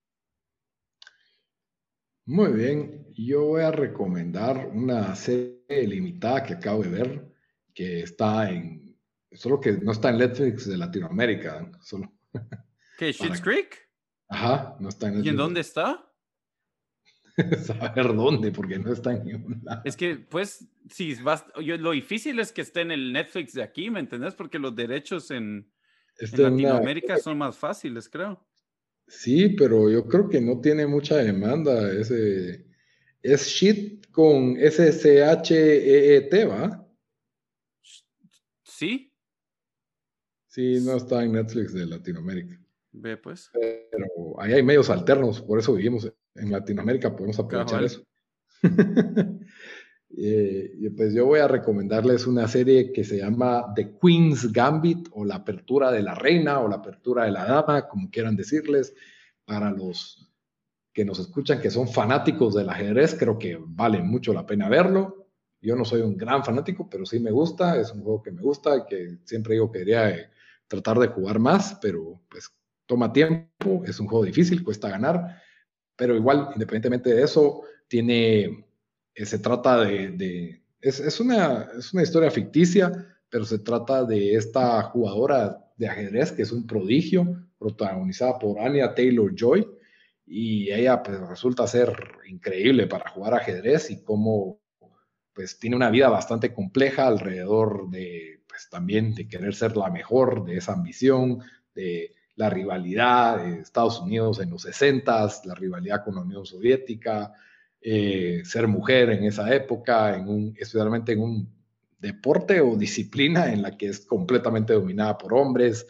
Muy 2.26 2.52
bien, 2.52 3.08
yo 3.12 3.44
voy 3.44 3.62
a 3.62 3.72
recomendar 3.72 4.68
una 4.68 5.12
serie 5.16 5.88
limitada 5.88 6.44
que 6.44 6.54
acabo 6.54 6.84
de 6.84 6.88
ver, 6.88 7.34
que 7.74 8.02
está 8.02 8.48
en, 8.48 8.96
solo 9.32 9.60
que 9.60 9.72
no 9.72 9.90
está 9.90 10.10
en 10.10 10.18
Netflix 10.18 10.68
de 10.68 10.76
Latinoamérica, 10.76 11.68
solo. 11.82 12.12
¿Qué, 12.96 13.10
Shit's 13.12 13.40
Creek? 13.40 13.83
Ajá, 14.34 14.76
no 14.80 14.88
está 14.88 15.06
en 15.06 15.14
Netflix. 15.14 15.26
¿Y 15.26 15.30
en 15.30 15.36
dónde 15.36 15.60
está? 15.60 16.12
Saber 17.64 18.14
dónde, 18.14 18.50
porque 18.50 18.80
no 18.80 18.92
está 18.92 19.12
en 19.12 19.24
ningún 19.24 19.60
lado. 19.62 19.82
Es 19.84 19.96
que, 19.96 20.16
pues, 20.16 20.66
si 20.90 21.14
vas, 21.14 21.44
yo, 21.62 21.76
lo 21.76 21.92
difícil 21.92 22.40
es 22.40 22.50
que 22.50 22.62
esté 22.62 22.80
en 22.80 22.90
el 22.90 23.12
Netflix 23.12 23.52
de 23.52 23.62
aquí, 23.62 23.90
¿me 23.90 24.00
entendés? 24.00 24.34
Porque 24.34 24.58
los 24.58 24.74
derechos 24.74 25.30
en, 25.30 25.70
en 26.18 26.42
Latinoamérica 26.42 27.16
son 27.18 27.38
más 27.38 27.56
fáciles, 27.56 28.08
creo. 28.08 28.44
Sí, 29.06 29.50
pero 29.50 29.88
yo 29.88 30.08
creo 30.08 30.28
que 30.28 30.40
no 30.40 30.60
tiene 30.60 30.86
mucha 30.86 31.18
demanda 31.18 31.92
ese. 31.92 32.66
Es 33.22 33.46
shit 33.46 34.10
con 34.10 34.56
S-C-H-E-E-T, 34.58 36.44
¿va? 36.46 36.88
Sí. 38.64 39.12
Sí, 40.48 40.80
no 40.84 40.96
está 40.96 41.22
en 41.22 41.32
Netflix 41.32 41.72
de 41.72 41.86
Latinoamérica. 41.86 42.63
Ve, 42.96 43.16
pues. 43.16 43.50
Pero 43.52 44.40
ahí 44.40 44.52
hay 44.52 44.62
medios 44.62 44.88
alternos, 44.88 45.42
por 45.42 45.58
eso 45.58 45.74
vivimos 45.74 46.10
en 46.34 46.52
Latinoamérica, 46.52 47.14
podemos 47.14 47.38
aprovechar 47.38 47.84
eso. 47.84 48.02
Eh, 50.16 50.92
pues 50.96 51.12
yo 51.12 51.26
voy 51.26 51.40
a 51.40 51.48
recomendarles 51.48 52.28
una 52.28 52.46
serie 52.46 52.92
que 52.92 53.02
se 53.02 53.18
llama 53.18 53.72
The 53.74 53.98
Queen's 54.00 54.52
Gambit 54.52 55.08
o 55.10 55.24
la 55.24 55.34
apertura 55.34 55.90
de 55.90 56.02
la 56.02 56.14
reina 56.14 56.60
o 56.60 56.68
la 56.68 56.76
apertura 56.76 57.24
de 57.24 57.32
la 57.32 57.44
dama, 57.44 57.88
como 57.88 58.08
quieran 58.10 58.36
decirles, 58.36 58.94
para 59.44 59.72
los 59.72 60.32
que 60.92 61.04
nos 61.04 61.18
escuchan 61.18 61.60
que 61.60 61.68
son 61.68 61.88
fanáticos 61.88 62.54
del 62.54 62.68
ajedrez, 62.68 63.16
creo 63.18 63.36
que 63.36 63.58
vale 63.60 64.04
mucho 64.04 64.32
la 64.32 64.46
pena 64.46 64.68
verlo. 64.68 65.26
Yo 65.60 65.74
no 65.74 65.84
soy 65.84 66.02
un 66.02 66.16
gran 66.16 66.44
fanático, 66.44 66.88
pero 66.88 67.04
sí 67.04 67.18
me 67.18 67.32
gusta, 67.32 67.80
es 67.80 67.90
un 67.90 68.02
juego 68.02 68.22
que 68.22 68.30
me 68.30 68.40
gusta 68.40 68.76
y 68.76 68.84
que 68.88 69.18
siempre 69.24 69.54
digo 69.54 69.72
que 69.72 69.80
debería 69.80 70.30
tratar 70.68 71.00
de 71.00 71.08
jugar 71.08 71.40
más, 71.40 71.76
pero 71.82 72.20
pues 72.30 72.54
toma 72.86 73.12
tiempo, 73.12 73.82
es 73.86 73.98
un 74.00 74.06
juego 74.06 74.24
difícil, 74.24 74.62
cuesta 74.62 74.88
ganar, 74.88 75.42
pero 75.96 76.16
igual, 76.16 76.48
independientemente 76.54 77.14
de 77.14 77.22
eso, 77.22 77.62
tiene 77.88 78.64
eh, 79.14 79.26
se 79.26 79.38
trata 79.38 79.80
de, 79.84 80.60
es, 80.80 81.20
una, 81.20 81.68
es 81.78 81.92
una 81.92 82.02
historia 82.02 82.30
ficticia, 82.30 82.90
pero 83.28 83.44
se 83.44 83.60
trata 83.60 84.04
de 84.04 84.34
esta 84.34 84.82
jugadora 84.82 85.64
de 85.76 85.88
ajedrez 85.88 86.32
que 86.32 86.42
es 86.42 86.52
un 86.52 86.66
prodigio, 86.66 87.48
protagonizada 87.58 88.38
por 88.38 88.58
Anya 88.58 88.94
Taylor 88.94 89.32
Joy, 89.34 89.66
y 90.26 90.70
ella 90.72 91.02
pues 91.02 91.20
resulta 91.20 91.66
ser 91.66 91.94
increíble 92.26 92.86
para 92.86 93.10
jugar 93.10 93.34
ajedrez 93.34 93.90
y 93.90 94.02
cómo 94.02 94.60
pues 95.32 95.58
tiene 95.58 95.76
una 95.76 95.90
vida 95.90 96.08
bastante 96.08 96.52
compleja 96.52 97.06
alrededor 97.06 97.90
de 97.90 98.42
pues 98.46 98.68
también 98.70 99.14
de 99.14 99.28
querer 99.28 99.54
ser 99.54 99.76
la 99.76 99.90
mejor, 99.90 100.44
de 100.44 100.56
esa 100.58 100.72
ambición, 100.72 101.40
de 101.74 102.14
la 102.36 102.50
rivalidad 102.50 103.38
de 103.38 103.60
Estados 103.60 104.00
Unidos 104.00 104.40
en 104.40 104.50
los 104.50 104.62
60, 104.62 105.28
la 105.44 105.54
rivalidad 105.54 106.04
con 106.04 106.16
la 106.16 106.22
Unión 106.22 106.44
Soviética, 106.44 107.32
eh, 107.80 108.42
ser 108.44 108.66
mujer 108.66 109.10
en 109.10 109.24
esa 109.24 109.54
época, 109.54 110.16
en 110.16 110.28
un, 110.28 110.56
especialmente 110.58 111.12
en 111.12 111.20
un 111.20 111.54
deporte 111.98 112.60
o 112.60 112.76
disciplina 112.76 113.52
en 113.52 113.62
la 113.62 113.76
que 113.76 113.88
es 113.88 114.00
completamente 114.00 114.72
dominada 114.72 115.16
por 115.16 115.34
hombres. 115.34 115.86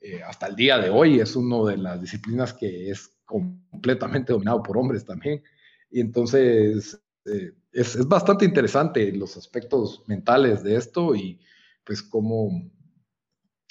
Eh, 0.00 0.22
hasta 0.22 0.46
el 0.46 0.54
día 0.54 0.78
de 0.78 0.90
hoy 0.90 1.20
es 1.20 1.34
una 1.34 1.70
de 1.70 1.78
las 1.78 2.00
disciplinas 2.00 2.52
que 2.52 2.90
es 2.90 3.10
completamente 3.24 4.32
dominado 4.32 4.62
por 4.62 4.78
hombres 4.78 5.04
también. 5.04 5.42
Y 5.90 6.00
entonces 6.00 7.00
eh, 7.24 7.52
es, 7.72 7.96
es, 7.96 8.06
bastante 8.06 8.44
interesante 8.44 9.10
los 9.12 9.36
aspectos 9.36 10.04
mentales 10.06 10.62
de 10.62 10.76
esto 10.76 11.14
y 11.14 11.40
pues 11.84 12.02
cómo 12.02 12.70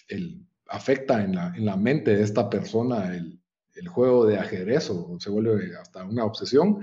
el, 0.07 0.45
afecta 0.75 1.23
en 1.23 1.35
la, 1.35 1.53
en 1.55 1.65
la 1.65 1.77
mente 1.77 2.15
de 2.15 2.23
esta 2.23 2.49
persona 2.49 3.15
el, 3.15 3.39
el 3.75 3.87
juego 3.87 4.25
de 4.25 4.37
ajedrez 4.37 4.89
o 4.89 5.17
se 5.19 5.29
vuelve 5.29 5.75
hasta 5.77 6.03
una 6.05 6.25
obsesión 6.25 6.79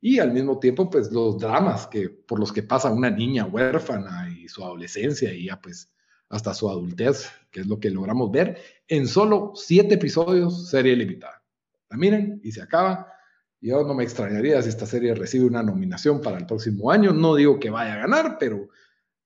y 0.00 0.18
al 0.18 0.32
mismo 0.32 0.58
tiempo 0.58 0.88
pues 0.90 1.10
los 1.10 1.38
dramas 1.38 1.86
que 1.86 2.08
por 2.08 2.38
los 2.38 2.52
que 2.52 2.62
pasa 2.62 2.92
una 2.92 3.10
niña 3.10 3.46
huérfana 3.46 4.28
y 4.30 4.48
su 4.48 4.64
adolescencia 4.64 5.32
y 5.32 5.46
ya 5.46 5.60
pues 5.60 5.90
hasta 6.28 6.54
su 6.54 6.68
adultez, 6.68 7.30
que 7.50 7.60
es 7.60 7.66
lo 7.66 7.78
que 7.78 7.90
logramos 7.90 8.30
ver 8.30 8.58
en 8.88 9.06
solo 9.06 9.52
siete 9.54 9.94
episodios, 9.94 10.68
serie 10.68 10.96
limitada. 10.96 11.42
La 11.88 11.96
miren 11.96 12.40
y 12.42 12.52
se 12.52 12.62
acaba. 12.62 13.12
Yo 13.60 13.84
no 13.84 13.94
me 13.94 14.04
extrañaría 14.04 14.60
si 14.62 14.68
esta 14.68 14.86
serie 14.86 15.14
recibe 15.14 15.46
una 15.46 15.62
nominación 15.62 16.20
para 16.20 16.38
el 16.38 16.46
próximo 16.46 16.90
año. 16.90 17.12
No 17.12 17.34
digo 17.36 17.58
que 17.58 17.70
vaya 17.70 17.94
a 17.94 17.98
ganar, 17.98 18.36
pero, 18.38 18.68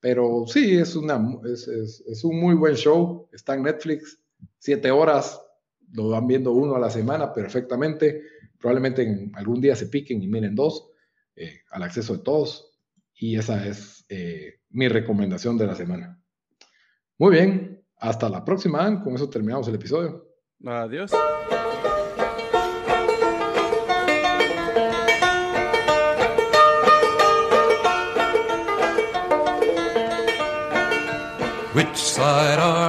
pero 0.00 0.44
sí, 0.46 0.76
es, 0.76 0.96
una, 0.96 1.20
es, 1.44 1.68
es, 1.68 2.24
un 2.24 2.40
muy 2.40 2.54
buen 2.54 2.74
show. 2.74 3.28
Está 3.32 3.54
en 3.54 3.62
Netflix, 3.62 4.18
siete 4.58 4.90
horas, 4.90 5.40
lo 5.92 6.08
van 6.08 6.26
viendo 6.26 6.52
uno 6.52 6.76
a 6.76 6.80
la 6.80 6.90
semana 6.90 7.32
perfectamente 7.32 8.22
probablemente 8.60 9.02
en 9.02 9.32
algún 9.34 9.60
día 9.60 9.74
se 9.74 9.86
piquen 9.86 10.22
y 10.22 10.28
miren 10.28 10.54
dos 10.54 10.90
eh, 11.34 11.60
al 11.70 11.82
acceso 11.82 12.16
de 12.16 12.22
todos. 12.22 12.78
Y 13.14 13.36
esa 13.36 13.66
es 13.66 14.04
eh, 14.08 14.60
mi 14.70 14.88
recomendación 14.88 15.58
de 15.58 15.66
la 15.66 15.74
semana. 15.74 16.22
Muy 17.18 17.32
bien, 17.32 17.84
hasta 17.96 18.28
la 18.28 18.44
próxima. 18.44 19.02
Con 19.02 19.14
eso 19.14 19.28
terminamos 19.28 19.66
el 19.68 19.74
episodio. 19.74 20.26
Adiós. 20.64 21.10
side 32.20 32.58
of 32.58 32.79